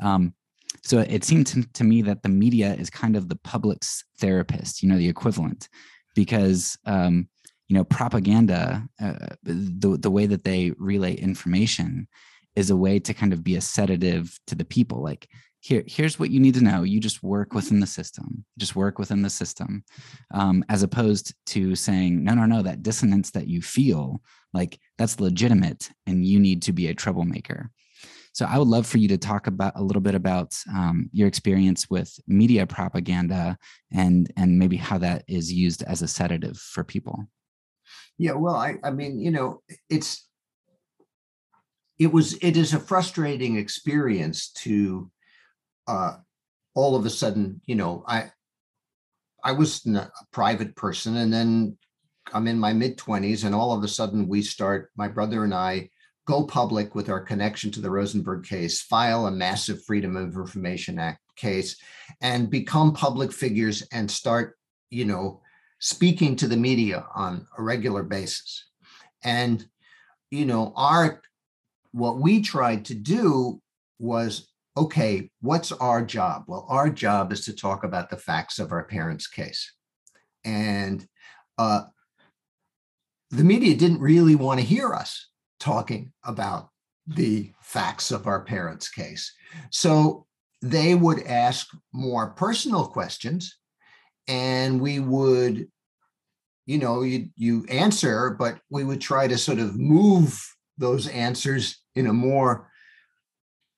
Um, 0.02 0.34
so 0.82 0.98
it 0.98 1.24
seemed 1.24 1.46
to, 1.48 1.62
to, 1.62 1.84
me 1.84 2.02
that 2.02 2.22
the 2.22 2.28
media 2.28 2.74
is 2.74 2.90
kind 2.90 3.16
of 3.16 3.28
the 3.28 3.36
public's 3.36 4.04
therapist, 4.18 4.82
you 4.82 4.88
know, 4.88 4.98
the 4.98 5.08
equivalent, 5.08 5.68
because 6.14 6.76
um, 6.84 7.28
you 7.68 7.74
know 7.74 7.84
propaganda, 7.84 8.86
uh, 9.02 9.34
the 9.42 9.96
the 9.98 10.10
way 10.10 10.26
that 10.26 10.44
they 10.44 10.72
relay 10.78 11.14
information, 11.14 12.06
is 12.56 12.70
a 12.70 12.76
way 12.76 12.98
to 12.98 13.14
kind 13.14 13.32
of 13.32 13.42
be 13.42 13.56
a 13.56 13.60
sedative 13.60 14.38
to 14.46 14.54
the 14.54 14.64
people. 14.64 15.02
Like 15.02 15.28
here, 15.64 15.82
here's 15.86 16.18
what 16.18 16.30
you 16.30 16.40
need 16.40 16.52
to 16.54 16.62
know. 16.62 16.82
You 16.82 17.00
just 17.00 17.22
work 17.22 17.54
within 17.54 17.80
the 17.80 17.86
system. 17.86 18.44
Just 18.58 18.76
work 18.76 18.98
within 18.98 19.22
the 19.22 19.30
system, 19.30 19.82
um, 20.30 20.62
as 20.68 20.82
opposed 20.82 21.34
to 21.46 21.74
saying, 21.74 22.22
no, 22.22 22.34
no, 22.34 22.44
no. 22.44 22.60
That 22.60 22.82
dissonance 22.82 23.30
that 23.30 23.48
you 23.48 23.62
feel, 23.62 24.20
like 24.52 24.78
that's 24.98 25.20
legitimate, 25.20 25.88
and 26.06 26.26
you 26.26 26.38
need 26.38 26.60
to 26.62 26.72
be 26.72 26.88
a 26.88 26.94
troublemaker. 26.94 27.70
So 28.34 28.44
I 28.44 28.58
would 28.58 28.68
love 28.68 28.86
for 28.86 28.98
you 28.98 29.08
to 29.08 29.16
talk 29.16 29.46
about 29.46 29.72
a 29.76 29.82
little 29.82 30.02
bit 30.02 30.14
about 30.14 30.54
um, 30.70 31.08
your 31.12 31.28
experience 31.28 31.88
with 31.88 32.14
media 32.26 32.66
propaganda 32.66 33.56
and 33.90 34.30
and 34.36 34.58
maybe 34.58 34.76
how 34.76 34.98
that 34.98 35.24
is 35.28 35.50
used 35.50 35.82
as 35.84 36.02
a 36.02 36.08
sedative 36.08 36.58
for 36.58 36.84
people. 36.84 37.24
Yeah, 38.18 38.32
well, 38.32 38.56
I 38.56 38.76
I 38.84 38.90
mean, 38.90 39.18
you 39.18 39.30
know, 39.30 39.62
it's 39.88 40.28
it 41.98 42.12
was 42.12 42.34
it 42.42 42.58
is 42.58 42.74
a 42.74 42.80
frustrating 42.80 43.56
experience 43.56 44.50
to 44.64 45.10
uh, 45.86 46.16
all 46.74 46.96
of 46.96 47.06
a 47.06 47.10
sudden, 47.10 47.60
you 47.66 47.74
know, 47.74 48.04
I 48.06 48.30
I 49.42 49.52
was 49.52 49.84
a 49.86 50.10
private 50.32 50.74
person, 50.74 51.16
and 51.18 51.32
then 51.32 51.76
I'm 52.32 52.48
in 52.48 52.58
my 52.58 52.72
mid 52.72 52.96
20s, 52.96 53.44
and 53.44 53.54
all 53.54 53.72
of 53.72 53.84
a 53.84 53.88
sudden 53.88 54.26
we 54.26 54.42
start, 54.42 54.90
my 54.96 55.08
brother 55.08 55.44
and 55.44 55.54
I 55.54 55.90
go 56.26 56.44
public 56.44 56.94
with 56.94 57.10
our 57.10 57.20
connection 57.20 57.70
to 57.72 57.80
the 57.80 57.90
Rosenberg 57.90 58.44
case, 58.44 58.80
file 58.80 59.26
a 59.26 59.30
massive 59.30 59.84
Freedom 59.84 60.16
of 60.16 60.34
Information 60.34 60.98
Act 60.98 61.20
case, 61.36 61.76
and 62.22 62.48
become 62.48 62.94
public 62.94 63.32
figures 63.32 63.86
and 63.92 64.10
start, 64.10 64.56
you 64.90 65.04
know, 65.04 65.42
speaking 65.80 66.34
to 66.36 66.48
the 66.48 66.56
media 66.56 67.04
on 67.14 67.46
a 67.58 67.62
regular 67.62 68.02
basis. 68.02 68.64
And, 69.22 69.66
you 70.30 70.46
know, 70.46 70.72
our 70.76 71.20
what 71.92 72.18
we 72.18 72.40
tried 72.40 72.86
to 72.86 72.94
do 72.94 73.60
was 73.98 74.48
okay, 74.76 75.30
what's 75.40 75.72
our 75.72 76.04
job? 76.04 76.44
Well, 76.48 76.66
our 76.68 76.90
job 76.90 77.32
is 77.32 77.44
to 77.44 77.54
talk 77.54 77.84
about 77.84 78.10
the 78.10 78.16
facts 78.16 78.58
of 78.58 78.72
our 78.72 78.84
parents' 78.84 79.28
case. 79.28 79.72
And 80.44 81.06
uh, 81.58 81.82
the 83.30 83.44
media 83.44 83.76
didn't 83.76 84.00
really 84.00 84.34
want 84.34 84.60
to 84.60 84.66
hear 84.66 84.92
us 84.92 85.28
talking 85.60 86.12
about 86.24 86.70
the 87.06 87.52
facts 87.60 88.10
of 88.10 88.26
our 88.26 88.44
parents' 88.44 88.88
case. 88.88 89.32
So 89.70 90.26
they 90.60 90.94
would 90.94 91.22
ask 91.24 91.68
more 91.92 92.30
personal 92.30 92.86
questions, 92.86 93.58
and 94.26 94.80
we 94.80 94.98
would, 94.98 95.68
you 96.66 96.78
know, 96.78 97.02
you, 97.02 97.28
you 97.36 97.64
answer, 97.68 98.30
but 98.38 98.58
we 98.70 98.84
would 98.84 99.00
try 99.00 99.28
to 99.28 99.38
sort 99.38 99.58
of 99.58 99.78
move 99.78 100.42
those 100.78 101.06
answers 101.08 101.82
in 101.94 102.06
a 102.06 102.12
more 102.12 102.70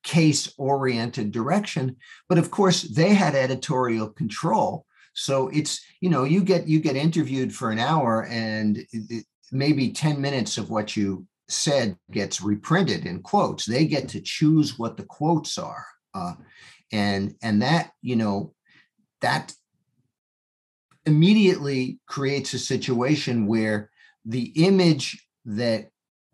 case 0.07 0.55
oriented 0.57 1.33
direction 1.33 1.97
but 2.29 2.39
of 2.39 2.51
course 2.51 2.83
they 2.83 3.13
had 3.13 3.35
editorial 3.35 4.09
control. 4.09 4.87
So 5.15 5.49
it's 5.49 5.81
you 6.01 6.11
know 6.11 6.25
you 6.25 6.43
get 6.43 6.69
you 6.69 6.79
get 6.79 6.95
interviewed 6.95 7.53
for 7.53 7.71
an 7.71 7.79
hour 7.79 8.27
and 8.27 8.87
maybe 9.51 9.91
10 9.91 10.21
minutes 10.21 10.59
of 10.59 10.71
what 10.71 10.97
you 10.97 11.27
said 11.49 11.97
gets 12.11 12.41
reprinted 12.41 13.07
in 13.07 13.23
quotes. 13.23 13.65
They 13.65 13.87
get 13.87 14.09
to 14.11 14.21
choose 14.21 14.79
what 14.79 14.97
the 14.97 15.05
quotes 15.05 15.59
are 15.59 15.87
uh, 16.15 16.35
and 16.93 17.35
and 17.43 17.63
that 17.63 17.91
you 18.03 18.17
know 18.17 18.55
that 19.23 19.53
immediately 21.05 21.99
creates 22.07 22.53
a 22.55 22.59
situation 22.59 23.47
where 23.47 23.91
the 24.25 24.53
image 24.57 25.27
that 25.45 25.89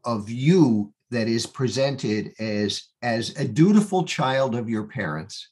of 0.04 0.28
you 0.28 0.92
that 1.12 1.28
is 1.28 1.46
presented 1.46 2.32
as 2.40 2.82
as 3.02 3.38
a 3.38 3.46
dutiful 3.46 4.04
child 4.04 4.54
of 4.54 4.68
your 4.68 4.84
parents 4.84 5.50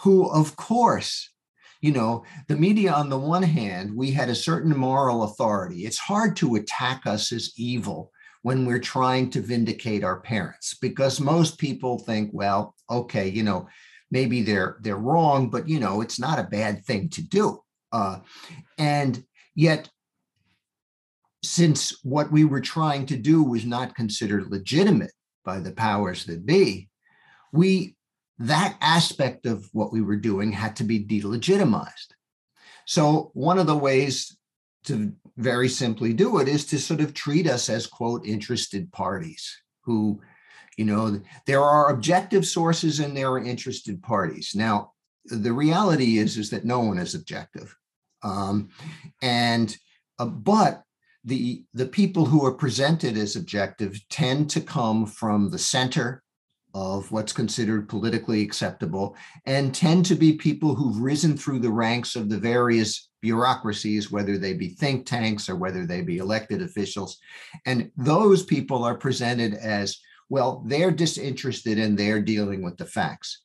who 0.00 0.28
of 0.30 0.56
course 0.56 1.30
you 1.80 1.92
know 1.92 2.24
the 2.48 2.56
media 2.56 2.92
on 2.92 3.10
the 3.10 3.18
one 3.18 3.42
hand 3.42 3.94
we 3.94 4.10
had 4.10 4.28
a 4.28 4.34
certain 4.34 4.76
moral 4.76 5.24
authority. 5.24 5.84
It's 5.84 5.98
hard 5.98 6.36
to 6.36 6.56
attack 6.56 7.06
us 7.06 7.32
as 7.32 7.52
evil 7.56 8.10
when 8.42 8.64
we're 8.64 8.78
trying 8.78 9.30
to 9.30 9.40
vindicate 9.40 10.04
our 10.04 10.20
parents 10.20 10.74
because 10.80 11.20
most 11.20 11.58
people 11.58 11.98
think 11.98 12.30
well 12.32 12.74
okay 12.90 13.28
you 13.28 13.42
know 13.42 13.68
maybe 14.10 14.42
they're 14.42 14.78
they're 14.82 14.96
wrong 14.96 15.50
but 15.50 15.68
you 15.68 15.80
know 15.80 16.00
it's 16.00 16.18
not 16.18 16.38
a 16.38 16.44
bad 16.44 16.84
thing 16.84 17.08
to 17.10 17.22
do. 17.22 17.60
Uh, 17.92 18.18
and 18.78 19.24
yet 19.54 19.88
since 21.48 21.98
what 22.04 22.30
we 22.30 22.44
were 22.44 22.60
trying 22.60 23.06
to 23.06 23.16
do 23.16 23.42
was 23.42 23.64
not 23.64 23.94
considered 23.94 24.50
legitimate 24.50 25.12
by 25.44 25.60
the 25.60 25.72
powers 25.72 26.24
that 26.26 26.44
be, 26.46 26.88
we 27.52 27.96
that 28.38 28.76
aspect 28.80 29.46
of 29.46 29.68
what 29.72 29.92
we 29.92 30.02
were 30.02 30.16
doing 30.16 30.52
had 30.52 30.76
to 30.76 30.84
be 30.84 31.02
delegitimized. 31.02 32.12
So 32.84 33.30
one 33.32 33.58
of 33.58 33.66
the 33.66 33.76
ways 33.76 34.36
to 34.84 35.12
very 35.36 35.68
simply 35.68 36.12
do 36.12 36.38
it 36.38 36.48
is 36.48 36.64
to 36.66 36.78
sort 36.78 37.00
of 37.00 37.14
treat 37.14 37.46
us 37.46 37.68
as 37.68 37.86
quote 37.86 38.26
interested 38.26 38.90
parties 38.92 39.56
who 39.82 40.20
you 40.76 40.84
know 40.84 41.20
there 41.46 41.62
are 41.62 41.90
objective 41.90 42.46
sources 42.46 43.00
and 43.00 43.16
there 43.16 43.30
are 43.30 43.44
interested 43.44 44.02
parties 44.02 44.52
now 44.54 44.92
the 45.24 45.52
reality 45.52 46.18
is 46.18 46.38
is 46.38 46.50
that 46.50 46.64
no 46.64 46.80
one 46.80 46.98
is 46.98 47.14
objective 47.14 47.76
um, 48.22 48.68
and 49.22 49.76
uh, 50.18 50.24
but 50.24 50.82
the, 51.26 51.64
the 51.74 51.86
people 51.86 52.24
who 52.24 52.46
are 52.46 52.54
presented 52.54 53.16
as 53.16 53.36
objective 53.36 54.00
tend 54.08 54.48
to 54.50 54.60
come 54.60 55.04
from 55.06 55.50
the 55.50 55.58
center 55.58 56.22
of 56.72 57.10
what's 57.10 57.32
considered 57.32 57.88
politically 57.88 58.42
acceptable 58.42 59.16
and 59.44 59.74
tend 59.74 60.04
to 60.06 60.14
be 60.14 60.34
people 60.34 60.74
who've 60.74 60.98
risen 60.98 61.36
through 61.36 61.58
the 61.58 61.70
ranks 61.70 62.16
of 62.16 62.28
the 62.28 62.38
various 62.38 63.08
bureaucracies, 63.22 64.12
whether 64.12 64.38
they 64.38 64.52
be 64.52 64.68
think 64.68 65.04
tanks 65.04 65.48
or 65.48 65.56
whether 65.56 65.84
they 65.84 66.00
be 66.00 66.18
elected 66.18 66.62
officials. 66.62 67.18
And 67.64 67.90
those 67.96 68.44
people 68.44 68.84
are 68.84 68.96
presented 68.96 69.54
as 69.54 69.98
well, 70.28 70.62
they're 70.66 70.90
disinterested 70.90 71.78
and 71.78 71.98
they're 71.98 72.22
dealing 72.22 72.62
with 72.62 72.76
the 72.76 72.84
facts. 72.84 73.42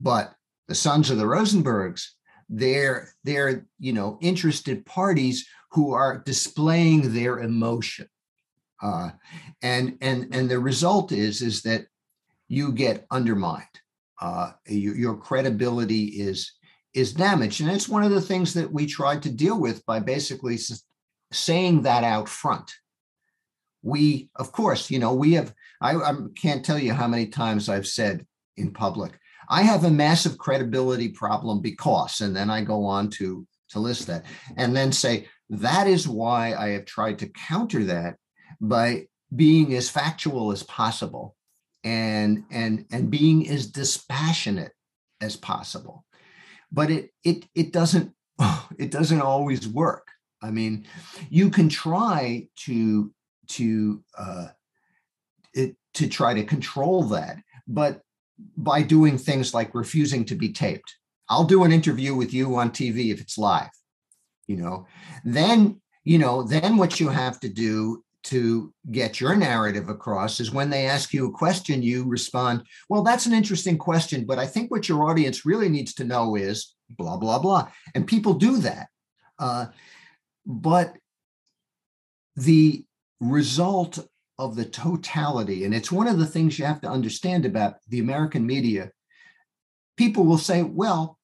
But 0.00 0.32
the 0.66 0.74
sons 0.74 1.10
of 1.10 1.18
the 1.18 1.24
Rosenbergs, 1.24 2.06
they're 2.48 3.12
they're 3.22 3.66
you 3.78 3.92
know 3.92 4.18
interested 4.20 4.84
parties 4.84 5.46
who 5.72 5.92
are 5.92 6.22
displaying 6.24 7.12
their 7.12 7.38
emotion. 7.38 8.08
Uh, 8.82 9.10
and 9.62 9.96
and 10.00 10.34
and 10.34 10.50
the 10.50 10.58
result 10.58 11.12
is 11.12 11.42
is 11.42 11.62
that 11.62 11.86
you 12.48 12.72
get 12.72 13.06
undermined. 13.10 13.64
Uh, 14.20 14.52
you, 14.66 14.92
your 14.94 15.16
credibility 15.16 16.04
is 16.04 16.52
is 16.94 17.12
damaged, 17.12 17.60
and 17.60 17.70
it's 17.70 17.88
one 17.88 18.02
of 18.02 18.10
the 18.10 18.20
things 18.20 18.52
that 18.54 18.72
we 18.72 18.86
tried 18.86 19.22
to 19.22 19.30
deal 19.30 19.58
with 19.58 19.84
by 19.86 20.00
basically 20.00 20.58
saying 21.32 21.82
that 21.82 22.04
out 22.04 22.28
front. 22.28 22.72
We, 23.82 24.28
of 24.36 24.52
course, 24.52 24.90
you 24.90 24.98
know, 24.98 25.14
we 25.14 25.34
have. 25.34 25.54
I, 25.80 25.94
I 25.94 26.14
can't 26.36 26.64
tell 26.64 26.78
you 26.78 26.92
how 26.92 27.06
many 27.06 27.26
times 27.26 27.68
I've 27.68 27.86
said 27.86 28.26
in 28.56 28.72
public, 28.72 29.18
I 29.48 29.62
have 29.62 29.84
a 29.84 29.90
massive 29.90 30.36
credibility 30.36 31.08
problem 31.08 31.60
because, 31.60 32.20
and 32.20 32.34
then 32.34 32.50
I 32.50 32.62
go 32.62 32.84
on 32.84 33.10
to 33.10 33.46
to 33.70 33.78
list 33.78 34.06
that, 34.08 34.24
and 34.56 34.74
then 34.74 34.90
say, 34.90 35.28
that 35.50 35.88
is 35.88 36.08
why 36.08 36.54
I 36.54 36.68
have 36.70 36.84
tried 36.84 37.18
to 37.18 37.28
counter 37.28 37.84
that 37.84 38.16
by 38.60 39.06
being 39.34 39.74
as 39.74 39.90
factual 39.90 40.52
as 40.52 40.62
possible 40.62 41.36
and 41.82 42.44
and 42.50 42.86
and 42.92 43.10
being 43.10 43.48
as 43.48 43.66
dispassionate 43.66 44.72
as 45.20 45.36
possible. 45.36 46.04
But 46.70 46.90
it 46.90 47.10
it 47.24 47.46
it 47.54 47.72
doesn't 47.72 48.12
it 48.78 48.92
doesn't 48.92 49.20
always 49.20 49.66
work. 49.66 50.06
I 50.40 50.50
mean, 50.50 50.86
you 51.28 51.50
can 51.50 51.68
try 51.68 52.48
to 52.64 53.12
to 53.48 54.04
uh, 54.16 54.48
it, 55.52 55.74
to 55.94 56.08
try 56.08 56.32
to 56.34 56.44
control 56.44 57.02
that, 57.04 57.38
but 57.66 58.02
by 58.56 58.82
doing 58.82 59.18
things 59.18 59.52
like 59.52 59.74
refusing 59.74 60.24
to 60.26 60.36
be 60.36 60.52
taped. 60.52 60.96
I'll 61.28 61.44
do 61.44 61.62
an 61.62 61.70
interview 61.70 62.14
with 62.14 62.34
you 62.34 62.56
on 62.56 62.70
TV 62.70 63.12
if 63.12 63.20
it's 63.20 63.38
live 63.38 63.70
you 64.50 64.56
know 64.56 64.86
then 65.24 65.80
you 66.04 66.18
know 66.18 66.42
then 66.42 66.76
what 66.76 66.98
you 66.98 67.08
have 67.08 67.38
to 67.40 67.48
do 67.48 68.02
to 68.22 68.72
get 68.90 69.20
your 69.20 69.34
narrative 69.34 69.88
across 69.88 70.40
is 70.40 70.50
when 70.50 70.68
they 70.68 70.86
ask 70.86 71.14
you 71.14 71.26
a 71.26 71.32
question, 71.32 71.82
you 71.82 72.04
respond, 72.04 72.62
Well, 72.88 73.02
that's 73.02 73.26
an 73.26 73.32
interesting 73.32 73.78
question, 73.78 74.26
but 74.26 74.38
I 74.38 74.46
think 74.46 74.70
what 74.70 74.88
your 74.88 75.08
audience 75.08 75.46
really 75.46 75.68
needs 75.68 75.94
to 75.94 76.04
know 76.04 76.36
is 76.36 76.74
blah, 76.90 77.16
blah, 77.16 77.38
blah. 77.38 77.68
And 77.94 78.06
people 78.06 78.34
do 78.34 78.58
that. 78.58 78.88
Uh, 79.38 79.66
but 80.44 80.96
the 82.36 82.84
result 83.20 83.98
of 84.38 84.54
the 84.54 84.66
totality, 84.66 85.64
and 85.64 85.74
it's 85.74 85.92
one 85.92 86.08
of 86.08 86.18
the 86.18 86.26
things 86.26 86.58
you 86.58 86.66
have 86.66 86.80
to 86.82 86.90
understand 86.90 87.46
about 87.46 87.76
the 87.88 88.00
American 88.00 88.46
media, 88.46 88.90
people 89.96 90.24
will 90.24 90.38
say, 90.38 90.62
Well, 90.62 91.18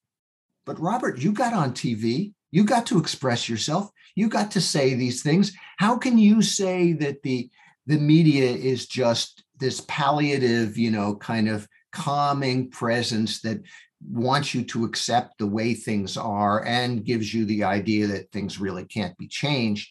but 0.65 0.79
Robert, 0.79 1.19
you 1.19 1.31
got 1.31 1.53
on 1.53 1.73
TV, 1.73 2.33
you 2.51 2.63
got 2.63 2.85
to 2.87 2.99
express 2.99 3.49
yourself, 3.49 3.89
you 4.15 4.29
got 4.29 4.51
to 4.51 4.61
say 4.61 4.93
these 4.93 5.21
things. 5.21 5.53
How 5.77 5.97
can 5.97 6.17
you 6.17 6.41
say 6.41 6.93
that 6.93 7.21
the 7.23 7.49
the 7.85 7.97
media 7.97 8.51
is 8.51 8.85
just 8.85 9.43
this 9.59 9.83
palliative, 9.87 10.77
you 10.77 10.91
know, 10.91 11.15
kind 11.15 11.47
of 11.47 11.67
calming 11.93 12.69
presence 12.69 13.39
that 13.41 13.61
wants 14.05 14.53
you 14.53 14.63
to 14.63 14.83
accept 14.83 15.37
the 15.37 15.47
way 15.47 15.73
things 15.73 16.17
are 16.17 16.63
and 16.65 17.05
gives 17.05 17.33
you 17.33 17.45
the 17.45 17.63
idea 17.63 18.07
that 18.07 18.31
things 18.31 18.59
really 18.59 18.85
can't 18.85 19.17
be 19.17 19.27
changed? 19.27 19.89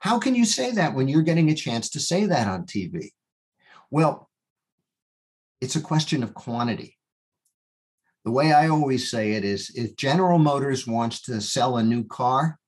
How 0.00 0.18
can 0.18 0.34
you 0.34 0.44
say 0.44 0.72
that 0.72 0.94
when 0.94 1.08
you're 1.08 1.22
getting 1.22 1.50
a 1.50 1.54
chance 1.54 1.90
to 1.90 2.00
say 2.00 2.26
that 2.26 2.46
on 2.46 2.64
TV? 2.64 3.10
Well, 3.90 4.28
it's 5.60 5.76
a 5.76 5.80
question 5.80 6.22
of 6.22 6.34
quantity 6.34 6.96
the 8.24 8.30
way 8.30 8.52
I 8.52 8.68
always 8.68 9.10
say 9.10 9.32
it 9.32 9.44
is 9.44 9.70
if 9.74 9.96
General 9.96 10.38
Motors 10.38 10.86
wants 10.86 11.22
to 11.22 11.40
sell 11.40 11.76
a 11.76 11.82
new 11.82 12.04
car, 12.04 12.58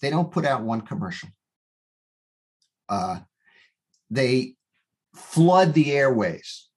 they 0.00 0.10
don't 0.10 0.30
put 0.30 0.46
out 0.46 0.62
one 0.62 0.80
commercial. 0.80 1.28
Uh, 2.88 3.20
they 4.10 4.54
flood 5.14 5.74
the 5.74 5.92
airways 5.92 6.68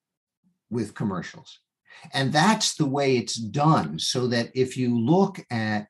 with 0.70 0.94
commercials. 0.94 1.60
And 2.14 2.32
that's 2.32 2.76
the 2.76 2.86
way 2.86 3.18
it's 3.18 3.36
done. 3.36 4.00
So 4.00 4.28
that 4.28 4.50
if 4.56 4.78
you 4.78 4.98
look 4.98 5.40
at, 5.52 5.88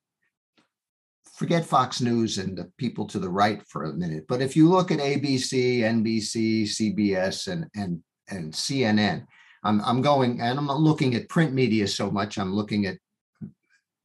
forget 1.34 1.66
Fox 1.66 2.02
News 2.02 2.38
and 2.38 2.58
the 2.58 2.72
people 2.78 3.06
to 3.08 3.20
the 3.20 3.30
right 3.30 3.62
for 3.68 3.84
a 3.84 3.94
minute, 3.94 4.26
but 4.28 4.42
if 4.42 4.56
you 4.56 4.70
look 4.70 4.92
at 4.92 5.00
ABC, 5.00 5.80
NBC, 5.80 6.64
CBS, 6.64 7.48
and, 7.48 7.68
and, 7.76 8.02
and 8.30 8.52
CNN, 8.52 9.26
I'm, 9.64 9.82
I'm 9.82 10.01
going 10.01 10.41
and 10.41 10.57
I'm 10.57 10.66
not 10.66 10.80
looking 10.80 11.16
at 11.16 11.30
print 11.30 11.53
media 11.53 11.88
so 11.88 12.10
much. 12.10 12.38
I'm 12.38 12.53
looking 12.53 12.86
at, 12.86 12.97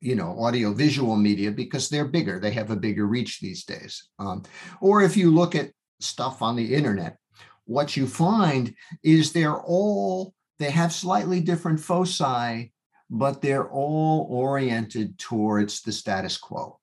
you 0.01 0.15
know, 0.15 0.39
audio 0.39 0.73
visual 0.73 1.17
media 1.17 1.51
because 1.51 1.89
they're 1.89 2.09
bigger. 2.09 2.39
They 2.39 2.51
have 2.53 2.71
a 2.71 2.77
bigger 2.77 3.07
reach 3.07 3.41
these 3.41 3.65
days. 3.65 4.09
Um, 4.19 4.43
or 4.81 5.03
if 5.03 5.17
you 5.17 5.31
look 5.31 5.55
at 5.55 5.71
stuff 6.01 6.43
on 6.43 6.57
the 6.57 6.75
internet, 6.75 7.17
what 7.65 7.97
you 7.97 8.07
find 8.07 8.75
is 9.03 9.33
they're 9.33 9.61
all, 9.61 10.35
they 10.59 10.71
have 10.71 10.93
slightly 10.93 11.41
different 11.41 11.81
foci, 11.81 12.73
but 13.09 13.41
they're 13.41 13.69
all 13.69 14.27
oriented 14.31 15.19
towards 15.19 15.83
the 15.83 15.93
status 15.93 16.37
quo 16.37 16.79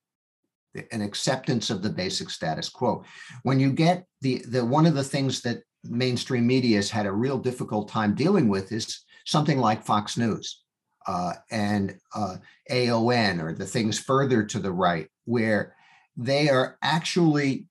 an 0.92 1.02
acceptance 1.02 1.70
of 1.70 1.82
the 1.82 1.90
basic 1.90 2.30
status 2.30 2.70
quo. 2.70 3.04
When 3.44 3.60
you 3.60 3.72
get 3.74 4.06
the 4.22 4.44
the 4.48 4.64
one 4.64 4.86
of 4.86 4.94
the 4.94 5.04
things 5.04 5.42
that 5.42 5.64
mainstream 5.84 6.46
media 6.46 6.78
has 6.78 6.90
had 6.90 7.06
a 7.06 7.12
real 7.12 7.38
difficult 7.38 7.90
time 7.90 8.14
dealing 8.14 8.48
with 8.48 8.72
is 8.72 9.04
something 9.26 9.58
like 9.58 9.84
Fox 9.84 10.18
News 10.18 10.62
uh, 11.08 11.34
and 11.50 11.98
uh, 12.16 12.38
OAN 12.70 13.42
or 13.42 13.54
the 13.54 13.66
things 13.66 14.00
further 14.00 14.44
to 14.44 14.60
the 14.60 14.72
right, 14.72 15.08
where 15.26 15.76
they 16.16 16.50
are 16.50 16.78
actually 16.82 17.68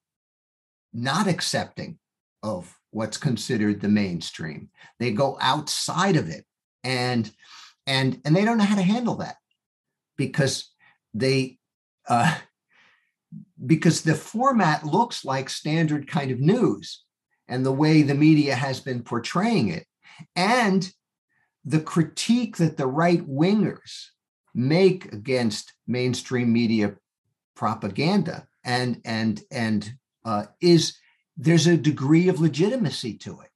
not 0.92 1.28
accepting 1.28 1.98
of 2.42 2.74
what's 2.90 3.16
considered 3.16 3.80
the 3.80 3.88
mainstream. 3.88 4.70
They 4.98 5.12
go 5.12 5.38
outside 5.40 6.16
of 6.16 6.28
it, 6.28 6.44
and 6.82 7.30
and 7.86 8.20
and 8.24 8.34
they 8.34 8.44
don't 8.44 8.58
know 8.58 8.64
how 8.64 8.76
to 8.76 8.82
handle 8.82 9.16
that 9.16 9.36
because 10.16 10.70
they. 11.14 11.58
Uh, 12.08 12.36
because 13.64 14.02
the 14.02 14.14
format 14.14 14.84
looks 14.84 15.24
like 15.24 15.48
standard 15.48 16.08
kind 16.08 16.32
of 16.32 16.40
news 16.40 17.04
and 17.50 17.66
the 17.66 17.72
way 17.72 18.00
the 18.00 18.14
media 18.14 18.54
has 18.54 18.80
been 18.80 19.02
portraying 19.02 19.68
it, 19.68 19.86
and 20.34 20.90
the 21.64 21.80
critique 21.80 22.56
that 22.56 22.78
the 22.78 22.86
right 22.86 23.26
wingers 23.28 24.06
make 24.54 25.12
against 25.12 25.74
mainstream 25.86 26.52
media 26.52 26.94
propaganda 27.54 28.46
and 28.64 29.00
and 29.04 29.42
and 29.50 29.92
uh, 30.24 30.46
is 30.60 30.96
there's 31.36 31.66
a 31.66 31.76
degree 31.76 32.28
of 32.28 32.40
legitimacy 32.40 33.14
to 33.18 33.40
it. 33.40 33.50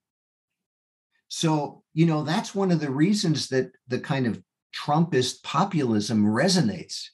So 1.28 1.82
you 1.94 2.06
know 2.06 2.22
that's 2.22 2.54
one 2.54 2.70
of 2.70 2.80
the 2.80 2.90
reasons 2.90 3.48
that 3.48 3.72
the 3.88 4.00
kind 4.00 4.26
of 4.26 4.42
Trumpist 4.74 5.42
populism 5.44 6.24
resonates 6.24 7.06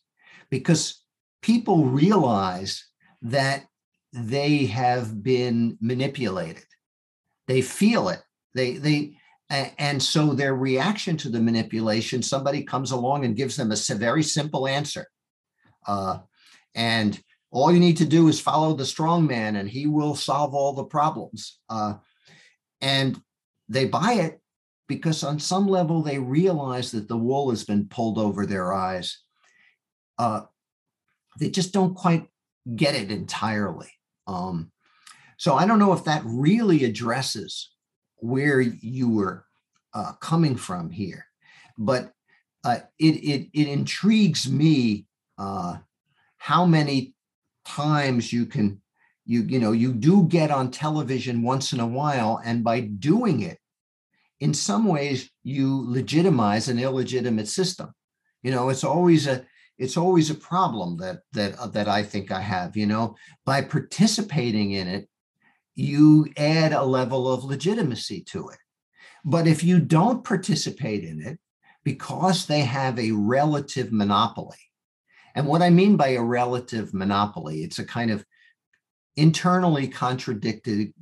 because 0.48 1.04
people 1.42 1.84
realize 1.84 2.84
that 3.22 3.66
they 4.12 4.66
have 4.66 5.22
been 5.22 5.78
manipulated. 5.80 6.64
They 7.46 7.62
feel 7.62 8.08
it. 8.08 8.22
They 8.54 8.74
they 8.74 9.16
and 9.50 10.00
so 10.00 10.32
their 10.32 10.54
reaction 10.54 11.16
to 11.18 11.28
the 11.28 11.40
manipulation 11.40 12.22
somebody 12.22 12.62
comes 12.62 12.92
along 12.92 13.24
and 13.24 13.36
gives 13.36 13.56
them 13.56 13.72
a 13.72 13.94
very 13.94 14.22
simple 14.22 14.68
answer. 14.68 15.06
Uh, 15.86 16.18
and 16.76 17.20
all 17.50 17.72
you 17.72 17.80
need 17.80 17.96
to 17.96 18.04
do 18.04 18.28
is 18.28 18.40
follow 18.40 18.74
the 18.74 18.86
strong 18.86 19.26
man 19.26 19.56
and 19.56 19.68
he 19.68 19.88
will 19.88 20.14
solve 20.14 20.54
all 20.54 20.72
the 20.72 20.84
problems. 20.84 21.58
Uh, 21.68 21.94
and 22.80 23.20
they 23.68 23.86
buy 23.86 24.12
it 24.14 24.40
because 24.86 25.24
on 25.24 25.40
some 25.40 25.66
level 25.66 26.00
they 26.00 26.20
realize 26.20 26.92
that 26.92 27.08
the 27.08 27.16
wool 27.16 27.50
has 27.50 27.64
been 27.64 27.88
pulled 27.88 28.18
over 28.18 28.46
their 28.46 28.72
eyes. 28.72 29.18
Uh, 30.16 30.42
they 31.40 31.50
just 31.50 31.72
don't 31.72 31.94
quite 31.94 32.28
get 32.76 32.94
it 32.94 33.10
entirely 33.10 33.90
um, 34.30 34.70
so 35.36 35.54
I 35.54 35.66
don't 35.66 35.78
know 35.78 35.92
if 35.92 36.04
that 36.04 36.22
really 36.24 36.84
addresses 36.84 37.70
where 38.16 38.60
you 38.60 39.08
were 39.08 39.44
uh, 39.94 40.12
coming 40.20 40.56
from 40.56 40.90
here, 40.90 41.26
but 41.76 42.12
uh, 42.62 42.80
it, 42.98 43.14
it, 43.16 43.48
it 43.52 43.68
intrigues 43.68 44.48
me 44.48 45.06
uh, 45.38 45.78
how 46.36 46.64
many 46.64 47.14
times 47.64 48.32
you 48.32 48.46
can 48.46 48.80
you 49.24 49.42
you 49.42 49.58
know 49.58 49.72
you 49.72 49.92
do 49.92 50.24
get 50.24 50.50
on 50.50 50.70
television 50.70 51.42
once 51.42 51.72
in 51.72 51.80
a 51.80 51.86
while, 51.86 52.40
and 52.44 52.62
by 52.62 52.80
doing 52.80 53.40
it, 53.40 53.58
in 54.40 54.54
some 54.54 54.86
ways 54.86 55.30
you 55.42 55.84
legitimize 55.88 56.68
an 56.68 56.78
illegitimate 56.78 57.48
system. 57.48 57.92
You 58.42 58.50
know, 58.50 58.68
it's 58.68 58.84
always 58.84 59.26
a 59.26 59.44
it's 59.80 59.96
always 59.96 60.28
a 60.28 60.34
problem 60.34 60.98
that 60.98 61.20
that 61.32 61.58
uh, 61.58 61.66
that 61.68 61.88
I 61.88 62.02
think 62.02 62.30
I 62.30 62.40
have. 62.40 62.76
You 62.76 62.86
know, 62.86 63.16
by 63.46 63.62
participating 63.62 64.72
in 64.72 64.86
it, 64.86 65.08
you 65.74 66.28
add 66.36 66.72
a 66.72 66.84
level 66.84 67.32
of 67.32 67.44
legitimacy 67.44 68.22
to 68.28 68.50
it. 68.50 68.58
But 69.24 69.46
if 69.46 69.64
you 69.64 69.80
don't 69.80 70.22
participate 70.22 71.02
in 71.02 71.20
it, 71.22 71.38
because 71.82 72.46
they 72.46 72.60
have 72.60 72.98
a 72.98 73.12
relative 73.12 73.90
monopoly, 73.90 74.58
and 75.34 75.46
what 75.46 75.62
I 75.62 75.70
mean 75.70 75.96
by 75.96 76.08
a 76.08 76.22
relative 76.22 76.92
monopoly, 76.92 77.62
it's 77.62 77.78
a 77.78 77.84
kind 77.84 78.10
of 78.10 78.24
internally 79.16 79.88
contradicted, 79.88 80.92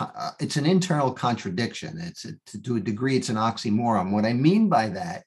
uh, 0.00 0.30
it's 0.40 0.56
an 0.56 0.66
internal 0.66 1.12
contradiction. 1.12 1.98
It's 1.98 2.24
a, 2.24 2.58
to 2.62 2.76
a 2.76 2.80
degree, 2.80 3.16
it's 3.16 3.28
an 3.28 3.36
oxymoron. 3.36 4.10
What 4.10 4.24
I 4.24 4.32
mean 4.32 4.68
by 4.68 4.88
that 4.88 5.24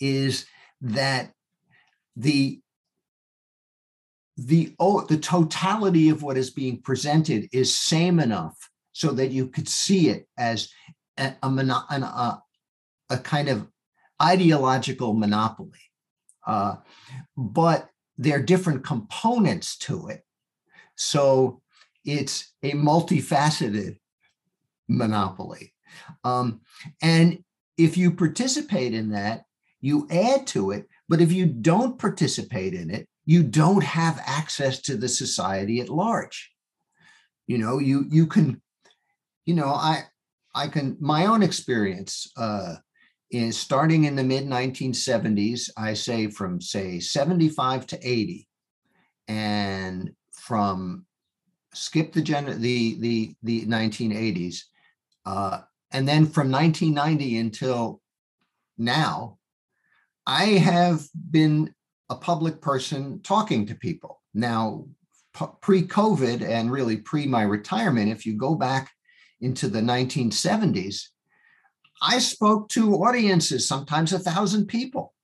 is 0.00 0.46
that 0.82 1.32
the 2.16 2.60
the 4.36 4.74
oh, 4.78 5.02
the 5.02 5.18
totality 5.18 6.08
of 6.08 6.22
what 6.22 6.38
is 6.38 6.50
being 6.50 6.80
presented 6.80 7.48
is 7.52 7.76
same 7.76 8.18
enough 8.18 8.56
so 8.92 9.12
that 9.12 9.30
you 9.30 9.46
could 9.46 9.68
see 9.68 10.08
it 10.08 10.26
as 10.38 10.70
a, 11.18 11.34
a, 11.42 11.46
a, 11.48 12.42
a 13.10 13.18
kind 13.18 13.48
of 13.48 13.68
ideological 14.20 15.14
monopoly. 15.14 15.90
Uh, 16.46 16.76
but 17.36 17.88
there 18.18 18.36
are 18.38 18.42
different 18.42 18.84
components 18.84 19.76
to 19.78 20.08
it. 20.08 20.24
So 20.96 21.62
it's 22.04 22.52
a 22.62 22.72
multifaceted 22.72 23.98
monopoly. 24.88 25.74
Um, 26.24 26.60
and 27.00 27.42
if 27.76 27.96
you 27.96 28.12
participate 28.12 28.94
in 28.94 29.10
that, 29.10 29.44
you 29.80 30.06
add 30.10 30.46
to 30.48 30.70
it. 30.72 30.88
But 31.08 31.20
if 31.20 31.32
you 31.32 31.46
don't 31.46 31.98
participate 31.98 32.74
in 32.74 32.90
it, 32.90 33.08
you 33.24 33.42
don't 33.42 33.84
have 33.84 34.22
access 34.24 34.80
to 34.82 34.96
the 34.96 35.08
society 35.08 35.80
at 35.80 35.88
large. 35.88 36.50
You 37.46 37.58
know 37.58 37.78
you 37.78 38.06
you 38.08 38.26
can 38.26 38.62
you 39.44 39.54
know 39.54 39.66
i 39.66 40.04
i 40.54 40.68
can 40.68 40.96
my 41.00 41.26
own 41.26 41.42
experience 41.42 42.30
uh 42.36 42.76
is 43.30 43.58
starting 43.58 44.04
in 44.04 44.14
the 44.14 44.22
mid 44.22 44.44
1970s 44.44 45.68
i 45.76 45.92
say 45.92 46.28
from 46.28 46.60
say 46.60 47.00
75 47.00 47.86
to 47.88 47.98
80 48.00 48.48
and 49.28 50.12
from 50.32 51.04
skip 51.74 52.12
the 52.12 52.22
gen 52.22 52.60
the 52.60 52.98
the 53.00 53.34
the 53.42 53.64
1980s, 53.66 54.64
uh, 55.26 55.60
and 55.90 56.06
then 56.06 56.26
from 56.26 56.50
1990 56.50 57.38
until 57.38 58.00
now, 58.78 59.38
I 60.26 60.44
have 60.44 61.06
been 61.30 61.74
a 62.08 62.14
public 62.14 62.60
person 62.60 63.20
talking 63.22 63.66
to 63.66 63.74
people. 63.74 64.20
Now, 64.34 64.86
pre 65.60 65.82
COVID 65.82 66.46
and 66.46 66.70
really 66.70 66.96
pre 66.96 67.26
my 67.26 67.42
retirement, 67.42 68.10
if 68.10 68.26
you 68.26 68.34
go 68.34 68.54
back 68.54 68.90
into 69.40 69.68
the 69.68 69.80
1970s, 69.80 71.08
I 72.00 72.18
spoke 72.18 72.68
to 72.70 72.94
audiences, 72.96 73.66
sometimes 73.66 74.12
a 74.12 74.18
thousand 74.18 74.66
people, 74.66 75.14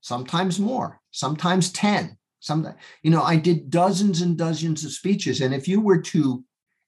sometimes 0.00 0.58
more, 0.58 1.00
sometimes 1.10 1.72
10. 1.72 2.16
Some, 2.40 2.74
you 3.02 3.10
know, 3.10 3.22
I 3.22 3.36
did 3.36 3.70
dozens 3.70 4.22
and 4.22 4.36
dozens 4.36 4.84
of 4.84 4.92
speeches. 4.92 5.40
And 5.40 5.52
if 5.52 5.68
you 5.68 5.80
were 5.80 6.00
to 6.00 6.42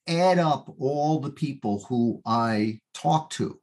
add 0.09 0.39
up 0.39 0.75
all 0.79 1.21
the 1.21 1.31
people 1.31 1.85
who 1.89 2.23
I 2.25 2.81
talked 2.95 3.35
to, 3.35 3.59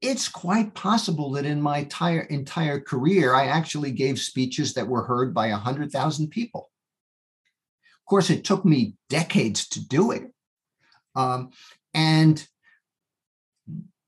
it's 0.00 0.28
quite 0.28 0.74
possible 0.74 1.32
that 1.32 1.44
in 1.44 1.60
my 1.60 1.78
entire 1.78 2.22
entire 2.22 2.80
career, 2.80 3.34
I 3.34 3.46
actually 3.46 3.90
gave 3.90 4.18
speeches 4.18 4.74
that 4.74 4.88
were 4.88 5.04
heard 5.04 5.34
by 5.34 5.50
100,000 5.50 6.28
people. 6.28 6.70
Of 7.82 8.06
course, 8.08 8.30
it 8.30 8.44
took 8.44 8.64
me 8.64 8.94
decades 9.08 9.68
to 9.68 9.86
do 9.86 10.10
it. 10.10 10.32
Um, 11.14 11.50
and 11.92 12.44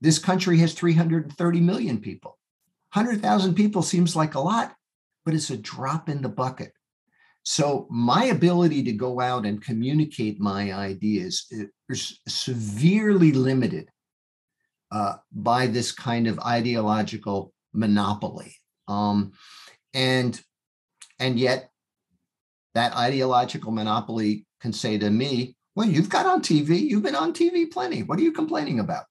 this 0.01 0.19
country 0.19 0.59
has 0.59 0.73
330 0.73 1.61
million 1.61 2.01
people. 2.01 2.39
100,000 2.95 3.55
people 3.55 3.83
seems 3.83 4.17
like 4.17 4.35
a 4.35 4.41
lot, 4.41 4.75
but 5.25 5.35
it's 5.35 5.51
a 5.51 5.57
drop 5.57 6.09
in 6.09 6.23
the 6.23 6.29
bucket. 6.29 6.73
So 7.45 7.87
my 7.91 8.27
ability 8.27 8.83
to 8.85 8.93
go 8.93 9.21
out 9.21 9.45
and 9.47 9.63
communicate 9.63 10.41
my 10.41 10.73
ideas 10.73 11.53
is 11.89 12.21
severely 12.27 13.33
limited 13.33 13.92
uh, 14.93 15.15
by 15.33 15.67
this 15.67 15.91
kind 15.91 16.29
of 16.29 16.39
ideological 16.41 17.53
monopoly. 17.73 18.55
Um, 18.87 19.33
and 19.95 20.41
and 21.19 21.39
yet 21.39 21.71
that 22.75 22.95
ideological 22.97 23.73
monopoly 23.73 24.47
can 24.61 24.73
say 24.73 24.99
to 24.99 25.11
me, 25.11 25.57
well, 25.75 25.89
you've 25.89 26.11
got 26.11 26.27
on 26.27 26.43
TV, 26.43 26.81
you've 26.81 27.03
been 27.03 27.17
on 27.17 27.33
TV 27.33 27.71
plenty. 27.71 28.03
What 28.03 28.19
are 28.19 28.23
you 28.23 28.33
complaining 28.33 28.81
about? 28.81 29.05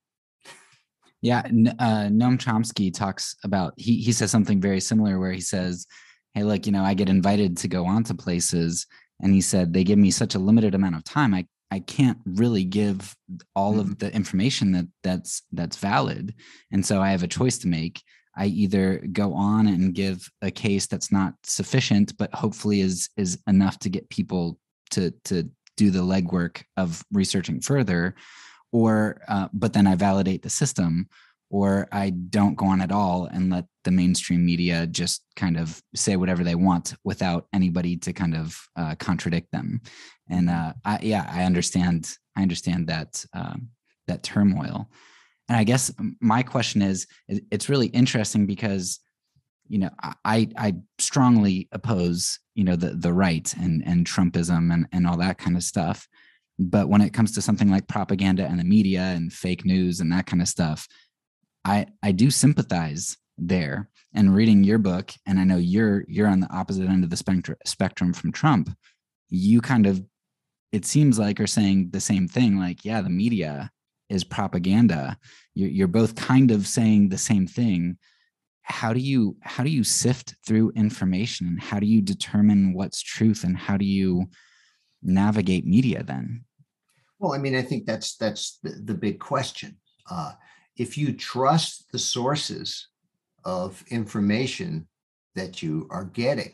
Yeah, 1.21 1.39
uh, 1.39 2.09
Noam 2.09 2.37
Chomsky 2.37 2.93
talks 2.93 3.35
about 3.43 3.73
he 3.77 3.97
he 3.97 4.11
says 4.11 4.31
something 4.31 4.61
very 4.61 4.79
similar 4.79 5.19
where 5.19 5.31
he 5.31 5.41
says, 5.41 5.85
"Hey, 6.33 6.43
look, 6.43 6.65
you 6.65 6.71
know, 6.71 6.83
I 6.83 6.93
get 6.93 7.09
invited 7.09 7.57
to 7.57 7.67
go 7.67 7.85
on 7.85 8.03
to 8.05 8.15
places, 8.15 8.87
and 9.19 9.33
he 9.33 9.41
said 9.41 9.73
they 9.73 9.83
give 9.83 9.99
me 9.99 10.11
such 10.11 10.35
a 10.35 10.39
limited 10.39 10.73
amount 10.73 10.95
of 10.95 11.03
time. 11.03 11.33
I 11.33 11.45
I 11.71 11.79
can't 11.79 12.17
really 12.25 12.65
give 12.65 13.15
all 13.55 13.79
of 13.79 13.87
mm-hmm. 13.87 14.05
the 14.05 14.13
information 14.13 14.73
that 14.73 14.87
that's 15.03 15.43
that's 15.51 15.77
valid, 15.77 16.35
and 16.71 16.85
so 16.85 17.01
I 17.01 17.11
have 17.11 17.23
a 17.23 17.27
choice 17.27 17.57
to 17.59 17.67
make. 17.67 18.01
I 18.37 18.45
either 18.45 19.03
go 19.11 19.33
on 19.33 19.67
and 19.67 19.93
give 19.93 20.29
a 20.41 20.51
case 20.51 20.87
that's 20.87 21.11
not 21.11 21.33
sufficient, 21.43 22.17
but 22.17 22.33
hopefully 22.33 22.81
is 22.81 23.09
is 23.17 23.39
enough 23.47 23.79
to 23.79 23.89
get 23.89 24.09
people 24.09 24.59
to 24.91 25.11
to 25.25 25.49
do 25.77 25.91
the 25.91 25.99
legwork 25.99 26.63
of 26.77 27.03
researching 27.11 27.61
further, 27.61 28.15
or 28.71 29.21
uh, 29.27 29.47
but 29.53 29.73
then 29.73 29.87
I 29.87 29.95
validate 29.95 30.43
the 30.43 30.49
system, 30.49 31.07
or 31.49 31.87
I 31.91 32.11
don't 32.11 32.55
go 32.55 32.67
on 32.67 32.81
at 32.81 32.91
all 32.91 33.25
and 33.25 33.49
let 33.49 33.65
the 33.83 33.91
mainstream 33.91 34.45
media 34.45 34.87
just 34.87 35.23
kind 35.35 35.57
of 35.57 35.81
say 35.95 36.15
whatever 36.15 36.43
they 36.43 36.55
want 36.55 36.95
without 37.03 37.47
anybody 37.53 37.97
to 37.97 38.13
kind 38.13 38.35
of 38.35 38.57
uh, 38.75 38.95
contradict 38.95 39.51
them. 39.51 39.81
And 40.31 40.49
uh, 40.49 40.73
I, 40.83 40.99
yeah, 41.01 41.29
I 41.29 41.43
understand. 41.43 42.09
I 42.35 42.41
understand 42.41 42.87
that 42.87 43.23
um, 43.33 43.69
that 44.07 44.23
turmoil. 44.23 44.89
And 45.49 45.57
I 45.57 45.63
guess 45.63 45.91
my 46.21 46.41
question 46.43 46.81
is, 46.81 47.05
it's 47.27 47.69
really 47.69 47.87
interesting 47.87 48.45
because 48.45 48.99
you 49.67 49.79
know 49.79 49.89
I 50.25 50.49
I 50.57 50.75
strongly 50.97 51.67
oppose 51.71 52.39
you 52.55 52.63
know 52.63 52.75
the 52.75 52.91
the 52.91 53.13
right 53.13 53.53
and 53.59 53.83
and 53.85 54.07
Trumpism 54.07 54.73
and 54.73 54.87
and 54.91 55.05
all 55.05 55.17
that 55.17 55.37
kind 55.37 55.55
of 55.55 55.63
stuff. 55.63 56.07
But 56.57 56.89
when 56.89 57.01
it 57.01 57.13
comes 57.13 57.33
to 57.33 57.41
something 57.41 57.69
like 57.69 57.87
propaganda 57.87 58.45
and 58.45 58.59
the 58.59 58.63
media 58.63 59.01
and 59.01 59.33
fake 59.33 59.65
news 59.65 59.99
and 59.99 60.11
that 60.11 60.25
kind 60.25 60.41
of 60.41 60.47
stuff, 60.47 60.87
I 61.65 61.87
I 62.01 62.11
do 62.11 62.31
sympathize 62.31 63.17
there. 63.37 63.89
And 64.13 64.35
reading 64.35 64.65
your 64.65 64.77
book, 64.77 65.13
and 65.25 65.39
I 65.39 65.45
know 65.45 65.55
you're 65.55 66.03
you're 66.07 66.27
on 66.27 66.41
the 66.41 66.53
opposite 66.53 66.89
end 66.89 67.05
of 67.05 67.09
the 67.09 67.15
spectrum 67.15 67.57
spectrum 67.65 68.13
from 68.13 68.33
Trump. 68.33 68.69
You 69.29 69.61
kind 69.61 69.87
of, 69.87 70.03
it 70.71 70.85
seems 70.85 71.19
like, 71.19 71.39
are 71.39 71.47
saying 71.47 71.89
the 71.91 71.99
same 71.99 72.27
thing. 72.27 72.57
Like, 72.57 72.85
yeah, 72.85 73.01
the 73.01 73.09
media 73.09 73.71
is 74.09 74.23
propaganda. 74.23 75.17
You're, 75.53 75.69
you're 75.69 75.87
both 75.87 76.15
kind 76.15 76.51
of 76.51 76.67
saying 76.67 77.09
the 77.09 77.17
same 77.17 77.47
thing. 77.47 77.97
How 78.63 78.93
do 78.93 78.99
you 78.99 79.35
how 79.41 79.63
do 79.63 79.69
you 79.69 79.83
sift 79.83 80.35
through 80.45 80.71
information? 80.75 81.57
How 81.57 81.79
do 81.79 81.85
you 81.87 82.01
determine 82.01 82.73
what's 82.73 83.01
truth, 83.01 83.43
and 83.43 83.57
how 83.57 83.75
do 83.75 83.85
you 83.85 84.29
navigate 85.01 85.65
media 85.65 86.03
then? 86.03 86.45
Well, 87.19 87.33
I 87.33 87.37
mean, 87.37 87.55
I 87.55 87.63
think 87.63 87.85
that's 87.85 88.15
that's 88.17 88.59
the, 88.63 88.81
the 88.83 88.93
big 88.93 89.19
question. 89.19 89.77
Uh, 90.09 90.33
if 90.77 90.97
you 90.97 91.11
trust 91.13 91.91
the 91.91 91.99
sources 91.99 92.87
of 93.43 93.83
information 93.89 94.87
that 95.35 95.61
you 95.61 95.87
are 95.89 96.05
getting, 96.05 96.53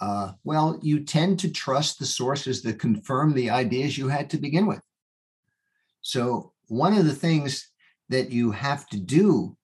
uh, 0.00 0.32
well, 0.44 0.78
you 0.82 1.00
tend 1.00 1.40
to 1.40 1.50
trust 1.50 1.98
the 1.98 2.06
sources 2.06 2.62
that 2.62 2.78
confirm 2.78 3.34
the 3.34 3.50
ideas 3.50 3.98
you 3.98 4.08
had 4.08 4.30
to 4.30 4.38
begin 4.38 4.66
with. 4.66 4.80
So, 6.02 6.52
one 6.68 6.96
of 6.96 7.04
the 7.04 7.14
things 7.14 7.70
that 8.08 8.30
you 8.30 8.50
have 8.52 8.86
to 8.88 8.98
do 8.98 9.56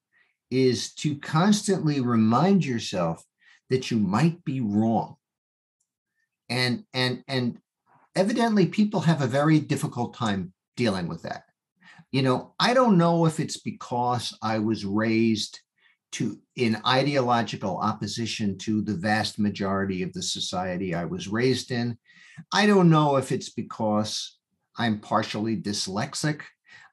is 0.51 0.93
to 0.95 1.17
constantly 1.19 2.01
remind 2.01 2.65
yourself 2.65 3.25
that 3.71 3.91
you 3.91 3.99
might 3.99 4.45
be 4.45 4.61
wrong. 4.61 5.17
And 6.49 6.85
and 6.93 7.23
and 7.29 7.59
evidently 8.15 8.67
people 8.67 9.01
have 9.01 9.23
a 9.23 9.27
very 9.27 9.61
difficult 9.61 10.15
time 10.15 10.53
dealing 10.77 11.09
with 11.09 11.23
that. 11.23 11.45
You 12.13 12.23
know, 12.23 12.55
I 12.61 12.75
don't 12.75 12.99
know 12.99 13.27
if 13.27 13.41
it's 13.41 13.59
because 13.59 14.37
I 14.43 14.59
was 14.59 14.85
raised 14.85 15.61
to 16.15 16.39
in 16.57 16.81
ideological 16.87 17.79
opposition 17.79 18.57
to 18.59 18.83
the 18.83 18.95
vast 18.95 19.39
majority 19.39 20.03
of 20.03 20.13
the 20.13 20.23
society 20.23 20.95
I 20.95 21.05
was 21.05 21.29
raised 21.29 21.71
in. 21.71 21.99
I 22.53 22.67
don't 22.67 22.91
know 22.91 23.17
if 23.17 23.33
it's 23.33 23.51
because 23.51 24.39
I'm 24.77 25.01
partially 25.01 25.57
dyslexic. 25.57 26.43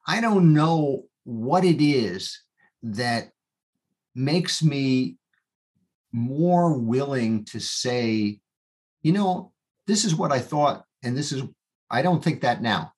I 0.08 0.22
don't 0.22 0.54
know 0.54 1.06
what 1.24 1.64
it 1.64 1.84
is 1.84 2.42
that 2.84 3.30
makes 4.16 4.64
me 4.64 5.18
more 6.12 6.78
willing 6.78 7.46
to 7.46 7.60
say, 7.60 8.40
you 9.04 9.14
know, 9.14 9.52
this 9.88 10.04
is 10.04 10.16
what 10.16 10.32
I 10.32 10.40
thought, 10.40 10.84
and 11.04 11.16
this 11.16 11.32
is, 11.32 11.44
I 11.90 12.02
don't 12.02 12.24
think 12.24 12.42
that 12.42 12.62
now. 12.62 12.94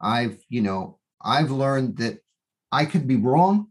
I've, 0.00 0.38
you 0.48 0.62
know, 0.62 0.98
I've 1.20 1.50
learned 1.50 1.98
that 1.98 2.18
I 2.70 2.86
could 2.86 3.06
be 3.06 3.16
wrong. 3.16 3.68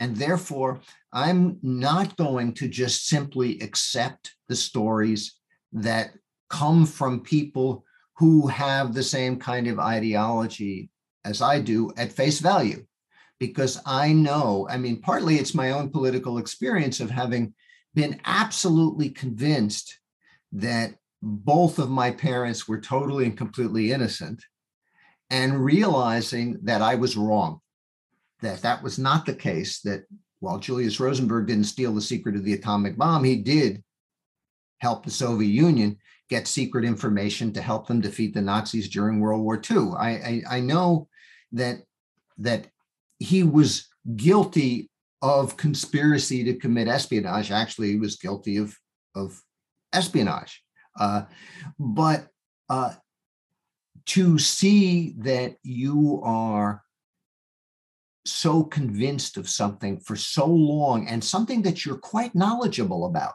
And 0.00 0.16
therefore, 0.16 0.80
I'm 1.12 1.58
not 1.62 2.16
going 2.16 2.54
to 2.54 2.68
just 2.68 3.08
simply 3.08 3.60
accept 3.60 4.34
the 4.48 4.56
stories 4.56 5.36
that 5.72 6.10
come 6.48 6.86
from 6.86 7.20
people 7.20 7.84
who 8.16 8.46
have 8.46 8.94
the 8.94 9.02
same 9.02 9.38
kind 9.38 9.66
of 9.66 9.78
ideology 9.78 10.90
as 11.24 11.42
I 11.42 11.60
do 11.60 11.92
at 11.96 12.12
face 12.12 12.40
value. 12.40 12.84
Because 13.38 13.80
I 13.86 14.12
know, 14.12 14.66
I 14.68 14.78
mean, 14.78 15.00
partly 15.00 15.36
it's 15.36 15.54
my 15.54 15.70
own 15.70 15.90
political 15.90 16.38
experience 16.38 16.98
of 16.98 17.10
having 17.10 17.54
been 17.94 18.20
absolutely 18.24 19.10
convinced 19.10 19.98
that 20.52 20.94
both 21.22 21.78
of 21.78 21.90
my 21.90 22.10
parents 22.10 22.66
were 22.66 22.80
totally 22.80 23.26
and 23.26 23.36
completely 23.36 23.92
innocent 23.92 24.44
and 25.30 25.64
realizing 25.64 26.58
that 26.62 26.82
I 26.82 26.94
was 26.94 27.16
wrong, 27.16 27.60
that 28.40 28.62
that 28.62 28.82
was 28.82 28.98
not 28.98 29.26
the 29.26 29.34
case, 29.34 29.80
that 29.80 30.04
while 30.40 30.58
Julius 30.58 31.00
Rosenberg 31.00 31.46
didn't 31.46 31.64
steal 31.64 31.94
the 31.94 32.00
secret 32.00 32.36
of 32.36 32.44
the 32.44 32.54
atomic 32.54 32.96
bomb, 32.96 33.24
he 33.24 33.36
did 33.36 33.82
help 34.78 35.04
the 35.04 35.10
Soviet 35.10 35.48
Union 35.48 35.96
get 36.28 36.46
secret 36.46 36.84
information 36.84 37.52
to 37.52 37.62
help 37.62 37.86
them 37.86 38.00
defeat 38.00 38.34
the 38.34 38.40
Nazis 38.40 38.88
during 38.88 39.18
World 39.18 39.42
War 39.42 39.60
II. 39.70 39.92
I, 39.98 40.10
I, 40.10 40.42
I 40.50 40.60
know 40.60 41.08
that 41.52 41.78
that 42.38 42.68
he 43.18 43.42
was 43.42 43.88
guilty 44.14 44.90
of 45.22 45.56
conspiracy 45.56 46.44
to 46.44 46.54
commit 46.54 46.86
espionage. 46.86 47.50
Actually, 47.50 47.88
he 47.92 47.98
was 47.98 48.16
guilty 48.16 48.58
of 48.58 48.76
of 49.14 49.40
espionage. 49.92 50.62
Uh, 50.98 51.22
but 51.78 52.28
uh, 52.68 52.92
to 54.06 54.38
see 54.38 55.14
that 55.18 55.56
you 55.62 56.20
are 56.22 56.82
so 58.30 58.64
convinced 58.64 59.36
of 59.36 59.48
something 59.48 59.98
for 60.00 60.16
so 60.16 60.46
long 60.46 61.08
and 61.08 61.22
something 61.22 61.62
that 61.62 61.84
you're 61.84 61.98
quite 61.98 62.34
knowledgeable 62.34 63.06
about 63.06 63.34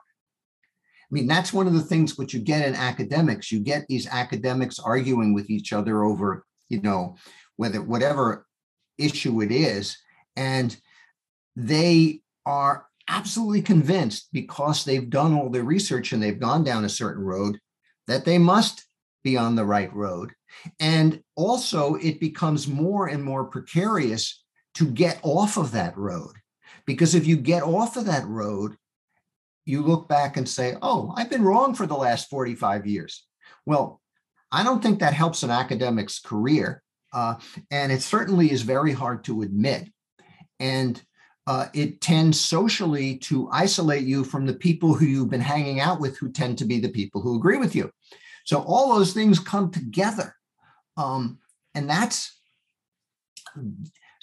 I 1.04 1.14
mean, 1.14 1.28
that's 1.28 1.54
one 1.54 1.68
of 1.68 1.74
the 1.74 1.82
things 1.82 2.18
which 2.18 2.34
you 2.34 2.40
get 2.40 2.68
in 2.68 2.74
academics. 2.74 3.52
You 3.52 3.60
get 3.60 3.86
these 3.88 4.08
academics 4.08 4.80
arguing 4.80 5.36
with 5.36 5.52
each 5.52 5.72
other 5.72 6.04
over, 6.04 6.44
you 6.70 6.82
know, 6.82 7.18
whether 7.56 7.84
whatever 7.84 8.48
issue 8.98 9.44
it 9.44 9.52
is, 9.52 9.96
and 10.36 10.76
they 11.56 12.22
are 12.48 12.88
absolutely 13.08 13.62
convinced 13.62 14.30
because 14.34 14.86
they've 14.86 15.12
done 15.12 15.36
all 15.36 15.52
their 15.52 15.64
research 15.64 16.14
and 16.14 16.24
they've 16.24 16.40
gone 16.40 16.64
down 16.64 16.84
a 16.84 16.90
certain 16.90 17.24
road 17.24 17.60
that 18.08 18.26
they 18.26 18.40
must 18.40 18.84
be 19.24 19.38
on 19.38 19.56
the 19.56 19.66
right 19.66 19.94
road. 19.94 20.32
And 20.80 21.22
also, 21.36 21.94
it 21.94 22.20
becomes 22.20 22.68
more 22.68 23.06
and 23.06 23.24
more 23.24 23.46
precarious 23.46 24.43
to 24.76 24.86
get 24.86 25.20
off 25.24 25.58
of 25.58 25.72
that 25.72 25.98
road. 25.98 26.36
Because 26.86 27.16
if 27.16 27.26
you 27.26 27.38
get 27.38 27.64
off 27.64 27.96
of 27.98 28.06
that 28.06 28.26
road, 28.28 28.76
you 29.66 29.82
look 29.82 30.10
back 30.10 30.36
and 30.36 30.48
say, 30.48 30.76
oh, 30.82 31.14
I've 31.16 31.30
been 31.30 31.44
wrong 31.44 31.74
for 31.74 31.86
the 31.86 31.96
last 31.96 32.30
45 32.30 32.86
years. 32.86 33.26
Well, 33.66 34.02
I 34.52 34.64
don't 34.64 34.84
think 34.84 35.00
that 35.00 35.14
helps 35.14 35.44
an 35.44 35.52
academic's 35.52 36.20
career. 36.20 36.84
Uh, 37.14 37.36
and 37.72 37.92
it 37.92 38.02
certainly 38.02 38.52
is 38.52 38.64
very 38.64 38.92
hard 38.92 39.24
to 39.26 39.44
admit. 39.44 39.90
And 40.60 41.02
uh, 41.46 41.68
it 41.74 42.02
tends 42.02 42.40
socially 42.40 43.18
to 43.18 43.50
isolate 43.52 44.04
you 44.04 44.24
from 44.24 44.46
the 44.46 44.54
people 44.54 44.94
who 44.94 45.06
you've 45.06 45.30
been 45.30 45.42
hanging 45.42 45.80
out 45.80 46.00
with, 46.00 46.18
who 46.18 46.32
tend 46.32 46.58
to 46.58 46.66
be 46.66 46.80
the 46.80 46.90
people 46.90 47.22
who 47.22 47.38
agree 47.38 47.58
with 47.58 47.76
you. 47.76 47.92
So 48.46 48.62
all 48.62 48.94
those 48.94 49.14
things 49.14 49.40
come 49.40 49.72
together. 49.72 50.36
Um, 50.98 51.40
and 51.76 51.90
that's 51.90 52.38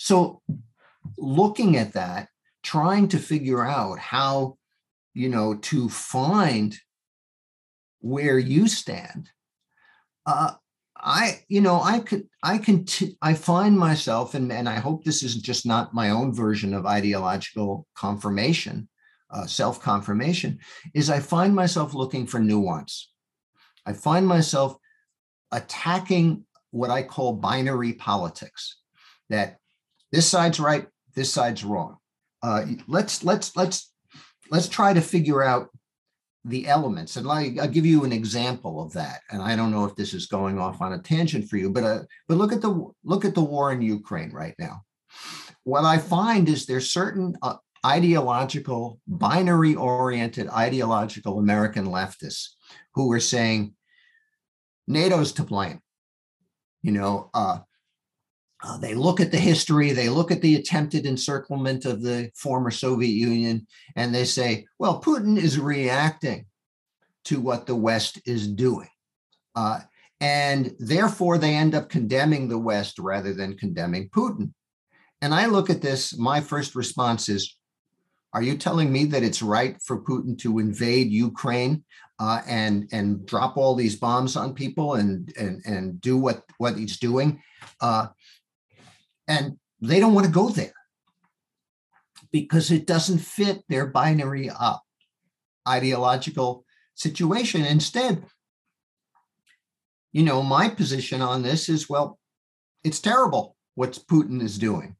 so 0.03 0.41
looking 1.19 1.77
at 1.77 1.93
that, 1.93 2.29
trying 2.63 3.09
to 3.09 3.19
figure 3.19 3.63
out 3.63 3.99
how, 3.99 4.57
you 5.13 5.29
know, 5.29 5.57
to 5.57 5.91
find 5.91 6.75
where 8.01 8.39
you 8.39 8.67
stand. 8.67 9.29
Uh, 10.25 10.53
I, 10.97 11.41
you 11.49 11.61
know, 11.61 11.83
I 11.83 11.99
could, 11.99 12.27
I 12.43 12.57
can, 12.57 12.87
t- 12.87 13.19
I 13.21 13.35
find 13.35 13.79
myself, 13.79 14.33
and, 14.33 14.51
and 14.51 14.71
I 14.71 14.77
hope 14.77 15.05
this 15.05 15.23
is 15.23 15.37
just 15.37 15.67
not 15.67 15.93
my 15.93 16.09
own 16.09 16.33
version 16.35 16.73
of 16.73 16.87
ideological 16.87 17.87
confirmation, 17.95 18.89
uh, 19.31 19.45
self 19.45 19.83
confirmation, 19.83 20.61
is 20.95 21.11
I 21.11 21.21
find 21.21 21.55
myself 21.55 21.93
looking 21.93 22.27
for 22.27 22.41
nuance. 22.41 23.13
I 23.85 23.93
find 23.93 24.27
myself 24.27 24.77
attacking 25.53 26.47
what 26.71 26.89
I 26.89 27.03
call 27.03 27.35
binary 27.35 27.93
politics 27.93 28.79
that 29.29 29.60
this 30.13 30.29
side's 30.29 30.61
right, 30.61 30.87
this 31.15 31.33
side's 31.33 31.65
wrong. 31.65 31.97
Uh, 32.43 32.67
let's 32.87 33.23
let's 33.23 33.57
let's 33.57 33.93
let's 34.51 34.69
try 34.69 34.93
to 34.93 35.01
figure 35.01 35.43
out 35.43 35.69
the 36.45 36.67
elements. 36.67 37.17
And 37.17 37.27
like, 37.27 37.59
i'll 37.59 37.69
give 37.69 37.87
you 37.87 38.05
an 38.05 38.13
example 38.13 38.83
of 38.83 38.93
that. 38.95 39.21
And 39.31 39.43
i 39.43 39.55
don't 39.55 39.71
know 39.71 39.85
if 39.85 39.95
this 39.97 40.15
is 40.15 40.27
going 40.27 40.59
off 40.59 40.81
on 40.81 40.95
a 40.95 40.99
tangent 40.99 41.49
for 41.49 41.57
you 41.57 41.71
but 41.71 41.85
uh, 41.85 42.01
but 42.29 42.39
look 42.39 42.53
at 42.53 42.63
the 42.63 42.91
look 43.05 43.25
at 43.25 43.35
the 43.35 43.43
war 43.43 43.73
in 43.73 43.83
ukraine 43.83 44.33
right 44.33 44.55
now. 44.59 44.83
What 45.65 45.85
i 45.85 45.99
find 45.99 46.49
is 46.49 46.67
there's 46.67 46.93
certain 46.93 47.37
uh, 47.43 47.57
ideological 47.85 49.01
binary 49.07 49.75
oriented 49.75 50.49
ideological 50.49 51.39
american 51.39 51.87
leftists 51.87 52.49
who 52.95 53.11
are 53.13 53.21
saying 53.21 53.75
nato's 54.89 55.33
to 55.33 55.43
blame. 55.43 55.81
You 56.83 56.93
know 56.93 57.31
uh, 57.35 57.59
uh, 58.63 58.77
they 58.79 58.95
look 58.95 59.21
at 59.21 59.31
the 59.31 59.39
history, 59.39 59.93
they 59.93 60.09
look 60.09 60.31
at 60.31 60.43
the 60.43 60.57
attempted 60.57 61.07
encirclement 61.07 61.85
of 61.87 62.03
the 62.03 62.31
former 62.35 62.71
Soviet 62.71 63.13
Union, 63.13 63.67
and 63.97 64.15
they 64.15 64.25
say, 64.25 64.67
well, 64.79 65.01
Putin 65.01 65.39
is 65.39 65.59
reacting 65.59 66.47
to 67.25 67.41
what 67.41 67.67
the 67.67 67.77
West 67.77 68.21
is 68.27 68.47
doing. 68.47 68.89
Uh, 69.55 69.81
and 70.21 70.75
therefore, 70.79 71.39
they 71.39 71.55
end 71.55 71.75
up 71.75 71.89
condemning 71.89 72.49
the 72.49 72.59
West 72.59 72.99
rather 72.99 73.33
than 73.33 73.57
condemning 73.57 74.11
Putin. 74.11 74.53
And 75.23 75.35
I 75.35 75.47
look 75.47 75.71
at 75.71 75.83
this, 75.83 76.17
my 76.19 76.41
first 76.41 76.75
response 76.75 77.29
is, 77.29 77.57
are 78.33 78.43
you 78.43 78.57
telling 78.57 78.93
me 78.93 79.07
that 79.07 79.23
it's 79.23 79.43
right 79.43 79.77
for 79.83 80.03
Putin 80.03 80.39
to 80.39 80.59
invade 80.59 81.11
Ukraine 81.11 81.85
uh, 82.21 82.43
and 82.47 82.89
and 82.93 83.27
drop 83.27 83.57
all 83.57 83.75
these 83.75 83.97
bombs 83.97 84.37
on 84.37 84.55
people 84.55 84.95
and 84.95 85.33
and 85.37 85.63
and 85.65 86.01
do 86.01 86.17
what 86.17 86.45
what 86.59 86.77
he's 86.77 86.99
doing? 86.99 87.43
Uh, 87.81 88.07
and 89.31 89.57
they 89.81 90.01
don't 90.01 90.13
want 90.13 90.27
to 90.27 90.33
go 90.33 90.49
there 90.49 90.75
because 92.33 92.71
it 92.73 92.87
doesn't 92.87 93.19
fit 93.19 93.63
their 93.69 93.87
binary 93.87 94.51
uh, 94.51 94.77
ideological 95.67 96.65
situation. 96.97 97.65
Instead, 97.65 98.25
you 100.13 100.25
know, 100.25 100.43
my 100.43 100.69
position 100.69 101.23
on 101.23 101.43
this 101.43 101.69
is 101.69 101.89
well, 101.89 102.19
it's 102.83 103.01
terrible 103.01 103.57
what 103.77 104.03
Putin 104.11 104.43
is 104.43 104.59
doing. 104.59 104.97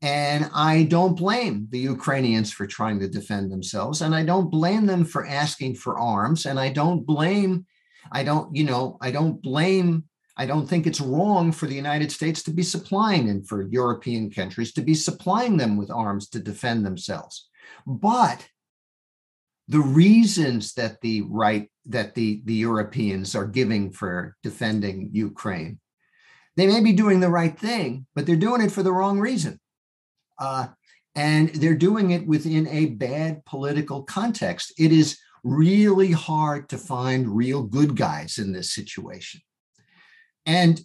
And 0.00 0.50
I 0.54 0.84
don't 0.84 1.16
blame 1.16 1.68
the 1.70 1.78
Ukrainians 1.78 2.52
for 2.52 2.66
trying 2.66 2.98
to 3.00 3.08
defend 3.08 3.52
themselves. 3.52 4.00
And 4.00 4.14
I 4.14 4.22
don't 4.24 4.50
blame 4.50 4.86
them 4.86 5.04
for 5.04 5.26
asking 5.26 5.76
for 5.76 5.98
arms. 5.98 6.46
And 6.46 6.58
I 6.58 6.70
don't 6.70 7.06
blame, 7.06 7.66
I 8.12 8.22
don't, 8.22 8.54
you 8.54 8.64
know, 8.64 8.98
I 9.00 9.10
don't 9.10 9.40
blame 9.40 10.04
I 10.36 10.46
don't 10.46 10.66
think 10.66 10.86
it's 10.86 11.00
wrong 11.00 11.52
for 11.52 11.66
the 11.66 11.74
United 11.76 12.10
States 12.10 12.42
to 12.44 12.50
be 12.50 12.62
supplying 12.62 13.28
and 13.28 13.46
for 13.46 13.62
European 13.62 14.30
countries 14.30 14.72
to 14.72 14.82
be 14.82 14.94
supplying 14.94 15.56
them 15.56 15.76
with 15.76 15.90
arms 15.90 16.28
to 16.30 16.40
defend 16.40 16.84
themselves. 16.84 17.48
But 17.86 18.48
the 19.68 19.80
reasons 19.80 20.74
that 20.74 21.00
the 21.00 21.22
right 21.22 21.70
that 21.86 22.14
the, 22.14 22.42
the 22.44 22.54
Europeans 22.54 23.34
are 23.34 23.46
giving 23.46 23.92
for 23.92 24.36
defending 24.42 25.10
Ukraine, 25.12 25.78
they 26.56 26.66
may 26.66 26.82
be 26.82 26.92
doing 26.92 27.20
the 27.20 27.30
right 27.30 27.56
thing, 27.58 28.06
but 28.14 28.26
they're 28.26 28.36
doing 28.36 28.62
it 28.62 28.72
for 28.72 28.82
the 28.82 28.92
wrong 28.92 29.20
reason. 29.20 29.60
Uh, 30.38 30.68
and 31.14 31.50
they're 31.50 31.76
doing 31.76 32.10
it 32.10 32.26
within 32.26 32.66
a 32.68 32.86
bad 32.86 33.44
political 33.44 34.02
context. 34.02 34.72
It 34.78 34.90
is 34.90 35.18
really 35.44 36.10
hard 36.10 36.68
to 36.70 36.78
find 36.78 37.36
real 37.36 37.62
good 37.62 37.96
guys 37.96 38.38
in 38.38 38.52
this 38.52 38.74
situation. 38.74 39.40
And 40.46 40.80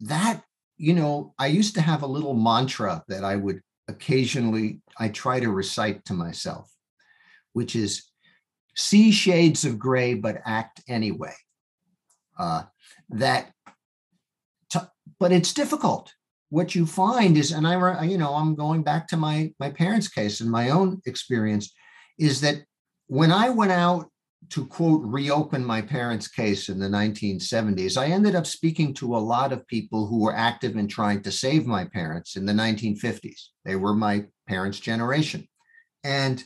that, 0.00 0.42
you 0.76 0.94
know, 0.94 1.34
I 1.38 1.46
used 1.46 1.74
to 1.74 1.80
have 1.80 2.02
a 2.02 2.06
little 2.06 2.34
mantra 2.34 3.02
that 3.08 3.24
I 3.24 3.36
would 3.36 3.60
occasionally 3.88 4.80
I 4.98 5.08
try 5.08 5.40
to 5.40 5.50
recite 5.50 6.04
to 6.06 6.14
myself, 6.14 6.70
which 7.52 7.74
is 7.74 8.04
see 8.76 9.10
shades 9.10 9.64
of 9.64 9.78
gray 9.78 10.14
but 10.14 10.40
act 10.44 10.82
anyway. 10.88 11.34
Uh, 12.38 12.62
that, 13.10 13.52
but 15.18 15.32
it's 15.32 15.52
difficult. 15.52 16.12
What 16.50 16.74
you 16.74 16.86
find 16.86 17.36
is, 17.36 17.52
and 17.52 17.66
I, 17.66 18.04
you 18.04 18.16
know, 18.16 18.34
I'm 18.34 18.54
going 18.54 18.82
back 18.82 19.08
to 19.08 19.16
my 19.16 19.52
my 19.58 19.70
parents' 19.70 20.08
case 20.08 20.40
and 20.40 20.50
my 20.50 20.70
own 20.70 21.02
experience, 21.04 21.74
is 22.18 22.40
that 22.42 22.62
when 23.08 23.32
I 23.32 23.50
went 23.50 23.72
out 23.72 24.08
to 24.50 24.66
quote 24.66 25.02
reopen 25.04 25.64
my 25.64 25.82
parents' 25.82 26.28
case 26.28 26.68
in 26.68 26.78
the 26.78 26.88
1970s, 26.88 27.96
I 27.96 28.06
ended 28.06 28.34
up 28.34 28.46
speaking 28.46 28.94
to 28.94 29.16
a 29.16 29.18
lot 29.18 29.52
of 29.52 29.66
people 29.66 30.06
who 30.06 30.20
were 30.20 30.34
active 30.34 30.76
in 30.76 30.88
trying 30.88 31.22
to 31.22 31.32
save 31.32 31.66
my 31.66 31.84
parents 31.84 32.36
in 32.36 32.46
the 32.46 32.52
1950s. 32.52 33.48
They 33.64 33.76
were 33.76 33.94
my 33.94 34.24
parents' 34.46 34.80
generation. 34.80 35.46
And 36.02 36.42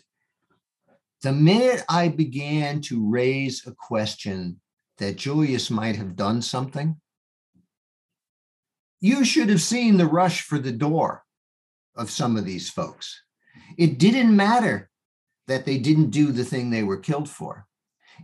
the 1.22 1.32
minute 1.32 1.84
I 1.88 2.09
began 2.09 2.80
to 2.82 3.09
raise 3.09 3.66
a 3.66 3.74
question 3.74 4.61
that 4.99 5.16
Julius 5.16 5.70
might 5.70 5.97
have 5.97 6.16
done 6.16 6.43
something, 6.43 6.97
you 9.01 9.24
should 9.24 9.49
have 9.49 9.61
seen 9.61 9.97
the 9.97 10.07
rush 10.07 10.43
for 10.43 10.59
the 10.59 10.72
door 10.72 11.22
of 11.95 12.11
some 12.11 12.36
of 12.36 12.45
these 12.45 12.70
folks. 12.70 13.22
It 13.76 13.99
didn't 13.99 14.34
matter 14.34 14.90
that 15.47 15.64
they 15.64 15.78
didn't 15.78 16.11
do 16.11 16.32
the 16.32 16.45
thing 16.45 16.70
they 16.70 16.82
were 16.82 16.97
killed 16.97 17.28
for 17.28 17.66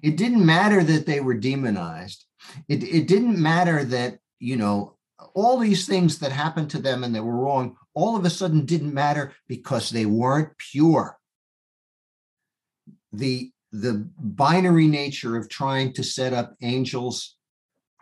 it 0.03 0.17
didn't 0.17 0.45
matter 0.45 0.83
that 0.83 1.07
they 1.07 1.21
were 1.21 1.35
demonized. 1.35 2.25
It, 2.69 2.83
it 2.83 3.07
didn't 3.09 3.39
matter 3.39 3.85
that, 3.85 4.19
you 4.39 4.57
know, 4.57 4.97
all 5.35 5.59
these 5.59 5.87
things 5.87 6.19
that 6.19 6.33
happened 6.33 6.71
to 6.71 6.79
them 6.79 7.05
and 7.05 7.15
they 7.15 7.21
were 7.21 7.37
wrong, 7.37 7.77
all 7.95 8.17
of 8.17 8.25
a 8.25 8.31
sudden 8.31 8.65
didn't 8.65 8.95
matter 8.95 9.33
because 9.47 9.91
they 9.91 10.07
weren't 10.07 10.57
pure. 10.59 11.19
The, 13.13 13.51
the 13.73 14.09
binary 14.19 14.87
nature 14.87 15.37
of 15.37 15.49
trying 15.49 15.93
to 15.95 16.05
set 16.05 16.33
up 16.33 16.55
angels 16.63 17.37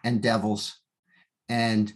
and 0.05 0.23
devils. 0.23 0.79
And 1.49 1.93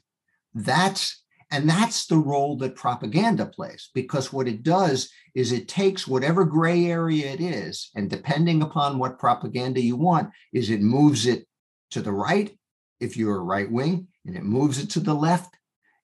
that's 0.55 1.20
and 1.51 1.69
that's 1.69 2.07
the 2.07 2.19
role 2.19 2.57
that 2.59 2.77
propaganda 2.77 3.47
plays, 3.47 3.91
because 3.95 4.33
what 4.33 4.49
it 4.49 4.63
does 4.63 5.11
is 5.35 5.53
it 5.53 5.69
takes 5.69 6.07
whatever 6.07 6.45
gray 6.45 6.87
area 6.87 7.33
it 7.33 7.41
is, 7.41 7.91
and 7.95 8.09
depending 8.09 8.63
upon 8.63 8.99
what 8.99 9.19
propaganda 9.19 9.81
you 9.81 9.97
want, 9.97 10.31
is 10.53 10.71
it 10.71 10.81
moves 10.81 11.27
it 11.27 11.47
to 11.91 12.01
the 12.01 12.13
right 12.13 12.57
if 13.01 13.17
you're 13.17 13.37
a 13.37 13.43
right 13.43 13.71
wing, 13.71 14.07
and 14.27 14.37
it 14.37 14.45
moves 14.45 14.79
it 14.79 14.91
to 14.91 15.01
the 15.01 15.15
left 15.15 15.55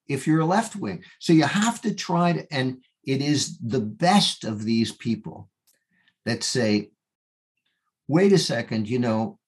if 0.09 0.27
you're 0.27 0.41
a 0.41 0.47
left 0.47 0.77
wing. 0.77 1.03
So 1.21 1.33
you 1.33 1.45
have 1.45 1.81
to 1.83 1.95
try 1.95 2.33
to, 2.33 2.53
and 2.53 2.83
it 3.05 3.21
is 3.21 3.59
the 3.59 3.81
best 3.81 4.45
of 4.45 4.65
these 4.65 4.93
people 4.93 5.49
that 6.25 6.43
say, 6.43 6.91
wait 8.09 8.33
a 8.33 8.39
second, 8.39 8.89
you 8.89 8.99
know, 8.99 9.39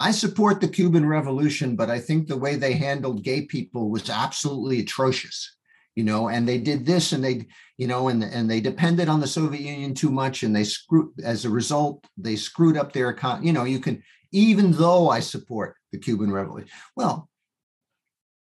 I 0.00 0.12
support 0.12 0.60
the 0.60 0.68
Cuban 0.68 1.04
Revolution, 1.04 1.74
but 1.74 1.90
I 1.90 1.98
think 1.98 2.28
the 2.28 2.36
way 2.36 2.54
they 2.54 2.74
handled 2.74 3.24
gay 3.24 3.42
people 3.42 3.90
was 3.90 4.08
absolutely 4.08 4.80
atrocious. 4.80 5.56
You 5.96 6.04
know, 6.04 6.28
and 6.28 6.46
they 6.46 6.58
did 6.58 6.86
this, 6.86 7.12
and 7.12 7.24
they, 7.24 7.46
you 7.76 7.88
know, 7.88 8.06
and 8.06 8.22
and 8.22 8.48
they 8.48 8.60
depended 8.60 9.08
on 9.08 9.18
the 9.18 9.26
Soviet 9.26 9.62
Union 9.62 9.94
too 9.94 10.12
much, 10.12 10.44
and 10.44 10.54
they 10.54 10.62
screwed. 10.62 11.10
As 11.24 11.44
a 11.44 11.50
result, 11.50 12.06
they 12.16 12.36
screwed 12.36 12.76
up 12.76 12.92
their 12.92 13.10
economy. 13.10 13.48
You 13.48 13.52
know, 13.52 13.64
you 13.64 13.80
can, 13.80 14.00
even 14.30 14.70
though 14.70 15.08
I 15.10 15.18
support 15.18 15.74
the 15.90 15.98
Cuban 15.98 16.30
Revolution, 16.30 16.68
well, 16.94 17.28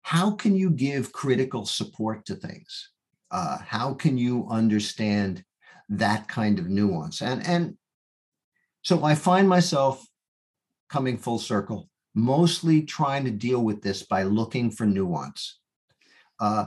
how 0.03 0.31
can 0.31 0.55
you 0.55 0.69
give 0.69 1.11
critical 1.11 1.65
support 1.65 2.25
to 2.27 2.35
things? 2.35 2.89
Uh, 3.29 3.57
how 3.57 3.93
can 3.93 4.17
you 4.17 4.47
understand 4.49 5.43
that 5.89 6.29
kind 6.29 6.57
of 6.57 6.69
nuance? 6.69 7.21
And 7.21 7.45
and 7.45 7.77
so 8.81 9.03
I 9.03 9.15
find 9.15 9.49
myself 9.49 10.05
coming 10.91 11.17
full 11.17 11.39
circle, 11.39 11.89
mostly 12.13 12.81
trying 12.83 13.23
to 13.23 13.31
deal 13.31 13.63
with 13.63 13.81
this 13.81 14.03
by 14.03 14.23
looking 14.23 14.69
for 14.69 14.85
nuance. 14.85 15.59
Uh, 16.39 16.65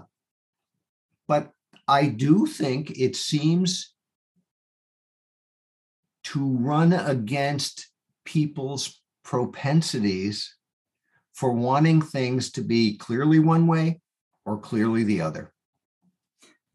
but 1.28 1.52
I 1.86 2.06
do 2.06 2.46
think 2.46 2.98
it 2.98 3.16
seems 3.16 3.92
to 6.24 6.48
run 6.56 6.94
against 6.94 7.88
people's 8.24 9.02
propensities 9.22 10.56
for 11.34 11.52
wanting 11.52 12.00
things 12.00 12.50
to 12.52 12.62
be 12.62 12.96
clearly 12.96 13.38
one 13.38 13.66
way 13.66 14.00
or 14.46 14.58
clearly 14.58 15.04
the 15.04 15.20
other 15.20 15.53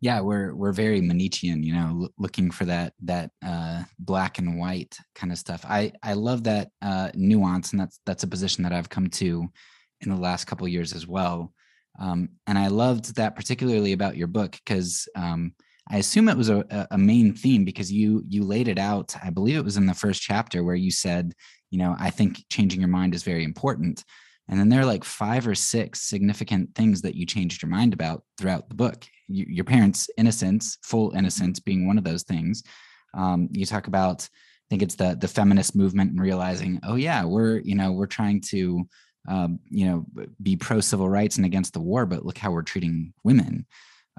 yeah 0.02 0.22
we're 0.22 0.54
we're 0.56 0.72
very 0.72 1.02
manichean 1.02 1.64
you 1.64 1.74
know 1.74 2.04
l- 2.04 2.10
looking 2.18 2.52
for 2.52 2.66
that 2.66 2.94
that 3.02 3.32
uh 3.46 3.84
black 4.00 4.38
and 4.38 4.60
white 4.60 4.98
kind 5.16 5.32
of 5.32 5.38
stuff. 5.38 5.66
I 5.68 5.92
i 6.04 6.14
love 6.14 6.44
that 6.46 6.70
uh 6.82 7.10
nuance 7.14 7.72
and 7.72 7.80
that's 7.80 8.00
that's 8.06 8.24
a 8.24 8.28
position 8.28 8.64
that 8.64 8.74
i've 8.74 8.90
come 8.90 9.08
to 9.08 9.48
in 10.02 10.10
the 10.10 10.22
last 10.22 10.46
couple 10.46 10.68
years 10.68 10.94
as 10.94 11.08
well. 11.08 11.54
Um 12.00 12.30
and 12.48 12.58
i 12.58 12.68
loved 12.68 13.16
that 13.16 13.36
particularly 13.36 13.94
about 13.94 14.18
your 14.18 14.28
book 14.28 14.52
because 14.52 15.08
um 15.16 15.54
i 15.90 15.98
assume 15.98 16.30
it 16.30 16.38
was 16.38 16.50
a, 16.50 16.88
a 16.92 16.98
main 16.98 17.34
theme 17.34 17.66
because 17.66 17.92
you 17.92 18.24
you 18.28 18.44
laid 18.44 18.68
it 18.68 18.80
out 18.80 19.16
i 19.24 19.30
believe 19.30 19.58
it 19.58 19.66
was 19.66 19.78
in 19.78 19.86
the 19.86 19.94
first 19.94 20.22
chapter 20.22 20.64
where 20.64 20.76
you 20.76 20.92
said 20.92 21.34
you 21.72 21.80
know 21.80 21.96
i 22.00 22.10
think 22.10 22.44
changing 22.50 22.80
your 22.80 22.90
mind 22.90 23.14
is 23.16 23.24
very 23.24 23.44
important. 23.44 24.04
And 24.50 24.60
then 24.60 24.70
there 24.70 24.82
are 24.82 24.86
like 24.86 25.04
five 25.04 25.48
or 25.48 25.54
six 25.56 26.02
significant 26.02 26.74
things 26.74 27.04
that 27.04 27.16
you 27.16 27.26
changed 27.26 27.62
your 27.62 27.70
mind 27.70 27.94
about 27.94 28.24
throughout 28.38 28.68
the 28.68 28.76
book. 28.76 29.06
You, 29.30 29.46
your 29.48 29.66
parents' 29.66 30.10
innocence, 30.18 30.78
full 30.84 31.12
innocence, 31.12 31.60
being 31.60 31.88
one 31.88 31.98
of 31.98 32.04
those 32.04 32.24
things. 32.24 32.64
Um, 33.14 33.50
you 33.52 33.66
talk 33.66 33.88
about, 33.88 34.24
I 34.24 34.66
think 34.70 34.82
it's 34.82 34.96
the 34.96 35.18
the 35.20 35.28
feminist 35.28 35.76
movement 35.76 36.12
and 36.12 36.22
realizing, 36.22 36.80
oh 36.84 36.96
yeah, 36.96 37.24
we're 37.24 37.60
you 37.60 37.76
know 37.76 37.92
we're 37.92 38.08
trying 38.08 38.42
to 38.50 38.88
um, 39.28 39.60
you 39.70 39.86
know 39.86 40.06
be 40.42 40.56
pro 40.56 40.80
civil 40.80 41.10
rights 41.10 41.38
and 41.38 41.46
against 41.46 41.74
the 41.74 41.82
war, 41.82 42.06
but 42.06 42.26
look 42.26 42.38
how 42.38 42.52
we're 42.52 42.62
treating 42.62 43.14
women. 43.24 43.66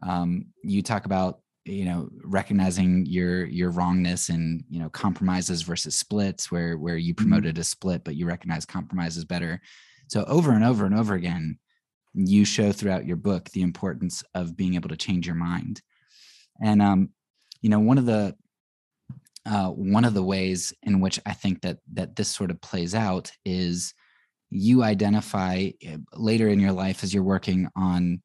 Um, 0.03 0.47
you 0.65 0.83
talk 0.83 1.07
about 1.07 1.41
you 1.65 1.85
know 1.85 2.09
recognizing 2.25 3.05
your 3.07 3.45
your 3.45 3.71
wrongness 3.71 4.31
and 4.31 4.65
you 4.69 4.81
know 4.81 4.89
compromises 4.89 5.63
versus 5.63 5.95
splits 5.95 6.51
where 6.51 6.79
where 6.79 6.97
you 6.97 7.15
mm-hmm. 7.15 7.29
promoted 7.29 7.59
a 7.59 7.65
split 7.65 8.03
but 8.03 8.17
you 8.17 8.27
recognize 8.27 8.65
compromises 8.65 9.27
better 9.27 9.61
so 10.11 10.25
over 10.25 10.51
and 10.53 10.65
over 10.65 10.85
and 10.85 10.95
over 10.95 11.15
again, 11.15 11.59
you 12.15 12.45
show 12.45 12.73
throughout 12.73 13.07
your 13.07 13.17
book 13.17 13.51
the 13.51 13.63
importance 13.63 14.23
of 14.35 14.57
being 14.57 14.75
able 14.75 14.89
to 14.89 14.97
change 14.97 15.27
your 15.27 15.37
mind. 15.37 15.81
And 16.63 16.83
um, 16.83 17.11
you 17.63 17.71
know, 17.71 17.81
one 17.81 17.99
of 17.99 18.07
the 18.07 18.35
uh, 19.47 19.69
one 19.69 20.05
of 20.05 20.15
the 20.15 20.23
ways 20.23 20.73
in 20.83 21.01
which 21.01 21.19
I 21.25 21.33
think 21.33 21.63
that 21.63 21.79
that 21.95 22.17
this 22.17 22.29
sort 22.29 22.51
of 22.51 22.61
plays 22.61 22.95
out 22.95 23.31
is 23.45 23.95
you 24.51 24.83
identify 24.83 25.71
eh, 25.83 25.97
later 26.15 26.49
in 26.49 26.61
your 26.61 26.73
life 26.73 27.03
as 27.05 27.15
you're 27.15 27.23
working 27.23 27.69
on 27.77 28.21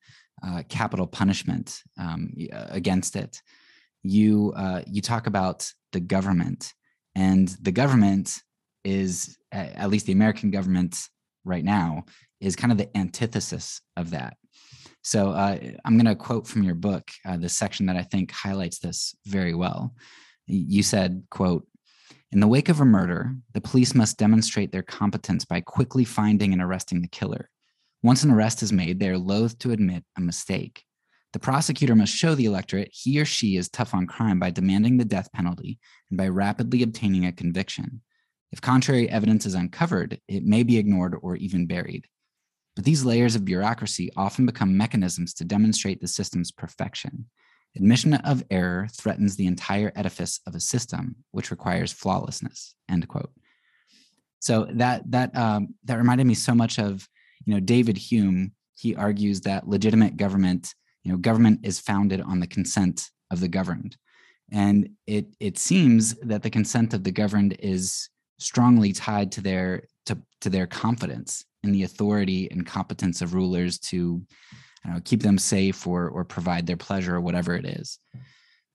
uh, 0.46 0.64
capital 0.68 1.08
punishment 1.08 1.82
um, 1.98 2.34
against 2.52 3.16
it. 3.16 3.42
You 4.04 4.54
uh, 4.56 4.82
you 4.88 5.02
talk 5.02 5.28
about 5.28 5.72
the 5.92 6.00
government, 6.00 6.74
and 7.16 7.48
the 7.62 7.72
government 7.72 8.42
is 8.84 9.38
at 9.52 9.90
least 9.90 10.06
the 10.06 10.12
American 10.12 10.52
government 10.52 11.08
right 11.44 11.64
now 11.64 12.04
is 12.40 12.56
kind 12.56 12.72
of 12.72 12.78
the 12.78 12.96
antithesis 12.98 13.82
of 13.96 14.12
that. 14.12 14.38
So 15.04 15.30
uh, 15.30 15.60
I'm 15.86 15.98
going 15.98 16.06
to 16.06 16.16
quote 16.16 16.48
from 16.48 16.64
your 16.64 16.76
book, 16.76 17.12
uh, 17.26 17.38
the 17.38 17.50
section 17.50 17.86
that 17.86 17.96
I 17.96 18.02
think 18.02 18.32
highlights 18.32 18.80
this 18.80 19.16
very 19.26 19.54
well. 19.54 19.94
You 20.48 20.84
said, 20.84 21.24
"quote 21.30 21.68
In 22.32 22.40
the 22.40 22.48
wake 22.48 22.70
of 22.70 22.82
a 22.82 22.86
murder, 22.86 23.36
the 23.54 23.62
police 23.62 23.94
must 23.94 24.18
demonstrate 24.18 24.72
their 24.72 24.84
competence 24.84 25.46
by 25.46 25.62
quickly 25.62 26.06
finding 26.06 26.54
and 26.54 26.62
arresting 26.62 27.02
the 27.02 27.08
killer. 27.08 27.50
Once 28.02 28.24
an 28.24 28.32
arrest 28.32 28.62
is 28.62 28.72
made, 28.72 29.00
they 29.00 29.10
are 29.10 29.18
loath 29.18 29.58
to 29.60 29.72
admit 29.72 30.04
a 30.18 30.22
mistake. 30.22 30.84
The 31.34 31.40
prosecutor 31.40 31.96
must 31.96 32.16
show 32.16 32.34
the 32.34 32.46
electorate 32.46 32.90
he 32.94 33.20
or 33.20 33.26
she 33.26 33.58
is 33.58 33.68
tough 33.68 33.94
on 33.94 34.08
crime 34.08 34.40
by 34.40 34.52
demanding 34.52 34.98
the 34.98 35.06
death 35.06 35.32
penalty 35.34 35.80
and 36.10 36.18
by 36.18 36.30
rapidly 36.30 36.82
obtaining 36.82 37.26
a 37.26 37.32
conviction. 37.32 38.02
If 38.52 38.62
contrary 38.62 39.10
evidence 39.10 39.46
is 39.46 39.54
uncovered, 39.54 40.22
it 40.28 40.46
may 40.46 40.64
be 40.64 40.78
ignored 40.78 41.16
or 41.22 41.36
even 41.36 41.68
buried. 41.68 42.08
But 42.76 42.84
these 42.84 43.06
layers 43.06 43.36
of 43.36 43.46
bureaucracy 43.46 44.12
often 44.18 44.46
become 44.46 44.78
mechanisms 44.78 45.34
to 45.36 45.46
demonstrate 45.46 46.02
the 46.02 46.08
system's 46.08 46.52
perfection. 46.52 47.26
Admission 47.76 48.14
of 48.16 48.44
error 48.52 48.88
threatens 48.94 49.36
the 49.36 49.48
entire 49.48 49.92
edifice 49.96 50.40
of 50.46 50.56
a 50.56 50.60
system, 50.60 51.16
which 51.32 51.52
requires 51.52 51.92
flawlessness. 51.92 52.76
End 52.90 53.08
quote. 53.08 53.32
So 54.40 54.68
that 54.74 55.10
that 55.12 55.36
um, 55.36 55.76
that 55.86 55.98
reminded 55.98 56.28
me 56.28 56.36
so 56.36 56.54
much 56.54 56.80
of 56.80 57.08
you 57.46 57.54
know 57.54 57.60
David 57.60 57.98
Hume. 57.98 58.52
He 58.78 58.96
argues 58.96 59.42
that 59.42 59.68
legitimate 59.68 60.18
government, 60.18 60.74
you 61.04 61.12
know, 61.12 61.18
government 61.18 61.62
is 61.64 61.80
founded 61.80 62.22
on 62.22 62.40
the 62.40 62.48
consent 62.48 63.10
of 63.32 63.40
the 63.40 63.48
governed, 63.48 63.98
and 64.52 64.90
it 65.08 65.28
it 65.40 65.58
seems 65.58 66.14
that 66.16 66.44
the 66.44 66.50
consent 66.50 66.94
of 66.94 67.04
the 67.04 67.12
governed 67.12 67.58
is 67.60 68.10
strongly 68.38 68.92
tied 68.92 69.32
to 69.32 69.42
their 69.42 69.84
to, 70.06 70.18
to 70.42 70.50
their 70.50 70.68
confidence 70.68 71.46
in 71.66 71.72
the 71.72 71.84
authority 71.84 72.50
and 72.52 72.66
competence 72.66 73.22
of 73.22 73.34
rulers 73.34 73.80
to 73.80 74.22
know, 74.92 75.00
keep 75.04 75.22
them 75.22 75.38
safe 75.38 75.86
or 75.88 76.10
or 76.10 76.24
provide 76.24 76.66
their 76.68 76.78
pleasure 76.78 77.16
or 77.16 77.22
whatever 77.22 77.56
it 77.56 77.66
is. 77.66 78.00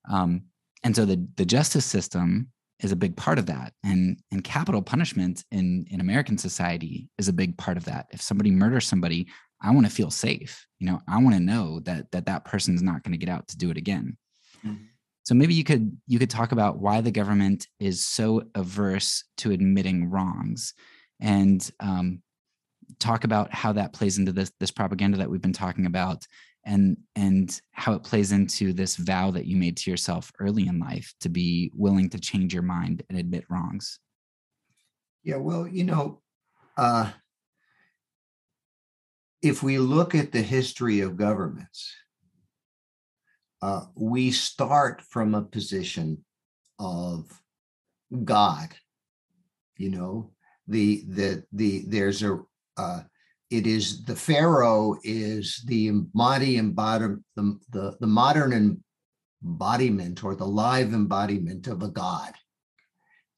Um, 0.09 0.43
and 0.83 0.95
so 0.95 1.05
the 1.05 1.25
the 1.35 1.45
justice 1.45 1.85
system 1.85 2.49
is 2.79 2.91
a 2.91 2.95
big 2.95 3.15
part 3.15 3.39
of 3.39 3.45
that. 3.47 3.73
And 3.83 4.19
and 4.31 4.43
capital 4.43 4.81
punishment 4.81 5.43
in 5.51 5.85
in 5.89 6.01
american 6.01 6.37
society 6.37 7.09
is 7.17 7.27
a 7.27 7.33
big 7.33 7.57
part 7.57 7.77
of 7.77 7.85
that. 7.85 8.07
If 8.11 8.21
somebody 8.21 8.51
murders 8.51 8.87
somebody 8.87 9.27
i 9.61 9.71
want 9.71 9.85
to 9.85 9.91
feel 9.91 10.11
safe. 10.11 10.65
You 10.79 10.87
know 10.87 11.01
i 11.07 11.17
want 11.17 11.35
to 11.35 11.41
know 11.41 11.79
that 11.81 12.11
that 12.11 12.25
that 12.25 12.45
person's 12.45 12.81
not 12.81 13.03
going 13.03 13.13
to 13.13 13.25
get 13.25 13.29
out 13.33 13.47
to 13.49 13.57
do 13.57 13.71
it 13.71 13.77
again. 13.77 14.17
Mm-hmm. 14.65 14.85
So 15.23 15.35
maybe 15.35 15.53
you 15.53 15.63
could 15.63 15.95
you 16.07 16.17
could 16.19 16.31
talk 16.31 16.51
about 16.51 16.79
why 16.79 17.01
the 17.01 17.11
government 17.11 17.67
is 17.79 18.03
so 18.03 18.43
averse 18.55 19.23
to 19.37 19.51
admitting 19.51 20.09
wrongs, 20.09 20.73
and 21.19 21.69
um, 21.79 22.23
talk 22.99 23.23
about 23.23 23.53
how 23.53 23.73
that 23.73 23.93
plays 23.93 24.17
into 24.17 24.31
this 24.31 24.51
this 24.59 24.71
propaganda 24.71 25.17
that 25.17 25.29
we've 25.29 25.41
been 25.41 25.53
talking 25.53 25.85
about, 25.85 26.25
and 26.65 26.97
and 27.15 27.59
how 27.71 27.93
it 27.93 28.03
plays 28.03 28.31
into 28.31 28.73
this 28.73 28.95
vow 28.95 29.31
that 29.31 29.45
you 29.45 29.57
made 29.57 29.77
to 29.77 29.91
yourself 29.91 30.31
early 30.39 30.67
in 30.67 30.79
life 30.79 31.13
to 31.21 31.29
be 31.29 31.71
willing 31.73 32.09
to 32.09 32.19
change 32.19 32.53
your 32.53 32.63
mind 32.63 33.03
and 33.09 33.17
admit 33.17 33.45
wrongs. 33.49 33.99
Yeah, 35.23 35.37
well, 35.37 35.67
you 35.67 35.83
know, 35.83 36.21
uh, 36.77 37.11
if 39.41 39.63
we 39.63 39.77
look 39.77 40.15
at 40.15 40.31
the 40.31 40.41
history 40.41 41.01
of 41.01 41.17
governments, 41.17 41.93
uh, 43.61 43.85
we 43.95 44.31
start 44.31 45.01
from 45.01 45.35
a 45.35 45.41
position 45.41 46.23
of 46.79 47.25
God. 48.23 48.69
You 49.77 49.89
know, 49.89 50.31
the 50.67 51.03
the 51.07 51.43
the 51.51 51.85
there's 51.87 52.23
a 52.23 52.39
uh, 52.77 53.01
it 53.49 53.67
is 53.67 54.03
the 54.05 54.15
pharaoh 54.15 54.95
is 55.03 55.61
the 55.65 55.87
embody 55.87 56.57
embody 56.57 57.15
the, 57.35 57.59
the 57.71 57.97
the 57.99 58.07
modern 58.07 58.81
embodiment 59.43 60.23
or 60.23 60.35
the 60.35 60.47
live 60.47 60.93
embodiment 60.93 61.67
of 61.67 61.83
a 61.83 61.89
god. 61.89 62.33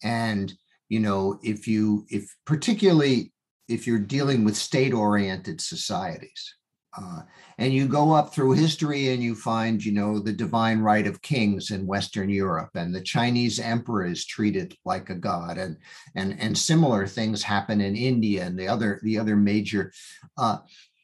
And 0.04 0.54
you 0.90 1.00
know 1.00 1.40
if 1.44 1.68
you 1.68 2.06
if 2.10 2.34
particularly 2.46 3.34
if 3.68 3.88
you're 3.88 4.00
dealing 4.00 4.44
with 4.44 4.56
state 4.56 4.94
oriented 4.94 5.62
societies 5.62 6.56
uh, 6.98 7.22
and 7.58 7.74
you 7.74 7.88
go 7.88 8.14
up 8.14 8.34
through 8.34 8.52
history 8.52 9.10
and 9.10 9.24
you 9.24 9.36
find, 9.36 9.84
you 9.84 9.92
know, 9.92 10.20
the 10.20 10.34
divine 10.34 10.80
right 10.80 11.08
of 11.08 11.22
kings 11.22 11.72
in 11.72 11.88
Western 11.88 12.30
Europe, 12.30 12.70
and 12.76 12.94
the 12.94 13.02
Chinese 13.02 13.60
emperor 13.60 14.06
is 14.06 14.26
treated 14.26 14.76
like 14.86 15.10
a 15.10 15.16
god, 15.16 15.58
and 15.58 15.78
and 16.16 16.40
and 16.40 16.58
similar 16.58 17.08
things 17.08 17.42
happen 17.44 17.82
in 17.82 17.96
India 17.96 18.44
and 18.44 18.58
the 18.58 18.68
other 18.68 19.00
the 19.04 19.18
other 19.18 19.36
major. 19.36 19.92
Uh, 20.38 20.58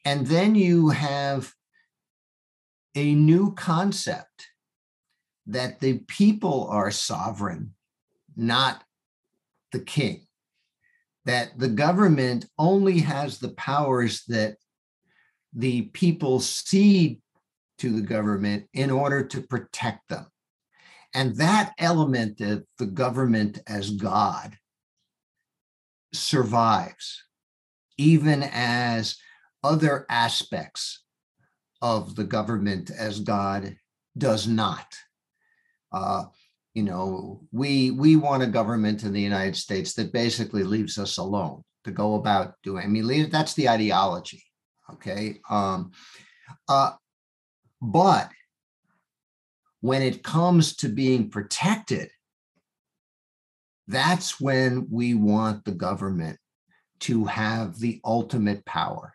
and 0.04 0.26
then 0.26 0.54
you 0.54 0.90
have 0.90 1.52
a 2.94 3.14
new 3.14 3.52
concept 3.54 4.48
that 5.46 5.80
the 5.80 5.98
people 6.06 6.68
are 6.68 6.90
sovereign, 6.90 7.74
not 8.36 8.82
the 9.72 9.80
king, 9.80 10.26
that 11.24 11.58
the 11.58 11.68
government 11.68 12.46
only 12.58 13.00
has 13.00 13.38
the 13.38 13.50
powers 13.50 14.24
that 14.28 14.56
the 15.52 15.82
people 15.82 16.40
cede 16.40 17.20
to 17.78 17.92
the 17.92 18.06
government 18.06 18.66
in 18.72 18.90
order 18.90 19.24
to 19.26 19.40
protect 19.40 20.08
them. 20.08 20.26
And 21.14 21.36
that 21.36 21.72
element 21.78 22.40
of 22.40 22.64
the 22.78 22.86
government 22.86 23.60
as 23.66 23.90
God 23.90 24.56
survives, 26.12 27.24
even 27.98 28.42
as 28.52 29.16
other 29.64 30.06
aspects 30.08 31.02
of 31.82 32.14
the 32.14 32.24
government 32.24 32.90
as 32.90 33.20
God 33.20 33.76
does 34.16 34.46
not. 34.46 34.86
Uh, 35.92 36.24
you 36.74 36.82
know, 36.84 37.40
we 37.50 37.90
we 37.90 38.14
want 38.14 38.44
a 38.44 38.46
government 38.46 39.02
in 39.02 39.12
the 39.12 39.20
United 39.20 39.56
States 39.56 39.94
that 39.94 40.12
basically 40.12 40.62
leaves 40.62 40.98
us 40.98 41.18
alone 41.18 41.62
to 41.84 41.90
go 41.90 42.14
about 42.14 42.54
doing. 42.62 42.84
I 42.84 42.88
mean, 42.88 43.30
that's 43.30 43.54
the 43.54 43.68
ideology. 43.68 44.44
Okay. 44.94 45.40
Um, 45.48 45.92
uh, 46.68 46.92
but 47.80 48.30
when 49.80 50.02
it 50.02 50.22
comes 50.22 50.76
to 50.76 50.88
being 50.88 51.30
protected, 51.30 52.10
that's 53.88 54.40
when 54.40 54.86
we 54.90 55.14
want 55.14 55.64
the 55.64 55.72
government 55.72 56.38
to 57.00 57.24
have 57.24 57.78
the 57.78 58.00
ultimate 58.04 58.64
power. 58.66 59.14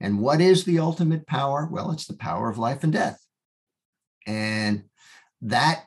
And 0.00 0.20
what 0.20 0.40
is 0.40 0.64
the 0.64 0.78
ultimate 0.78 1.26
power? 1.26 1.68
Well, 1.70 1.92
it's 1.92 2.06
the 2.06 2.16
power 2.16 2.50
of 2.50 2.58
life 2.58 2.82
and 2.82 2.92
death. 2.92 3.18
And 4.26 4.84
that 5.42 5.84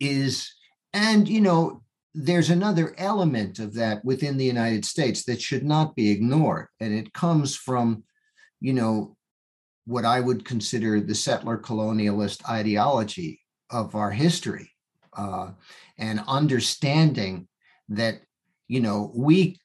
is, 0.00 0.52
and 0.92 1.28
you 1.28 1.40
know, 1.40 1.82
there's 2.14 2.50
another 2.50 2.94
element 2.98 3.58
of 3.58 3.74
that 3.74 4.04
within 4.04 4.36
the 4.36 4.44
United 4.44 4.84
States 4.84 5.24
that 5.24 5.40
should 5.40 5.64
not 5.64 5.94
be 5.94 6.10
ignored. 6.10 6.66
And 6.80 6.92
it 6.92 7.12
comes 7.14 7.56
from, 7.56 8.04
you 8.62 8.72
know, 8.72 9.16
what 9.86 10.04
I 10.04 10.20
would 10.20 10.44
consider 10.44 11.00
the 11.00 11.14
settler 11.14 11.58
colonialist 11.58 12.48
ideology 12.48 13.40
of 13.70 13.96
our 13.96 14.12
history 14.12 14.70
uh, 15.16 15.50
and 15.98 16.22
understanding 16.28 17.48
that, 17.88 18.20
you 18.68 18.80
know, 18.80 19.10
we 19.14 19.58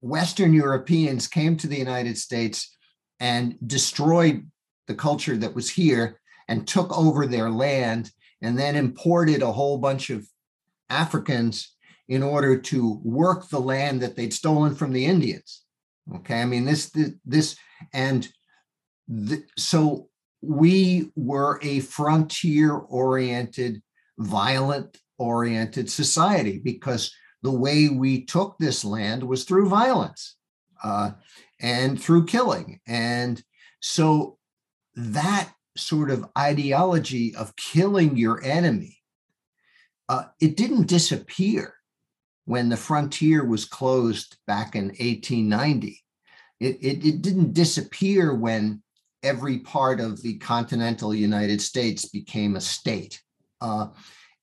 Western 0.00 0.52
Europeans 0.52 1.28
came 1.28 1.56
to 1.56 1.68
the 1.68 1.78
United 1.78 2.18
States 2.18 2.76
and 3.20 3.56
destroyed 3.66 4.50
the 4.86 4.94
culture 4.94 5.36
that 5.36 5.54
was 5.54 5.70
here 5.70 6.20
and 6.48 6.66
took 6.66 6.92
over 6.98 7.26
their 7.26 7.48
land 7.48 8.10
and 8.42 8.58
then 8.58 8.74
imported 8.74 9.40
a 9.40 9.52
whole 9.52 9.78
bunch 9.78 10.10
of 10.10 10.26
Africans 10.90 11.74
in 12.08 12.22
order 12.22 12.58
to 12.58 13.00
work 13.02 13.48
the 13.48 13.60
land 13.60 14.02
that 14.02 14.16
they'd 14.16 14.34
stolen 14.34 14.74
from 14.74 14.92
the 14.92 15.06
Indians. 15.06 15.63
Okay, 16.16 16.42
I 16.42 16.44
mean 16.44 16.64
this 16.64 16.90
this, 16.90 17.12
this 17.24 17.56
and 17.92 18.28
the, 19.08 19.42
so 19.56 20.08
we 20.42 21.10
were 21.16 21.58
a 21.62 21.80
frontier 21.80 22.72
oriented, 22.72 23.82
violent 24.18 24.98
oriented 25.18 25.90
society 25.90 26.60
because 26.62 27.14
the 27.42 27.50
way 27.50 27.88
we 27.88 28.24
took 28.24 28.56
this 28.58 28.84
land 28.84 29.22
was 29.22 29.44
through 29.44 29.68
violence 29.68 30.36
uh, 30.82 31.12
and 31.60 32.00
through 32.00 32.26
killing. 32.26 32.80
And 32.86 33.42
so 33.80 34.38
that 34.94 35.50
sort 35.76 36.10
of 36.10 36.26
ideology 36.38 37.34
of 37.34 37.56
killing 37.56 38.16
your 38.16 38.42
enemy, 38.42 38.98
uh, 40.08 40.24
it 40.40 40.56
didn't 40.56 40.86
disappear 40.86 41.74
when 42.44 42.68
the 42.68 42.76
frontier 42.76 43.44
was 43.44 43.64
closed 43.64 44.36
back 44.46 44.74
in 44.74 44.86
1890. 44.86 46.02
It, 46.60 46.76
it, 46.80 47.06
it 47.06 47.22
didn't 47.22 47.54
disappear 47.54 48.34
when 48.34 48.82
every 49.22 49.58
part 49.58 50.00
of 50.00 50.22
the 50.22 50.38
continental 50.38 51.14
United 51.14 51.60
States 51.60 52.04
became 52.06 52.56
a 52.56 52.60
state. 52.60 53.20
Uh, 53.60 53.88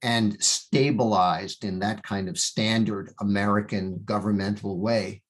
and 0.01 0.41
stabilized 0.41 1.63
in 1.63 1.79
that 1.79 2.03
kind 2.03 2.27
of 2.27 2.37
standard 2.37 3.11
American 3.19 4.01
governmental 4.03 4.79
way, 4.79 5.21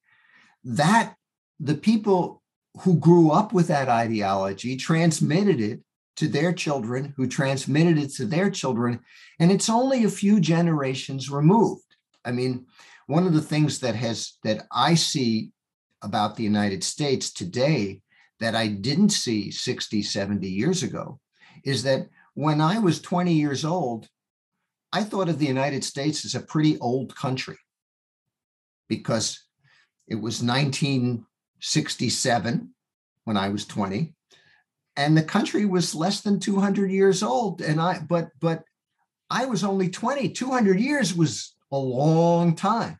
that 0.63 1.15
the 1.59 1.75
people 1.75 2.41
who 2.81 2.97
grew 2.97 3.31
up 3.31 3.51
with 3.51 3.67
that 3.67 3.89
ideology 3.89 4.77
transmitted 4.77 5.59
it 5.59 5.81
to 6.15 6.27
their 6.27 6.53
children, 6.53 7.13
who 7.17 7.27
transmitted 7.27 7.97
it 7.97 8.13
to 8.13 8.25
their 8.25 8.49
children, 8.49 8.99
and 9.39 9.51
it's 9.51 9.69
only 9.69 10.03
a 10.03 10.09
few 10.09 10.39
generations 10.39 11.29
removed. 11.29 11.90
I 12.23 12.31
mean, 12.31 12.67
one 13.07 13.27
of 13.27 13.33
the 13.33 13.41
things 13.41 13.79
that 13.79 13.95
has 13.95 14.37
that 14.43 14.65
I 14.71 14.93
see 14.95 15.51
about 16.01 16.35
the 16.35 16.43
United 16.43 16.83
States 16.83 17.31
today 17.31 18.01
that 18.39 18.55
I 18.55 18.67
didn't 18.67 19.09
see 19.09 19.51
60, 19.51 20.01
70 20.01 20.47
years 20.47 20.81
ago 20.83 21.19
is 21.63 21.83
that 21.83 22.07
when 22.33 22.59
I 22.61 22.79
was 22.79 23.01
20 23.01 23.33
years 23.33 23.65
old, 23.65 24.07
I 24.91 25.03
thought 25.03 25.29
of 25.29 25.37
the 25.39 25.45
United 25.45 25.83
States 25.83 26.25
as 26.25 26.33
a 26.35 26.41
pretty 26.41 26.77
old 26.79 27.15
country 27.15 27.57
because 28.89 29.43
it 30.07 30.15
was 30.15 30.43
1967 30.43 32.73
when 33.23 33.37
I 33.37 33.49
was 33.49 33.65
20 33.65 34.13
and 34.97 35.17
the 35.17 35.23
country 35.23 35.65
was 35.65 35.95
less 35.95 36.21
than 36.21 36.39
200 36.39 36.91
years 36.91 37.23
old 37.23 37.61
and 37.61 37.79
I 37.79 37.99
but 37.99 38.29
but 38.41 38.63
I 39.29 39.45
was 39.45 39.63
only 39.63 39.89
20 39.89 40.29
200 40.29 40.79
years 40.79 41.15
was 41.15 41.55
a 41.71 41.77
long 41.77 42.55
time 42.55 42.97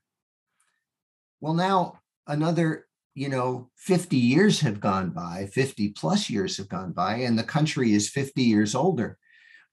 well 1.40 1.54
now 1.54 2.00
another 2.28 2.88
you 3.14 3.30
know 3.30 3.70
50 3.76 4.18
years 4.18 4.62
have 4.62 4.80
gone 4.80 5.10
by 5.10 5.50
50 5.52 5.90
plus 5.90 6.30
years 6.30 6.58
have 6.58 6.70
gone 6.70 6.92
by 6.92 7.16
and 7.16 7.38
the 7.38 7.44
country 7.44 7.94
is 7.94 8.10
50 8.10 8.42
years 8.42 8.76
older 8.76 9.18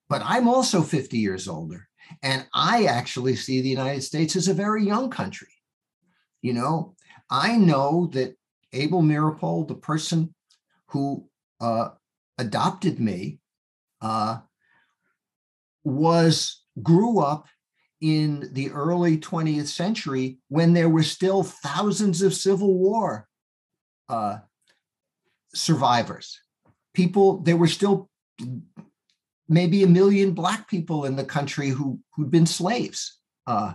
but 0.09 0.23
I'm 0.25 0.49
also 0.49 0.83
50 0.83 1.19
years 1.19 1.49
older 1.49 1.89
and 2.23 2.47
I 2.55 2.85
actually 2.85 3.37
see 3.37 3.61
the 3.61 3.69
United 3.69 4.03
States 4.03 4.37
as 4.37 4.49
a 4.49 4.55
very 4.55 4.85
young 4.85 5.11
country. 5.11 5.53
You 6.41 6.55
know, 6.55 6.95
I 7.31 7.57
know 7.57 8.09
that 8.13 8.37
Abel 8.73 9.03
Meeropol, 9.03 9.67
the 9.67 9.75
person 9.75 10.35
who 10.89 11.29
uh, 11.61 11.91
adopted 12.39 13.01
me, 13.01 13.41
uh, 14.01 14.39
was 15.85 16.63
grew 16.83 17.21
up 17.21 17.47
in 18.01 18.49
the 18.53 18.71
early 18.71 19.19
20th 19.19 19.67
century 19.67 20.39
when 20.49 20.73
there 20.73 20.89
were 20.89 21.03
still 21.03 21.43
thousands 21.43 22.23
of 22.23 22.35
Civil 22.35 22.75
War 22.75 23.29
uh, 24.09 24.39
survivors. 25.55 26.41
People, 26.95 27.39
there 27.39 27.57
were 27.57 27.67
still 27.67 28.09
maybe 29.49 29.83
a 29.83 29.89
million 29.89 30.33
black 30.33 30.69
people 30.69 31.05
in 31.05 31.17
the 31.17 31.25
country 31.25 31.71
who 31.71 32.01
who'd 32.15 32.31
been 32.31 32.47
slaves. 32.47 33.19
Uh, 33.47 33.75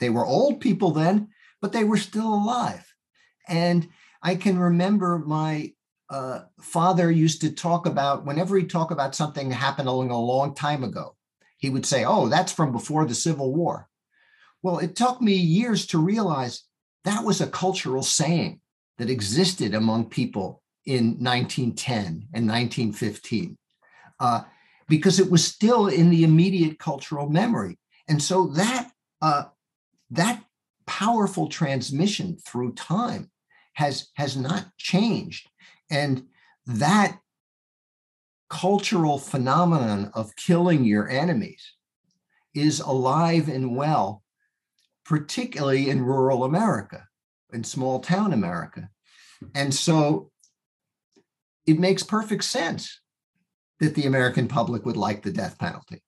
they 0.00 0.10
were 0.10 0.26
old 0.26 0.60
people 0.60 0.90
then, 0.90 1.28
but 1.62 1.72
they 1.72 1.84
were 1.84 1.96
still 1.96 2.32
alive. 2.34 2.84
And 3.48 3.88
I 4.22 4.34
can 4.34 4.58
remember 4.58 5.18
my 5.18 5.72
uh, 6.10 6.40
father 6.60 7.10
used 7.10 7.40
to 7.40 7.52
talk 7.52 7.86
about 7.86 8.24
whenever 8.24 8.56
he 8.56 8.64
talked 8.64 8.92
about 8.92 9.14
something 9.14 9.48
that 9.48 9.56
happened 9.56 9.88
a 9.88 9.92
long 9.92 10.54
time 10.54 10.84
ago, 10.84 11.15
he 11.58 11.70
would 11.70 11.86
say, 11.86 12.04
"Oh, 12.04 12.28
that's 12.28 12.52
from 12.52 12.72
before 12.72 13.04
the 13.04 13.14
Civil 13.14 13.54
War." 13.54 13.88
Well, 14.62 14.78
it 14.78 14.96
took 14.96 15.20
me 15.20 15.34
years 15.34 15.86
to 15.88 15.98
realize 15.98 16.64
that 17.04 17.24
was 17.24 17.40
a 17.40 17.46
cultural 17.46 18.02
saying 18.02 18.60
that 18.98 19.10
existed 19.10 19.74
among 19.74 20.10
people 20.10 20.62
in 20.84 21.16
1910 21.18 22.28
and 22.32 22.48
1915. 22.48 23.56
Uh, 24.18 24.42
because 24.88 25.18
it 25.18 25.30
was 25.30 25.44
still 25.44 25.88
in 25.88 26.10
the 26.10 26.24
immediate 26.24 26.78
cultural 26.78 27.28
memory. 27.28 27.78
And 28.08 28.22
so 28.22 28.46
that 28.48 28.90
uh, 29.20 29.44
that 30.10 30.44
powerful 30.86 31.48
transmission 31.48 32.36
through 32.36 32.72
time 32.74 33.30
has 33.74 34.08
has 34.14 34.36
not 34.36 34.76
changed, 34.76 35.48
and 35.90 36.24
that 36.66 37.18
cultural 38.48 39.18
phenomenon 39.18 40.10
of 40.14 40.34
killing 40.36 40.84
your 40.84 41.08
enemies 41.08 41.72
is 42.54 42.80
alive 42.80 43.48
and 43.48 43.76
well, 43.76 44.22
particularly 45.04 45.90
in 45.90 46.02
rural 46.02 46.44
America, 46.44 47.06
in 47.52 47.64
small 47.64 48.00
town 48.00 48.32
America. 48.32 48.88
And 49.54 49.74
so 49.74 50.30
it 51.66 51.78
makes 51.78 52.02
perfect 52.02 52.44
sense 52.44 53.00
that 53.80 53.94
the 53.94 54.06
American 54.06 54.48
public 54.48 54.86
would 54.86 54.96
like 54.96 55.22
the 55.22 55.32
death 55.32 55.58
penalty. 55.58 56.02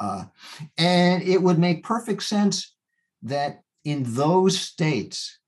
Uh, 0.00 0.24
and 0.78 1.22
it 1.22 1.42
would 1.42 1.58
make 1.58 1.82
perfect 1.82 2.22
sense 2.22 2.74
that 3.22 3.62
in 3.84 4.02
those 4.14 4.58
states 4.58 5.38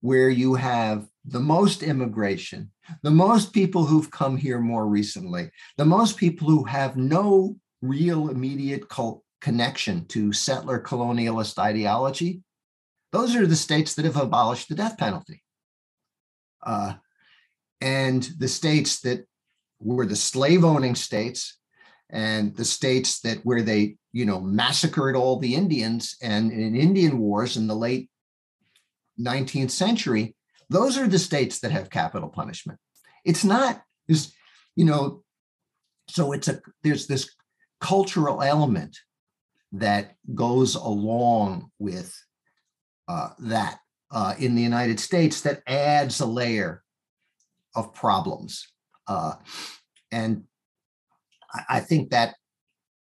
where 0.00 0.28
you 0.28 0.54
have 0.54 1.06
the 1.24 1.40
most 1.40 1.82
immigration, 1.82 2.70
the 3.02 3.10
most 3.10 3.52
people 3.52 3.84
who've 3.84 4.10
come 4.10 4.36
here 4.36 4.58
more 4.58 4.86
recently, 4.86 5.50
the 5.76 5.84
most 5.84 6.16
people 6.16 6.48
who 6.48 6.64
have 6.64 6.96
no 6.96 7.56
real 7.80 8.28
immediate 8.28 8.84
connection 9.40 10.06
to 10.06 10.32
settler 10.32 10.80
colonialist 10.80 11.58
ideology, 11.58 12.42
those 13.12 13.36
are 13.36 13.46
the 13.46 13.56
states 13.56 13.94
that 13.94 14.04
have 14.04 14.16
abolished 14.16 14.68
the 14.68 14.74
death 14.74 14.96
penalty. 14.96 15.42
Uh, 16.64 16.94
and 17.80 18.30
the 18.38 18.48
states 18.48 19.00
that 19.00 19.26
were 19.80 20.06
the 20.06 20.16
slave 20.16 20.64
owning 20.64 20.94
states 20.94 21.58
and 22.10 22.54
the 22.56 22.64
states 22.64 23.20
that 23.20 23.38
where 23.38 23.62
they 23.62 23.96
you 24.12 24.24
know 24.24 24.40
massacred 24.40 25.16
all 25.16 25.38
the 25.38 25.54
indians 25.54 26.16
and 26.22 26.52
in 26.52 26.76
indian 26.76 27.18
wars 27.18 27.56
in 27.56 27.66
the 27.66 27.74
late 27.74 28.08
19th 29.18 29.70
century 29.70 30.34
those 30.72 30.98
are 30.98 31.06
the 31.06 31.18
states 31.18 31.60
that 31.60 31.72
have 31.72 31.90
capital 31.90 32.28
punishment. 32.28 32.78
It's 33.24 33.44
not 33.44 33.82
this 34.08 34.32
you 34.74 34.84
know 34.84 35.22
so 36.08 36.32
it's 36.32 36.48
a 36.48 36.60
there's 36.82 37.06
this 37.06 37.30
cultural 37.80 38.42
element 38.42 38.98
that 39.72 40.16
goes 40.34 40.74
along 40.74 41.70
with 41.78 42.16
uh, 43.08 43.30
that 43.38 43.78
uh, 44.10 44.34
in 44.38 44.54
the 44.54 44.62
united 44.62 45.00
states 45.00 45.40
that 45.42 45.62
adds 45.66 46.20
a 46.20 46.26
layer 46.26 46.82
of 47.74 47.94
problems. 47.94 48.68
Uh, 49.06 49.34
and 50.10 50.44
I, 51.68 51.80
think 51.80 52.10
that 52.10 52.34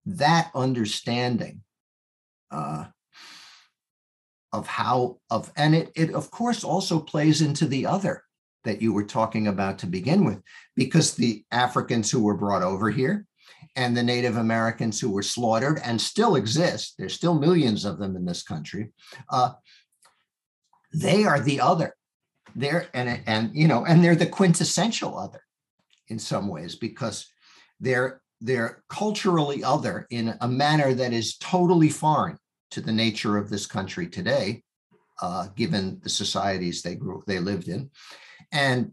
that 0.05 0.51
understanding 0.53 1.61
uh, 2.51 2.85
of 4.53 4.67
how 4.67 5.17
of 5.29 5.51
and 5.57 5.75
it 5.75 5.91
it 5.95 6.13
of 6.13 6.31
course 6.31 6.63
also 6.63 6.99
plays 6.99 7.41
into 7.41 7.65
the 7.65 7.85
other 7.85 8.23
that 8.63 8.81
you 8.81 8.93
were 8.93 9.03
talking 9.03 9.47
about 9.47 9.79
to 9.79 9.87
begin 9.87 10.25
with 10.25 10.41
because 10.75 11.15
the 11.15 11.43
Africans 11.51 12.09
who 12.11 12.23
were 12.23 12.37
brought 12.37 12.63
over 12.63 12.89
here 12.89 13.25
and 13.75 13.95
the 13.95 14.03
Native 14.03 14.37
Americans 14.37 14.99
who 14.99 15.09
were 15.09 15.23
slaughtered 15.23 15.79
and 15.83 15.99
still 15.99 16.35
exist 16.35 16.95
there's 16.97 17.13
still 17.13 17.35
millions 17.35 17.85
of 17.85 17.99
them 17.99 18.15
in 18.15 18.25
this 18.25 18.43
country 18.43 18.91
uh, 19.29 19.51
they 20.93 21.25
are 21.25 21.39
the 21.39 21.61
other. 21.61 21.95
They're 22.55 22.87
and 22.93 23.21
and 23.27 23.51
you 23.53 23.67
know 23.67 23.85
and 23.85 24.03
they're 24.03 24.15
the 24.15 24.25
quintessential 24.25 25.17
other 25.17 25.41
in 26.07 26.17
some 26.17 26.47
ways 26.47 26.75
because 26.75 27.27
they're 27.79 28.21
they're 28.41 28.83
culturally 28.89 29.63
other 29.63 30.07
in 30.09 30.33
a 30.41 30.47
manner 30.47 30.93
that 30.93 31.13
is 31.13 31.37
totally 31.37 31.89
foreign 31.89 32.37
to 32.71 32.81
the 32.81 32.91
nature 32.91 33.37
of 33.37 33.49
this 33.49 33.65
country 33.65 34.07
today, 34.07 34.63
uh, 35.21 35.47
given 35.55 35.99
the 36.03 36.09
societies 36.09 36.81
they 36.81 36.95
grew 36.95 37.23
they 37.27 37.39
lived 37.39 37.67
in, 37.67 37.89
and 38.51 38.91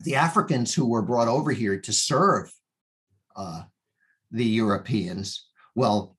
the 0.00 0.16
Africans 0.16 0.74
who 0.74 0.86
were 0.86 1.02
brought 1.02 1.28
over 1.28 1.52
here 1.52 1.78
to 1.80 1.92
serve 1.92 2.52
uh, 3.34 3.62
the 4.30 4.44
Europeans, 4.44 5.48
well, 5.74 6.16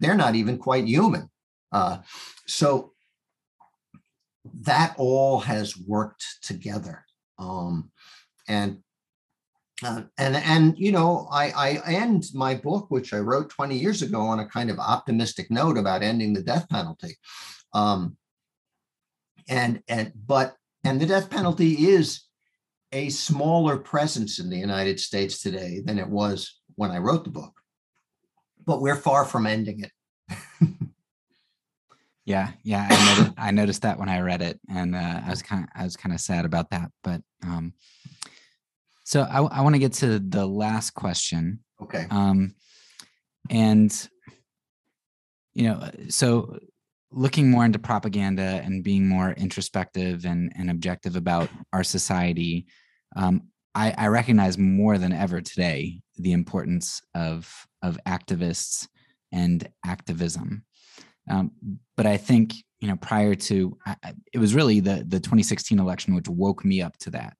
they're 0.00 0.14
not 0.14 0.34
even 0.34 0.58
quite 0.58 0.86
human. 0.86 1.30
Uh, 1.72 1.98
so 2.46 2.92
that 4.60 4.94
all 4.96 5.40
has 5.40 5.76
worked 5.76 6.24
together. 6.42 7.04
Um, 7.38 7.90
and 8.46 8.83
uh, 9.82 10.02
and 10.18 10.36
and 10.36 10.78
you 10.78 10.92
know 10.92 11.26
I, 11.32 11.50
I 11.84 11.94
end 11.94 12.26
my 12.32 12.54
book 12.54 12.86
which 12.90 13.12
i 13.12 13.18
wrote 13.18 13.50
20 13.50 13.76
years 13.76 14.02
ago 14.02 14.20
on 14.20 14.38
a 14.38 14.48
kind 14.48 14.70
of 14.70 14.78
optimistic 14.78 15.50
note 15.50 15.76
about 15.76 16.02
ending 16.02 16.32
the 16.32 16.42
death 16.42 16.68
penalty 16.68 17.16
um, 17.72 18.16
and 19.48 19.82
and 19.88 20.12
but 20.14 20.56
and 20.84 21.00
the 21.00 21.06
death 21.06 21.28
penalty 21.28 21.88
is 21.88 22.22
a 22.92 23.08
smaller 23.08 23.76
presence 23.76 24.38
in 24.38 24.48
the 24.48 24.58
united 24.58 25.00
states 25.00 25.40
today 25.42 25.80
than 25.84 25.98
it 25.98 26.08
was 26.08 26.60
when 26.76 26.90
i 26.90 26.98
wrote 26.98 27.24
the 27.24 27.30
book. 27.30 27.52
But 28.66 28.80
we're 28.80 28.96
far 28.96 29.26
from 29.26 29.46
ending 29.46 29.80
it. 29.80 29.92
Yeah 32.26 32.52
yeah 32.62 32.86
I 32.88 33.16
noticed, 33.16 33.34
I 33.36 33.50
noticed 33.50 33.82
that 33.82 33.98
when 33.98 34.08
i 34.08 34.20
read 34.20 34.40
it 34.40 34.58
and 34.68 34.96
uh, 34.96 35.20
i 35.26 35.28
was 35.28 35.42
kind 35.42 35.64
of 35.64 35.70
i 35.74 35.84
was 35.84 35.96
kind 35.96 36.14
of 36.14 36.20
sad 36.20 36.44
about 36.46 36.70
that 36.70 36.90
but 37.02 37.20
um 37.42 37.74
so 39.04 39.22
I, 39.22 39.42
I 39.42 39.60
want 39.60 39.74
to 39.74 39.78
get 39.78 39.92
to 39.94 40.18
the 40.18 40.46
last 40.46 40.90
question. 40.90 41.60
Okay. 41.82 42.06
Um, 42.10 42.54
and 43.50 44.08
you 45.52 45.68
know, 45.68 45.88
so 46.08 46.58
looking 47.12 47.50
more 47.50 47.64
into 47.64 47.78
propaganda 47.78 48.60
and 48.64 48.82
being 48.82 49.06
more 49.06 49.30
introspective 49.32 50.24
and, 50.24 50.52
and 50.56 50.70
objective 50.70 51.14
about 51.14 51.48
our 51.72 51.84
society, 51.84 52.66
um, 53.14 53.42
I, 53.74 53.94
I 53.96 54.06
recognize 54.08 54.58
more 54.58 54.98
than 54.98 55.12
ever 55.12 55.40
today 55.40 56.00
the 56.16 56.32
importance 56.32 57.02
of 57.14 57.52
of 57.82 57.98
activists 58.06 58.88
and 59.32 59.68
activism. 59.84 60.64
Um, 61.28 61.52
but 61.96 62.06
I 62.06 62.16
think 62.16 62.54
you 62.80 62.88
know 62.88 62.96
prior 62.96 63.34
to 63.34 63.76
I, 63.86 63.96
it 64.32 64.38
was 64.38 64.54
really 64.54 64.80
the 64.80 65.04
the 65.06 65.20
2016 65.20 65.78
election 65.78 66.14
which 66.14 66.28
woke 66.28 66.64
me 66.64 66.82
up 66.82 66.96
to 66.98 67.10
that. 67.10 67.36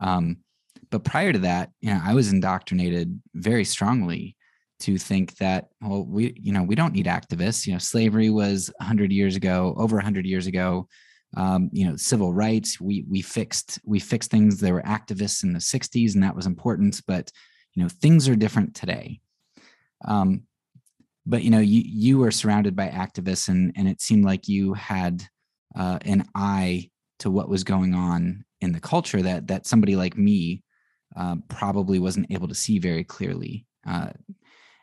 Um, 0.00 0.38
but 0.90 1.04
prior 1.04 1.32
to 1.32 1.38
that, 1.40 1.70
you 1.80 1.90
know, 1.92 2.00
I 2.02 2.14
was 2.14 2.32
indoctrinated 2.32 3.20
very 3.34 3.64
strongly 3.64 4.36
to 4.80 4.96
think 4.96 5.36
that 5.38 5.68
well 5.80 6.04
we 6.04 6.34
you 6.40 6.52
know 6.52 6.62
we 6.62 6.74
don't 6.74 6.92
need 6.92 7.06
activists. 7.06 7.66
You 7.66 7.72
know 7.72 7.78
slavery 7.78 8.30
was 8.30 8.70
100 8.78 9.12
years 9.12 9.36
ago 9.36 9.74
over 9.76 9.96
100 9.96 10.24
years 10.26 10.46
ago. 10.46 10.88
Um, 11.36 11.68
you 11.72 11.86
know 11.86 11.96
civil 11.96 12.32
rights 12.32 12.80
we 12.80 13.04
we 13.08 13.20
fixed 13.20 13.80
we 13.84 13.98
fixed 13.98 14.30
things. 14.30 14.60
There 14.60 14.74
were 14.74 14.82
activists 14.82 15.42
in 15.42 15.52
the 15.52 15.58
60s 15.58 16.14
and 16.14 16.22
that 16.22 16.36
was 16.36 16.46
important 16.46 17.00
but 17.06 17.30
you 17.74 17.82
know 17.82 17.88
things 17.88 18.28
are 18.28 18.36
different 18.36 18.74
today. 18.74 19.20
Um, 20.06 20.44
but 21.26 21.42
you 21.42 21.50
know 21.50 21.58
you 21.58 21.82
you 21.84 22.18
were 22.18 22.30
surrounded 22.30 22.76
by 22.76 22.88
activists 22.88 23.48
and 23.48 23.72
and 23.76 23.88
it 23.88 24.00
seemed 24.00 24.24
like 24.24 24.48
you 24.48 24.74
had 24.74 25.24
uh, 25.76 25.98
an 26.02 26.26
eye 26.34 26.88
to 27.18 27.30
what 27.30 27.48
was 27.48 27.64
going 27.64 27.94
on 27.94 28.44
in 28.60 28.72
the 28.72 28.80
culture 28.80 29.22
that 29.22 29.48
that 29.48 29.66
somebody 29.66 29.96
like 29.96 30.16
me 30.16 30.62
uh, 31.16 31.36
probably 31.48 31.98
wasn't 31.98 32.30
able 32.30 32.48
to 32.48 32.54
see 32.54 32.78
very 32.78 33.04
clearly. 33.04 33.66
Uh, 33.86 34.10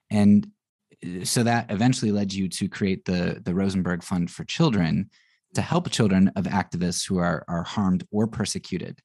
and 0.10 0.48
uh, 1.06 1.24
so 1.24 1.44
that 1.44 1.72
eventually 1.72 2.12
led 2.12 2.34
you 2.34 2.48
to 2.50 2.68
create 2.68 3.06
the, 3.06 3.42
the 3.44 3.54
Rosenberg 3.54 4.04
Fund 4.04 4.30
for 4.32 4.44
Children 4.46 5.10
to 5.54 5.62
help 5.62 5.90
children 5.90 6.32
of 6.36 6.46
activists 6.46 7.08
who 7.08 7.18
are, 7.18 7.46
are 7.48 7.64
harmed 7.64 8.06
or 8.12 8.28
persecuted. 8.28 9.00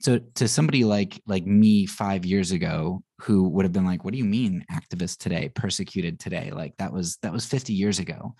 So 0.00 0.18
to 0.36 0.48
somebody 0.48 0.84
like 0.84 1.20
like 1.26 1.44
me 1.44 1.84
five 1.84 2.24
years 2.24 2.52
ago, 2.52 3.02
who 3.20 3.48
would 3.50 3.66
have 3.66 3.72
been 3.72 3.84
like, 3.84 4.02
"What 4.02 4.12
do 4.12 4.18
you 4.18 4.24
mean 4.24 4.64
activists 4.72 5.18
today, 5.18 5.50
persecuted 5.54 6.18
today?" 6.18 6.52
Like 6.52 6.74
that 6.78 6.90
was 6.90 7.18
that 7.22 7.32
was 7.32 7.44
50 7.44 7.74
years 7.74 7.98
ago. 7.98 8.34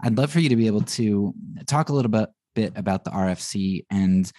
I'd 0.00 0.16
love 0.16 0.30
for 0.30 0.38
you 0.38 0.48
to 0.48 0.56
be 0.56 0.68
able 0.68 0.82
to 0.82 1.34
talk 1.66 1.88
a 1.88 1.92
little 1.92 2.10
bit 2.10 2.28
bit 2.54 2.72
about 2.76 3.02
the 3.02 3.10
RFC 3.10 3.84
and 3.90 4.30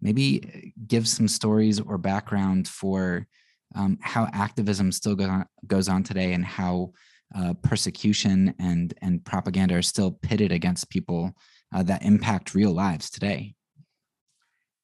maybe 0.00 0.42
uh, 0.44 0.68
give 0.86 1.06
some 1.08 1.28
stories 1.28 1.80
or 1.80 1.98
background 1.98 2.68
for 2.68 3.26
um, 3.74 3.98
how 4.00 4.28
activism 4.32 4.90
still 4.90 5.14
go 5.14 5.24
on, 5.24 5.46
goes 5.66 5.88
on 5.88 6.02
today 6.02 6.32
and 6.32 6.44
how 6.44 6.92
uh, 7.36 7.54
persecution 7.62 8.52
and 8.58 8.94
and 9.02 9.24
propaganda 9.24 9.76
are 9.76 9.82
still 9.82 10.10
pitted 10.10 10.50
against 10.50 10.90
people 10.90 11.32
uh, 11.72 11.82
that 11.82 12.02
impact 12.02 12.54
real 12.54 12.72
lives 12.72 13.08
today. 13.08 13.54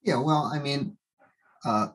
Yeah, 0.03 0.19
well, 0.19 0.49
I 0.53 0.61
mean, 0.61 0.97
uh, 1.65 1.89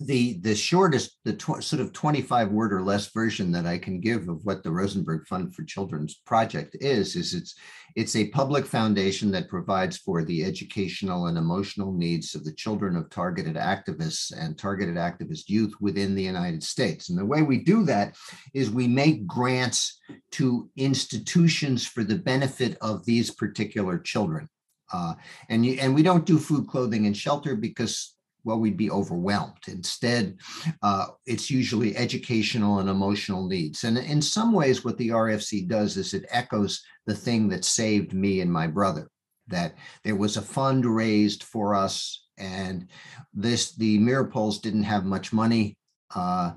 the 0.00 0.38
the 0.40 0.54
shortest 0.54 1.18
the 1.24 1.34
tw- 1.34 1.62
sort 1.62 1.80
of 1.80 1.92
25 1.92 2.50
word 2.50 2.72
or 2.72 2.82
less 2.82 3.12
version 3.12 3.52
that 3.52 3.64
i 3.64 3.78
can 3.78 4.00
give 4.00 4.28
of 4.28 4.44
what 4.44 4.64
the 4.64 4.70
rosenberg 4.70 5.24
fund 5.28 5.54
for 5.54 5.62
children's 5.62 6.16
project 6.26 6.76
is 6.80 7.14
is 7.14 7.32
it's 7.32 7.54
it's 7.94 8.16
a 8.16 8.28
public 8.28 8.64
foundation 8.64 9.30
that 9.30 9.48
provides 9.48 9.98
for 9.98 10.24
the 10.24 10.44
educational 10.44 11.26
and 11.26 11.36
emotional 11.36 11.92
needs 11.92 12.34
of 12.34 12.44
the 12.44 12.52
children 12.52 12.96
of 12.96 13.10
targeted 13.10 13.56
activists 13.56 14.32
and 14.36 14.58
targeted 14.58 14.96
activist 14.96 15.48
youth 15.48 15.74
within 15.80 16.14
the 16.14 16.22
united 16.22 16.62
states. 16.62 17.08
And 17.08 17.18
the 17.18 17.24
way 17.24 17.42
we 17.42 17.58
do 17.58 17.84
that 17.84 18.16
is 18.54 18.70
we 18.70 18.88
make 18.88 19.26
grants 19.26 20.00
to 20.32 20.70
institutions 20.76 21.86
for 21.86 22.04
the 22.04 22.18
benefit 22.18 22.76
of 22.80 23.04
these 23.04 23.30
particular 23.30 23.98
children. 23.98 24.48
Uh, 24.92 25.14
and 25.48 25.64
you, 25.64 25.78
and 25.80 25.94
we 25.94 26.02
don't 26.02 26.26
do 26.26 26.38
food, 26.38 26.68
clothing, 26.68 27.06
and 27.06 27.16
shelter 27.16 27.56
because 27.56 28.11
well, 28.44 28.58
we'd 28.58 28.76
be 28.76 28.90
overwhelmed. 28.90 29.68
Instead, 29.68 30.36
uh, 30.82 31.06
it's 31.26 31.50
usually 31.50 31.96
educational 31.96 32.78
and 32.78 32.88
emotional 32.88 33.46
needs. 33.46 33.84
And 33.84 33.98
in 33.98 34.20
some 34.20 34.52
ways, 34.52 34.84
what 34.84 34.98
the 34.98 35.10
RFC 35.10 35.68
does 35.68 35.96
is 35.96 36.14
it 36.14 36.26
echoes 36.30 36.82
the 37.06 37.14
thing 37.14 37.48
that 37.48 37.64
saved 37.64 38.12
me 38.12 38.40
and 38.40 38.52
my 38.52 38.66
brother. 38.66 39.08
That 39.48 39.74
there 40.04 40.16
was 40.16 40.36
a 40.36 40.42
fund 40.42 40.86
raised 40.86 41.42
for 41.42 41.74
us, 41.74 42.26
and 42.38 42.88
this 43.34 43.74
the 43.74 43.98
Meeropol's 43.98 44.60
didn't 44.60 44.84
have 44.84 45.04
much 45.04 45.32
money, 45.32 45.76
uh, 46.14 46.52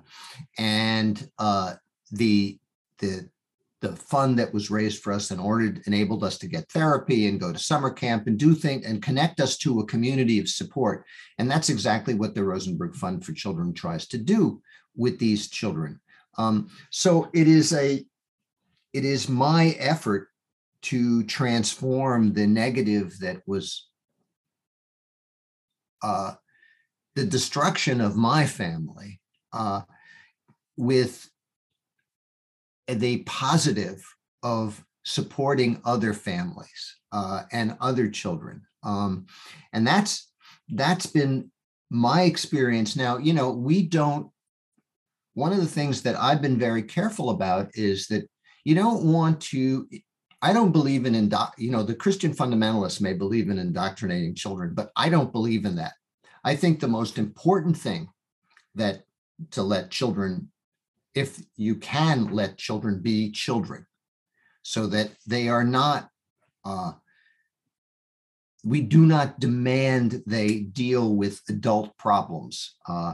and 0.57 1.27
uh, 1.39 1.73
the 2.11 2.59
the 2.99 3.27
the 3.85 3.95
fund 3.95 4.39
that 4.39 4.53
was 4.53 4.71
raised 4.71 5.03
for 5.03 5.13
us 5.13 5.29
and 5.29 5.39
ordered 5.39 5.81
enabled 5.85 6.23
us 6.23 6.39
to 6.39 6.47
get 6.47 6.69
therapy 6.71 7.27
and 7.27 7.39
go 7.39 7.53
to 7.53 7.59
summer 7.59 7.91
camp 7.91 8.25
and 8.25 8.39
do 8.39 8.55
things 8.55 8.85
and 8.85 9.03
connect 9.03 9.39
us 9.39 9.57
to 9.57 9.79
a 9.79 9.85
community 9.85 10.39
of 10.39 10.49
support. 10.49 11.05
And 11.37 11.49
that's 11.49 11.69
exactly 11.69 12.15
what 12.15 12.33
the 12.33 12.43
Rosenberg 12.43 12.95
Fund 12.95 13.23
for 13.23 13.33
Children 13.33 13.73
tries 13.73 14.07
to 14.07 14.17
do 14.17 14.61
with 14.95 15.19
these 15.19 15.49
children. 15.49 15.99
Um, 16.37 16.69
so 16.89 17.29
it 17.33 17.47
is 17.47 17.73
a 17.73 18.03
it 18.93 19.05
is 19.05 19.29
my 19.29 19.75
effort 19.77 20.29
to 20.83 21.23
transform 21.23 22.33
the 22.33 22.47
negative 22.47 23.19
that 23.19 23.41
was 23.45 23.87
uh, 26.01 26.33
the 27.15 27.25
destruction 27.25 28.01
of 28.01 28.15
my 28.15 28.45
family 28.45 29.19
uh, 29.53 29.81
with 30.77 31.29
the 32.87 33.23
positive 33.23 34.05
of 34.43 34.83
supporting 35.03 35.81
other 35.85 36.13
families 36.13 36.97
uh, 37.11 37.43
and 37.51 37.77
other 37.79 38.07
children. 38.09 38.61
Um, 38.83 39.25
and 39.73 39.85
that's 39.85 40.31
that's 40.69 41.05
been 41.05 41.51
my 41.89 42.23
experience. 42.23 42.95
Now 42.95 43.17
you 43.17 43.33
know 43.33 43.51
we 43.51 43.83
don't 43.83 44.29
one 45.33 45.51
of 45.51 45.59
the 45.59 45.65
things 45.65 46.01
that 46.01 46.15
i've 46.15 46.41
been 46.41 46.57
very 46.57 46.81
careful 46.81 47.29
about 47.29 47.69
is 47.73 48.07
that 48.07 48.25
you 48.63 48.73
don't 48.73 49.03
want 49.03 49.41
to 49.41 49.85
i 50.41 50.53
don't 50.53 50.71
believe 50.71 51.05
in 51.05 51.13
indo- 51.13 51.51
you 51.57 51.69
know 51.69 51.83
the 51.83 51.93
christian 51.93 52.33
fundamentalists 52.33 53.01
may 53.01 53.11
believe 53.11 53.49
in 53.49 53.59
indoctrinating 53.59 54.33
children 54.33 54.73
but 54.73 54.91
i 54.95 55.09
don't 55.09 55.33
believe 55.33 55.65
in 55.65 55.75
that. 55.75 55.91
I 56.45 56.55
think 56.55 56.79
the 56.79 56.87
most 56.87 57.17
important 57.17 57.75
thing 57.75 58.07
that 58.75 59.01
to 59.51 59.63
let 59.63 59.89
children 59.89 60.51
if 61.15 61.41
you 61.55 61.75
can 61.75 62.27
let 62.27 62.57
children 62.57 62.99
be 63.01 63.31
children 63.31 63.85
so 64.61 64.87
that 64.87 65.11
they 65.25 65.47
are 65.47 65.63
not 65.63 66.09
uh, 66.65 66.91
we 68.65 68.81
do 68.81 69.05
not 69.05 69.39
demand 69.39 70.23
they 70.25 70.59
deal 70.59 71.15
with 71.15 71.41
adult 71.49 71.95
problems. 71.97 72.75
Uh, 72.89 73.13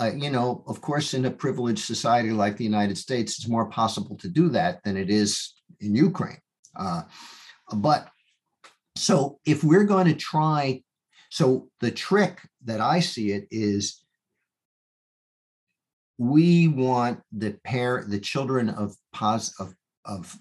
uh, 0.00 0.10
you 0.12 0.28
know, 0.28 0.64
of 0.66 0.80
course, 0.80 1.14
in 1.14 1.24
a 1.24 1.30
privileged 1.30 1.84
society 1.84 2.32
like 2.32 2.56
the 2.56 2.64
United 2.64 2.98
States, 2.98 3.38
it's 3.38 3.48
more 3.48 3.66
possible 3.66 4.16
to 4.16 4.28
do 4.28 4.48
that 4.48 4.82
than 4.82 4.96
it 4.96 5.08
is 5.08 5.54
in 5.80 5.94
Ukraine. 5.94 6.40
Uh, 6.74 7.02
but 7.72 8.08
so 8.96 9.38
if 9.46 9.62
we're 9.62 9.84
going 9.84 10.06
to 10.08 10.14
try, 10.14 10.82
so 11.30 11.68
the 11.80 11.92
trick 11.92 12.40
that 12.64 12.80
I 12.80 12.98
see 12.98 13.30
it 13.30 13.46
is 13.52 14.03
we 16.18 16.68
want 16.68 17.20
the 17.32 17.56
pair, 17.64 18.04
the 18.06 18.20
children 18.20 18.68
of 18.68 18.96
pos 19.12 19.58
of, 19.58 19.74
of 20.04 20.36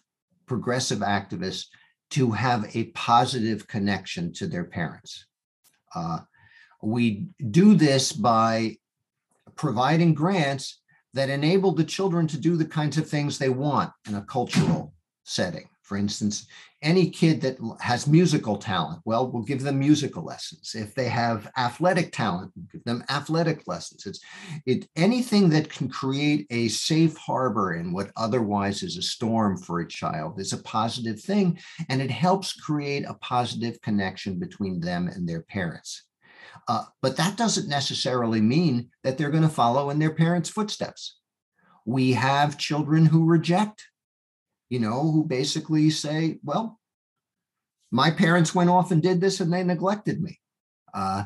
progressive 0.46 1.00
activists 1.00 1.66
to 2.12 2.32
have 2.32 2.76
a 2.76 2.86
positive 2.92 3.68
connection 3.68 4.32
to 4.34 4.48
their 4.48 4.66
parents. 4.66 5.26
Uh, 5.96 6.20
we 6.82 7.28
do 7.50 7.74
this 7.74 8.12
by 8.12 8.78
providing 9.56 10.14
grants 10.14 10.82
that 11.14 11.30
enable 11.30 11.72
the 11.72 11.84
children 11.84 12.28
to 12.28 12.38
do 12.38 12.58
the 12.58 12.66
kinds 12.66 12.98
of 12.98 13.08
things 13.08 13.38
they 13.38 13.50
want 13.50 13.92
in 14.08 14.16
a 14.16 14.22
cultural 14.22 14.94
setting. 15.24 15.68
For 15.84 15.98
instance, 15.98 16.48
any 16.82 17.10
kid 17.10 17.42
that 17.42 17.58
has 17.82 18.08
musical 18.08 18.58
talent, 18.58 19.02
well, 19.04 19.30
we'll 19.30 19.44
give 19.44 19.62
them 19.62 19.80
musical 19.80 20.24
lessons. 20.24 20.76
If 20.76 20.96
they 20.96 21.10
have 21.10 21.52
athletic 21.58 22.14
talent, 22.14 22.54
we'll 22.56 22.68
give 22.72 22.84
them 22.86 23.04
athletic 23.10 23.68
lessons. 23.68 24.06
It's 24.06 24.20
it 24.66 24.88
anything 24.96 25.50
that 25.50 25.70
can 25.70 25.90
create 25.90 26.48
a 26.50 26.70
safe 26.70 27.18
harbor 27.18 27.74
in 27.74 27.92
what 27.92 28.12
otherwise 28.16 28.82
is 28.82 28.98
a 28.98 29.02
storm 29.02 29.58
for 29.58 29.82
a 29.82 29.88
child 29.88 30.40
is 30.40 30.54
a 30.54 30.64
positive 30.64 31.20
thing, 31.20 31.60
and 31.90 32.02
it 32.02 32.12
helps 32.12 32.54
create 32.54 33.04
a 33.06 33.16
positive 33.16 33.82
connection 33.82 34.40
between 34.40 34.80
them 34.80 35.10
and 35.10 35.28
their 35.28 35.42
parents. 35.42 36.04
Uh, 36.70 36.86
but 37.02 37.18
that 37.18 37.36
doesn't 37.36 37.68
necessarily 37.68 38.40
mean 38.40 38.90
that 39.04 39.18
they're 39.18 39.30
going 39.30 39.44
to 39.44 39.50
follow 39.50 39.90
in 39.90 40.00
their 40.00 40.14
parents' 40.14 40.50
footsteps. 40.50 41.18
We 41.86 42.14
have 42.14 42.58
children 42.58 43.06
who 43.06 43.26
reject 43.26 43.86
you 44.74 44.80
know, 44.80 45.12
who 45.12 45.24
basically 45.24 45.92
say, 45.92 46.40
well, 46.44 46.80
my 47.92 48.10
parents 48.10 48.56
went 48.56 48.72
off 48.72 48.90
and 48.90 49.04
did 49.04 49.22
this 49.22 49.40
and 49.40 49.54
they 49.54 49.64
neglected 49.64 50.20
me. 50.20 50.40
Uh, 50.96 51.26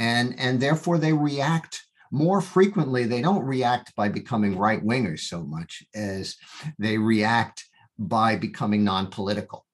and, 0.00 0.34
and 0.36 0.58
therefore 0.58 0.98
they 0.98 1.12
react 1.12 1.80
more 2.10 2.40
frequently. 2.40 3.04
They 3.04 3.22
don't 3.22 3.44
react 3.44 3.94
by 3.94 4.08
becoming 4.08 4.58
right 4.58 4.84
wingers 4.84 5.20
so 5.20 5.44
much 5.44 5.84
as 5.94 6.34
they 6.80 6.98
react 6.98 7.64
by 8.00 8.34
becoming 8.34 8.82
non 8.82 9.06
political. 9.06 9.64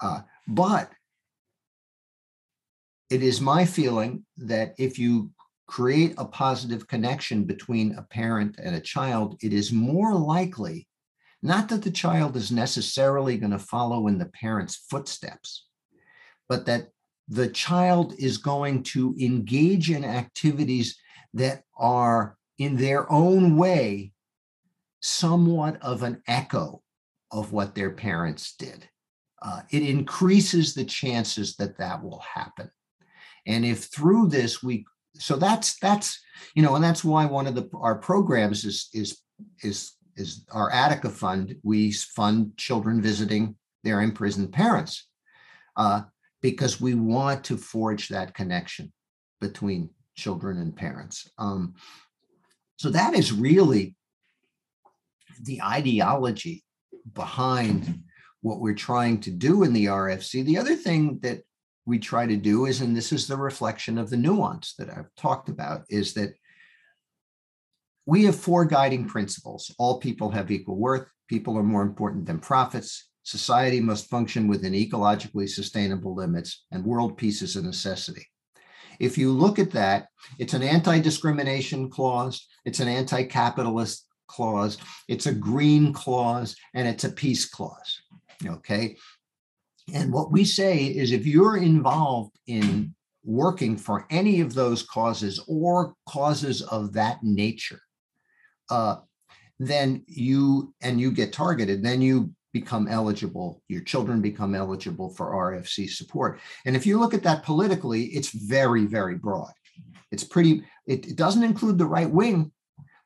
Uh, 0.00 0.20
but 0.46 0.88
it 3.10 3.24
is 3.24 3.40
my 3.40 3.64
feeling 3.64 4.24
that 4.36 4.76
if 4.78 5.00
you 5.00 5.32
create 5.66 6.14
a 6.16 6.24
positive 6.24 6.86
connection 6.86 7.42
between 7.42 7.96
a 7.96 8.02
parent 8.02 8.54
and 8.62 8.76
a 8.76 8.80
child, 8.80 9.36
it 9.42 9.52
is 9.52 9.72
more 9.72 10.14
likely 10.14 10.86
not 11.42 11.68
that 11.68 11.82
the 11.82 11.90
child 11.90 12.36
is 12.36 12.52
necessarily 12.52 13.36
going 13.36 13.50
to 13.50 13.58
follow 13.58 14.06
in 14.06 14.18
the 14.18 14.26
parent's 14.26 14.76
footsteps, 14.88 15.66
but 16.48 16.66
that 16.66 16.88
the 17.28 17.48
child 17.48 18.14
is 18.18 18.38
going 18.38 18.82
to 18.82 19.14
engage 19.20 19.90
in 19.90 20.04
activities 20.04 20.96
that 21.34 21.64
are, 21.76 22.36
in 22.58 22.76
their 22.76 23.10
own 23.10 23.56
way, 23.56 24.12
somewhat 25.00 25.82
of 25.82 26.02
an 26.02 26.22
echo 26.28 26.82
of 27.32 27.52
what 27.52 27.74
their 27.74 27.90
parents 27.90 28.54
did. 28.56 28.88
Uh, 29.40 29.62
it 29.70 29.82
increases 29.82 30.74
the 30.74 30.84
chances 30.84 31.56
that 31.56 31.78
that 31.78 32.02
will 32.02 32.20
happen. 32.20 32.70
And 33.46 33.64
if 33.64 33.84
through 33.84 34.28
this 34.28 34.62
we, 34.62 34.84
so 35.14 35.36
that's 35.36 35.78
that's 35.80 36.20
you 36.54 36.62
know, 36.62 36.76
and 36.76 36.84
that's 36.84 37.02
why 37.02 37.26
one 37.26 37.46
of 37.46 37.54
the 37.54 37.68
our 37.74 37.96
programs 37.96 38.64
is 38.64 38.88
is 38.92 39.20
is 39.62 39.92
is 40.16 40.44
our 40.52 40.70
Attica 40.70 41.10
Fund. 41.10 41.56
We 41.62 41.92
fund 41.92 42.56
children 42.56 43.00
visiting 43.00 43.56
their 43.84 44.00
imprisoned 44.00 44.52
parents 44.52 45.08
uh, 45.76 46.02
because 46.40 46.80
we 46.80 46.94
want 46.94 47.44
to 47.44 47.56
forge 47.56 48.08
that 48.08 48.34
connection 48.34 48.92
between 49.40 49.90
children 50.16 50.58
and 50.58 50.76
parents. 50.76 51.30
Um, 51.38 51.74
so 52.76 52.90
that 52.90 53.14
is 53.14 53.32
really 53.32 53.96
the 55.42 55.62
ideology 55.62 56.64
behind 57.14 58.02
what 58.40 58.60
we're 58.60 58.74
trying 58.74 59.20
to 59.20 59.30
do 59.30 59.62
in 59.62 59.72
the 59.72 59.86
RFC. 59.86 60.44
The 60.44 60.58
other 60.58 60.74
thing 60.74 61.18
that 61.22 61.42
we 61.86 61.98
try 61.98 62.26
to 62.26 62.36
do 62.36 62.66
is, 62.66 62.80
and 62.80 62.96
this 62.96 63.12
is 63.12 63.26
the 63.26 63.36
reflection 63.36 63.98
of 63.98 64.10
the 64.10 64.16
nuance 64.16 64.74
that 64.78 64.90
I've 64.90 65.14
talked 65.16 65.48
about, 65.48 65.84
is 65.88 66.14
that 66.14 66.34
we 68.06 68.24
have 68.24 68.36
four 68.36 68.64
guiding 68.64 69.06
principles. 69.06 69.74
All 69.78 69.98
people 69.98 70.30
have 70.30 70.50
equal 70.50 70.76
worth. 70.76 71.06
People 71.28 71.56
are 71.56 71.62
more 71.62 71.82
important 71.82 72.26
than 72.26 72.38
profits. 72.38 73.08
Society 73.22 73.80
must 73.80 74.10
function 74.10 74.48
within 74.48 74.72
ecologically 74.72 75.48
sustainable 75.48 76.14
limits, 76.14 76.64
and 76.72 76.84
world 76.84 77.16
peace 77.16 77.40
is 77.40 77.54
a 77.54 77.62
necessity. 77.62 78.26
If 78.98 79.16
you 79.16 79.30
look 79.32 79.58
at 79.58 79.70
that, 79.72 80.08
it's 80.38 80.54
an 80.54 80.62
anti 80.62 80.98
discrimination 80.98 81.88
clause, 81.88 82.46
it's 82.64 82.80
an 82.80 82.88
anti 82.88 83.22
capitalist 83.24 84.06
clause, 84.26 84.78
it's 85.08 85.26
a 85.26 85.34
green 85.34 85.92
clause, 85.92 86.56
and 86.74 86.88
it's 86.88 87.04
a 87.04 87.12
peace 87.12 87.48
clause. 87.48 88.02
Okay. 88.44 88.96
And 89.94 90.12
what 90.12 90.32
we 90.32 90.44
say 90.44 90.84
is 90.84 91.12
if 91.12 91.26
you're 91.26 91.56
involved 91.56 92.38
in 92.46 92.94
working 93.24 93.76
for 93.76 94.06
any 94.10 94.40
of 94.40 94.54
those 94.54 94.82
causes 94.82 95.42
or 95.46 95.94
causes 96.08 96.62
of 96.62 96.92
that 96.94 97.22
nature, 97.22 97.80
uh, 98.72 98.96
then 99.58 100.02
you 100.06 100.74
and 100.80 100.98
you 100.98 101.12
get 101.12 101.30
targeted, 101.32 101.82
then 101.82 102.00
you 102.00 102.32
become 102.54 102.88
eligible, 102.88 103.62
your 103.68 103.82
children 103.82 104.22
become 104.22 104.54
eligible 104.54 105.10
for 105.10 105.26
RFC 105.26 105.90
support. 105.90 106.40
And 106.64 106.74
if 106.74 106.86
you 106.86 106.98
look 106.98 107.12
at 107.12 107.22
that 107.24 107.44
politically, 107.44 108.04
it's 108.04 108.30
very, 108.30 108.86
very 108.86 109.14
broad. 109.14 109.52
It's 110.10 110.24
pretty, 110.24 110.64
it, 110.86 111.06
it 111.06 111.16
doesn't 111.16 111.42
include 111.42 111.76
the 111.76 111.86
right 111.86 112.10
wing, 112.10 112.52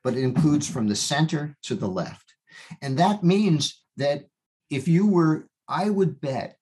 but 0.03 0.15
it 0.15 0.23
includes 0.23 0.69
from 0.69 0.87
the 0.87 0.95
center 0.95 1.57
to 1.63 1.75
the 1.75 1.87
left. 1.87 2.33
And 2.81 2.97
that 2.99 3.23
means 3.23 3.83
that 3.97 4.23
if 4.69 4.87
you 4.87 5.05
were, 5.05 5.47
I 5.67 5.89
would 5.89 6.21
bet 6.21 6.57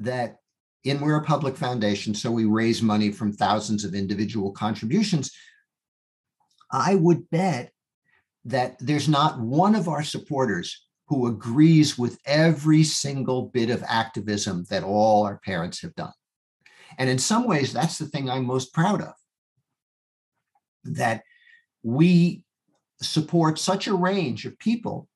that 0.00 0.36
in 0.84 1.00
we're 1.00 1.16
a 1.16 1.24
public 1.24 1.56
foundation, 1.56 2.14
so 2.14 2.30
we 2.30 2.44
raise 2.44 2.82
money 2.82 3.10
from 3.10 3.32
thousands 3.32 3.84
of 3.84 3.94
individual 3.94 4.50
contributions. 4.52 5.30
I 6.70 6.94
would 6.94 7.28
bet 7.30 7.72
that 8.44 8.76
there's 8.78 9.08
not 9.08 9.40
one 9.40 9.74
of 9.74 9.88
our 9.88 10.02
supporters 10.02 10.86
who 11.08 11.26
agrees 11.26 11.98
with 11.98 12.18
every 12.24 12.84
single 12.84 13.46
bit 13.46 13.68
of 13.68 13.82
activism 13.86 14.64
that 14.70 14.84
all 14.84 15.24
our 15.24 15.38
parents 15.44 15.82
have 15.82 15.94
done. 15.96 16.12
And 16.98 17.10
in 17.10 17.18
some 17.18 17.46
ways, 17.46 17.72
that's 17.72 17.98
the 17.98 18.06
thing 18.06 18.30
I'm 18.30 18.44
most 18.46 18.72
proud 18.72 19.02
of 19.02 19.14
that 20.84 21.22
we 21.82 22.42
support 23.02 23.58
such 23.58 23.86
a 23.86 23.94
range 23.94 24.46
of 24.46 24.58
people 24.58 25.08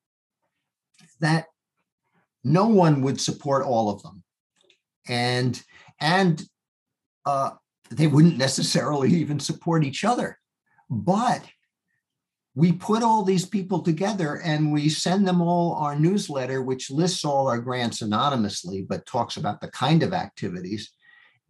that 1.21 1.47
no 2.43 2.67
one 2.67 3.03
would 3.03 3.21
support 3.21 3.65
all 3.65 3.91
of 3.91 4.03
them. 4.03 4.23
And, 5.09 5.63
and, 6.01 6.43
uh, 7.25 7.51
they 7.91 8.07
wouldn't 8.07 8.39
necessarily 8.39 9.11
even 9.15 9.39
support 9.39 9.85
each 9.85 10.05
other. 10.05 10.39
But 10.91 11.45
we 12.55 12.73
put 12.73 13.03
all 13.03 13.25
these 13.25 13.47
people 13.47 13.83
together 13.83 14.41
and 14.45 14.73
we 14.73 14.89
send 14.89 15.27
them 15.27 15.41
all 15.41 15.75
our 15.75 15.99
newsletter, 15.99 16.63
which 16.63 16.91
lists 16.91 17.25
all 17.25 17.49
our 17.49 17.59
grants 17.59 18.01
anonymously, 18.01 18.83
but 18.83 19.07
talks 19.07 19.37
about 19.37 19.61
the 19.61 19.69
kind 19.69 20.03
of 20.03 20.13
activities. 20.13 20.93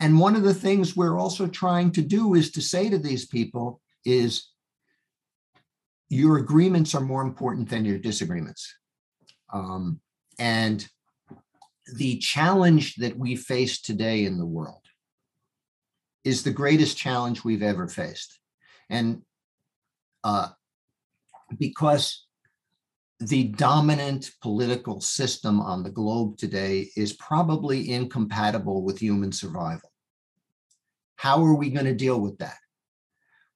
And 0.01 0.19
one 0.19 0.35
of 0.35 0.43
the 0.43 0.55
things 0.55 0.97
we're 0.97 1.19
also 1.19 1.47
trying 1.47 1.93
to 1.93 2.03
do 2.03 2.35
is 2.35 2.51
to 2.53 2.63
say 2.63 2.89
to 2.89 2.99
these 2.99 3.27
people 3.27 3.81
is 4.05 4.51
your 6.09 6.39
agreements 6.39 6.95
are 6.95 7.01
more 7.01 7.23
important 7.23 7.69
than 7.69 7.85
your 7.85 7.99
disagreements. 7.99 8.75
Um, 9.53 10.01
and 10.39 10.87
the 11.97 12.19
challenge 12.19 12.97
that 12.97 13.17
we 13.19 13.37
face 13.37 13.81
today 13.81 14.25
in 14.25 14.39
the 14.39 14.47
world 14.47 14.81
is 16.25 16.43
the 16.43 16.51
greatest 16.51 16.97
challenge 16.97 17.45
we've 17.45 17.63
ever 17.63 17.89
faced. 17.89 18.39
And 18.91 19.23
uh, 20.23 20.49
because 21.59 22.27
the 23.21 23.45
dominant 23.45 24.31
political 24.43 25.01
system 25.01 25.61
on 25.61 25.83
the 25.83 25.91
globe 25.91 26.37
today 26.37 26.91
is 26.97 27.13
probably 27.15 27.91
incompatible 27.91 28.83
with 28.83 28.99
human 28.99 29.33
survival. 29.33 29.91
How 31.17 31.43
are 31.45 31.55
we 31.55 31.71
going 31.71 31.87
to 31.87 31.95
deal 31.95 32.21
with 32.21 32.39
that? 32.39 32.59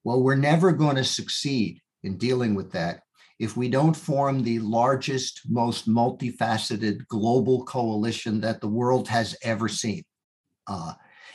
Well, 0.05 0.23
we're 0.23 0.37
never 0.37 0.73
going 0.73 0.97
to 0.97 1.05
succeed 1.05 1.81
in 2.03 2.17
dealing 2.17 2.55
with 2.55 2.73
that 2.73 3.01
if 3.39 3.57
we 3.57 3.69
don't 3.69 3.95
form 3.95 4.43
the 4.43 4.59
largest, 4.59 5.43
most 5.49 5.89
multifaceted 5.89 7.07
global 7.07 7.65
coalition 7.65 8.41
that 8.41 8.61
the 8.61 8.69
world 8.69 9.09
has 9.09 9.37
ever 9.43 9.69
seen. 9.69 10.03
Uh, 10.67 10.95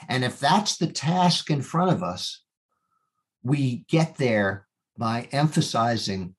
and 0.10 0.24
if 0.24 0.40
that's 0.40 0.78
the 0.78 0.88
task 0.88 1.49
in 1.49 1.61
front 1.61 1.91
of 1.91 2.03
us, 2.03 2.43
we 3.44 3.86
get 3.90 4.18
there 4.18 4.68
by 4.98 5.28
emphasizing 5.32 6.36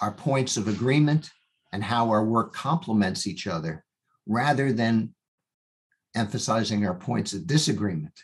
our 0.00 0.12
points 0.12 0.56
of 0.56 0.68
agreement 0.68 1.30
and 1.72 1.82
how 1.82 2.10
our 2.10 2.24
work 2.24 2.52
complements 2.54 3.26
each 3.26 3.46
other 3.46 3.84
rather 4.26 4.72
than 4.72 5.14
emphasizing 6.14 6.86
our 6.86 6.94
points 6.94 7.32
of 7.32 7.46
disagreement 7.46 8.14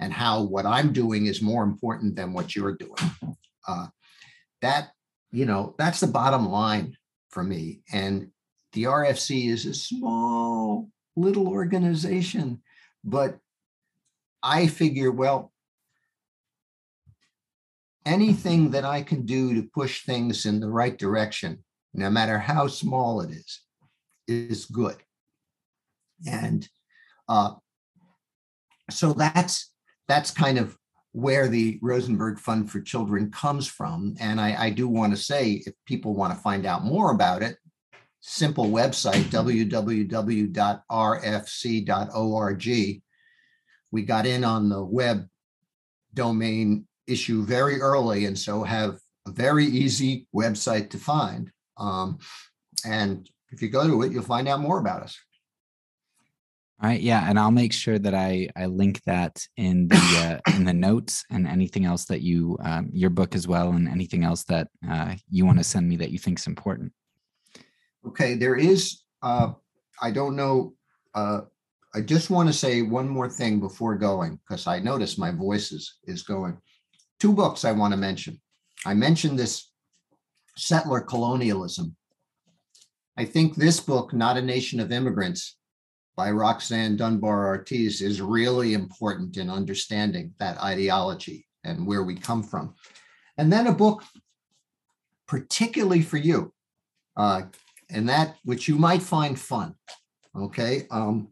and 0.00 0.12
how 0.12 0.42
what 0.42 0.66
I'm 0.66 0.92
doing 0.92 1.26
is 1.26 1.42
more 1.42 1.62
important 1.62 2.16
than 2.16 2.32
what 2.32 2.54
you're 2.54 2.76
doing. 2.76 3.36
Uh, 3.68 3.86
that, 4.62 4.90
you 5.30 5.46
know, 5.46 5.74
that's 5.78 6.00
the 6.00 6.06
bottom 6.06 6.48
line 6.48 6.96
for 7.30 7.42
me. 7.42 7.82
And 7.92 8.30
the 8.72 8.84
RFC 8.84 9.48
is 9.48 9.66
a 9.66 9.74
small 9.74 10.88
little 11.16 11.48
organization, 11.48 12.62
but 13.04 13.38
I 14.42 14.66
figure, 14.66 15.10
well, 15.10 15.49
anything 18.06 18.70
that 18.70 18.84
I 18.84 19.02
can 19.02 19.26
do 19.26 19.54
to 19.54 19.68
push 19.74 20.04
things 20.04 20.46
in 20.46 20.60
the 20.60 20.68
right 20.68 20.96
direction, 20.96 21.64
no 21.94 22.10
matter 22.10 22.38
how 22.38 22.66
small 22.66 23.20
it 23.20 23.30
is, 23.30 23.60
is 24.26 24.64
good. 24.66 24.96
And 26.26 26.68
uh, 27.28 27.54
so 28.90 29.12
that's 29.12 29.72
that's 30.08 30.30
kind 30.30 30.58
of 30.58 30.76
where 31.12 31.48
the 31.48 31.78
Rosenberg 31.82 32.38
Fund 32.38 32.70
for 32.70 32.80
Children 32.80 33.30
comes 33.30 33.66
from. 33.66 34.14
And 34.20 34.40
I, 34.40 34.66
I 34.66 34.70
do 34.70 34.86
want 34.88 35.12
to 35.12 35.20
say, 35.20 35.62
if 35.66 35.74
people 35.86 36.14
want 36.14 36.32
to 36.32 36.40
find 36.40 36.66
out 36.66 36.84
more 36.84 37.12
about 37.12 37.42
it, 37.42 37.56
simple 38.20 38.66
website 38.66 39.24
www.rfc.org. 39.24 40.52
We 43.92 44.02
got 44.02 44.26
in 44.26 44.44
on 44.44 44.68
the 44.68 44.84
web 44.84 45.26
domain 46.14 46.86
issue 47.10 47.44
very 47.44 47.80
early 47.80 48.26
and 48.26 48.38
so 48.38 48.62
have 48.62 48.98
a 49.26 49.30
very 49.32 49.64
easy 49.64 50.26
website 50.34 50.90
to 50.90 50.98
find. 50.98 51.50
Um, 51.76 52.18
and 52.84 53.28
if 53.50 53.60
you 53.60 53.68
go 53.68 53.86
to 53.86 54.02
it, 54.02 54.12
you'll 54.12 54.22
find 54.22 54.48
out 54.48 54.60
more 54.60 54.78
about 54.78 55.02
us. 55.02 55.18
All 56.82 56.88
right, 56.88 57.00
yeah, 57.00 57.28
and 57.28 57.38
I'll 57.38 57.50
make 57.50 57.74
sure 57.74 57.98
that 57.98 58.14
I 58.14 58.48
I 58.56 58.64
link 58.64 59.02
that 59.04 59.46
in 59.58 59.88
the 59.88 60.40
uh, 60.46 60.50
in 60.56 60.64
the 60.64 60.72
notes 60.72 61.24
and 61.30 61.46
anything 61.46 61.84
else 61.84 62.06
that 62.06 62.22
you 62.22 62.56
um, 62.62 62.88
your 62.90 63.10
book 63.10 63.34
as 63.34 63.46
well 63.46 63.72
and 63.72 63.86
anything 63.86 64.24
else 64.24 64.44
that 64.44 64.68
uh, 64.88 65.14
you 65.28 65.44
want 65.44 65.58
to 65.58 65.64
send 65.64 65.86
me 65.86 65.96
that 65.96 66.10
you 66.10 66.18
think 66.18 66.38
is 66.38 66.46
important. 66.46 66.92
Okay, 68.06 68.34
there 68.34 68.56
is. 68.56 69.02
Uh, 69.20 69.52
I 70.00 70.10
don't 70.10 70.36
know. 70.36 70.72
Uh, 71.14 71.42
I 71.94 72.00
just 72.00 72.30
want 72.30 72.48
to 72.48 72.52
say 72.54 72.80
one 72.80 73.08
more 73.08 73.28
thing 73.28 73.60
before 73.60 73.96
going 73.96 74.38
because 74.48 74.66
I 74.66 74.78
notice 74.78 75.18
my 75.18 75.32
voice 75.32 75.72
is 75.72 75.98
is 76.04 76.22
going 76.22 76.56
two 77.20 77.32
books 77.32 77.64
I 77.64 77.72
want 77.72 77.92
to 77.92 77.98
mention. 77.98 78.40
I 78.84 78.94
mentioned 78.94 79.38
this 79.38 79.70
settler 80.56 81.00
colonialism. 81.00 81.94
I 83.16 83.26
think 83.26 83.54
this 83.54 83.78
book, 83.78 84.12
Not 84.12 84.38
a 84.38 84.42
Nation 84.42 84.80
of 84.80 84.90
Immigrants, 84.90 85.56
by 86.16 86.30
Roxanne 86.30 86.96
Dunbar 86.96 87.46
Ortiz, 87.46 88.00
is 88.00 88.20
really 88.20 88.74
important 88.74 89.36
in 89.36 89.50
understanding 89.50 90.34
that 90.38 90.60
ideology 90.62 91.46
and 91.62 91.86
where 91.86 92.02
we 92.02 92.16
come 92.16 92.42
from. 92.42 92.74
And 93.36 93.52
then 93.52 93.66
a 93.66 93.72
book, 93.72 94.02
particularly 95.28 96.02
for 96.02 96.16
you, 96.16 96.52
uh, 97.16 97.42
and 97.90 98.08
that 98.08 98.36
which 98.44 98.68
you 98.68 98.76
might 98.76 99.02
find 99.02 99.38
fun. 99.38 99.74
Okay. 100.34 100.86
Um, 100.90 101.28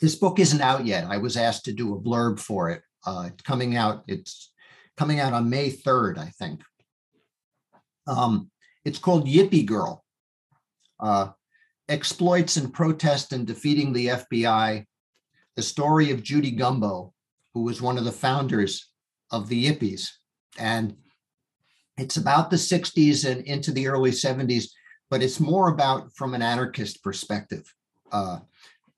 this 0.00 0.14
book 0.14 0.38
isn't 0.38 0.60
out 0.60 0.84
yet. 0.84 1.04
I 1.08 1.16
was 1.16 1.36
asked 1.36 1.64
to 1.66 1.72
do 1.72 1.94
a 1.94 2.00
blurb 2.00 2.38
for 2.38 2.70
it 2.70 2.82
uh, 3.06 3.30
coming 3.44 3.76
out. 3.76 4.04
It's 4.08 4.52
coming 4.96 5.20
out 5.20 5.32
on 5.32 5.50
May 5.50 5.70
3rd, 5.70 6.18
I 6.18 6.26
think. 6.38 6.62
Um, 8.06 8.50
it's 8.84 8.98
called 8.98 9.26
Yippie 9.26 9.66
Girl. 9.66 10.04
Uh, 10.98 11.28
exploits 11.88 12.56
and 12.56 12.72
protest 12.72 13.32
in 13.32 13.44
defeating 13.44 13.92
the 13.92 14.06
FBI. 14.08 14.84
The 15.56 15.62
story 15.62 16.10
of 16.10 16.22
Judy 16.22 16.50
Gumbo, 16.50 17.12
who 17.54 17.62
was 17.62 17.80
one 17.80 17.98
of 17.98 18.04
the 18.04 18.12
founders 18.12 18.90
of 19.30 19.48
the 19.48 19.66
Yippies. 19.66 20.08
And 20.58 20.96
it's 21.96 22.16
about 22.16 22.50
the 22.50 22.56
60s 22.56 23.30
and 23.30 23.44
into 23.46 23.72
the 23.72 23.88
early 23.88 24.10
70s, 24.10 24.68
but 25.10 25.22
it's 25.22 25.40
more 25.40 25.68
about 25.68 26.14
from 26.14 26.34
an 26.34 26.42
anarchist 26.42 27.02
perspective. 27.02 27.72
Uh, 28.12 28.40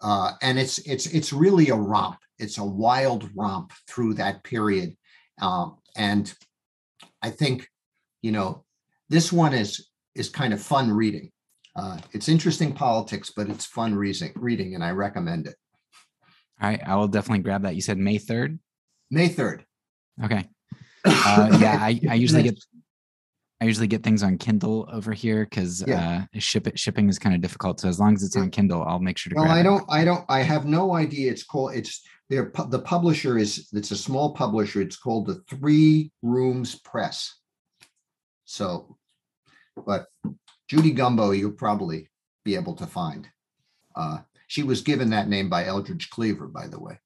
uh, 0.01 0.33
and 0.43 0.59
it's 0.59 0.79
it's 0.79 1.07
it's 1.07 1.33
really 1.33 1.71
a 1.71 1.75
romp. 1.75 2.19
It's 2.39 2.59
a 2.59 2.65
wild 2.65 3.29
romp 3.35 3.73
through 3.89 4.15
that 4.15 4.45
period, 4.45 4.97
um, 5.41 5.79
and 5.97 6.33
I 7.23 7.31
think 7.31 7.69
you 8.23 8.33
know 8.33 8.65
this 9.09 9.33
one 9.33 9.55
is 9.55 9.89
is 10.15 10.29
kind 10.29 10.53
of 10.53 10.61
fun 10.61 10.91
reading. 10.91 11.31
Uh, 11.77 11.99
it's 12.13 12.29
interesting 12.29 12.73
politics, 12.73 13.33
but 13.35 13.49
it's 13.49 13.65
fun 13.65 13.95
reading, 13.95 14.33
reading, 14.35 14.75
and 14.75 14.83
I 14.83 14.91
recommend 14.91 15.47
it. 15.47 15.55
All 16.61 16.69
right, 16.69 16.81
I 16.85 16.97
will 16.97 17.09
definitely 17.09 17.43
grab 17.43 17.63
that. 17.63 17.77
You 17.77 17.83
said 17.83 17.99
May 17.99 18.19
third. 18.19 18.59
May 19.11 19.29
third. 19.29 19.65
Okay. 20.25 20.49
Uh, 21.05 21.57
yeah, 21.61 21.79
I, 21.81 21.99
I 22.11 22.15
usually 22.15 22.43
get 22.43 22.59
I 23.61 23.65
usually 23.65 23.89
get 23.89 24.05
things 24.05 24.23
on 24.23 24.39
Kindle 24.39 24.89
over 24.93 25.13
here 25.13 25.45
because 25.45 25.85
yeah. 25.87 26.27
uh, 26.35 26.39
ship 26.39 26.69
shipping 26.77 27.09
is 27.09 27.19
kind 27.19 27.35
of 27.35 27.41
difficult. 27.41 27.81
So 27.81 27.89
as 27.89 27.99
long 27.99 28.15
as 28.15 28.23
it's 28.23 28.37
on 28.37 28.51
Kindle, 28.51 28.85
I'll 28.85 29.01
make 29.01 29.19
sure 29.19 29.31
to. 29.31 29.35
Go. 29.35 29.43
Well, 29.43 29.51
I 29.51 29.63
don't, 29.65 29.81
it. 29.81 29.87
I 29.89 30.05
don't, 30.05 30.25
I 30.29 30.43
have 30.43 30.65
no 30.65 30.95
idea. 30.95 31.33
It's 31.33 31.43
called. 31.43 31.75
It's 31.75 32.03
there. 32.29 32.53
The 32.69 32.81
publisher 32.81 33.39
is. 33.39 33.69
It's 33.73 33.91
a 33.91 33.97
small 33.97 34.33
publisher. 34.35 34.81
It's 34.81 34.97
called 34.97 35.27
the 35.27 35.43
Three 35.49 36.11
Rooms 36.23 36.77
Press. 36.77 37.35
So, 38.45 38.97
but 39.87 40.07
Judy 40.69 40.93
Gumbo, 40.93 41.31
you'll 41.31 41.53
probably 41.53 42.09
be 42.45 42.55
able 42.55 42.75
to 42.75 42.87
find. 42.87 43.29
Uh, 43.95 44.19
she 44.47 44.63
was 44.63 44.81
given 44.81 45.11
that 45.11 45.29
name 45.29 45.49
by 45.49 45.67
Eldridge 45.67 46.11
Cleaver, 46.11 46.47
by 46.47 46.67
the 46.67 46.81
way. 46.81 46.99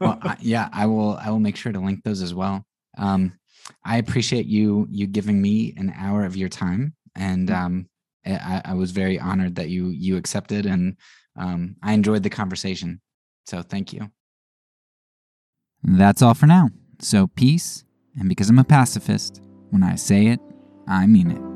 well, 0.00 0.18
I, 0.22 0.36
yeah, 0.40 0.68
I 0.72 0.86
will. 0.86 1.16
I 1.16 1.30
will 1.30 1.40
make 1.40 1.56
sure 1.56 1.72
to 1.72 1.80
link 1.80 2.02
those 2.04 2.22
as 2.22 2.34
well. 2.34 2.64
Um, 2.98 3.38
I 3.84 3.98
appreciate 3.98 4.46
you 4.46 4.86
you 4.90 5.06
giving 5.06 5.40
me 5.40 5.74
an 5.76 5.92
hour 5.96 6.24
of 6.24 6.36
your 6.36 6.48
time, 6.48 6.94
and 7.14 7.48
mm-hmm. 7.48 7.64
um, 7.66 7.88
I, 8.24 8.62
I, 8.64 8.74
was 8.74 8.90
very 8.90 9.18
honored 9.18 9.56
that 9.56 9.68
you 9.68 9.88
you 9.88 10.16
accepted, 10.16 10.66
and 10.66 10.96
um, 11.36 11.76
I 11.82 11.92
enjoyed 11.92 12.22
the 12.22 12.30
conversation. 12.30 13.00
So 13.46 13.62
thank 13.62 13.92
you. 13.92 14.10
That's 15.82 16.22
all 16.22 16.34
for 16.34 16.46
now. 16.46 16.70
So 17.00 17.28
peace, 17.28 17.84
and 18.18 18.28
because 18.28 18.50
I'm 18.50 18.58
a 18.58 18.64
pacifist, 18.64 19.40
when 19.70 19.82
I 19.82 19.94
say 19.94 20.26
it, 20.26 20.40
I 20.88 21.06
mean 21.06 21.30
it. 21.30 21.55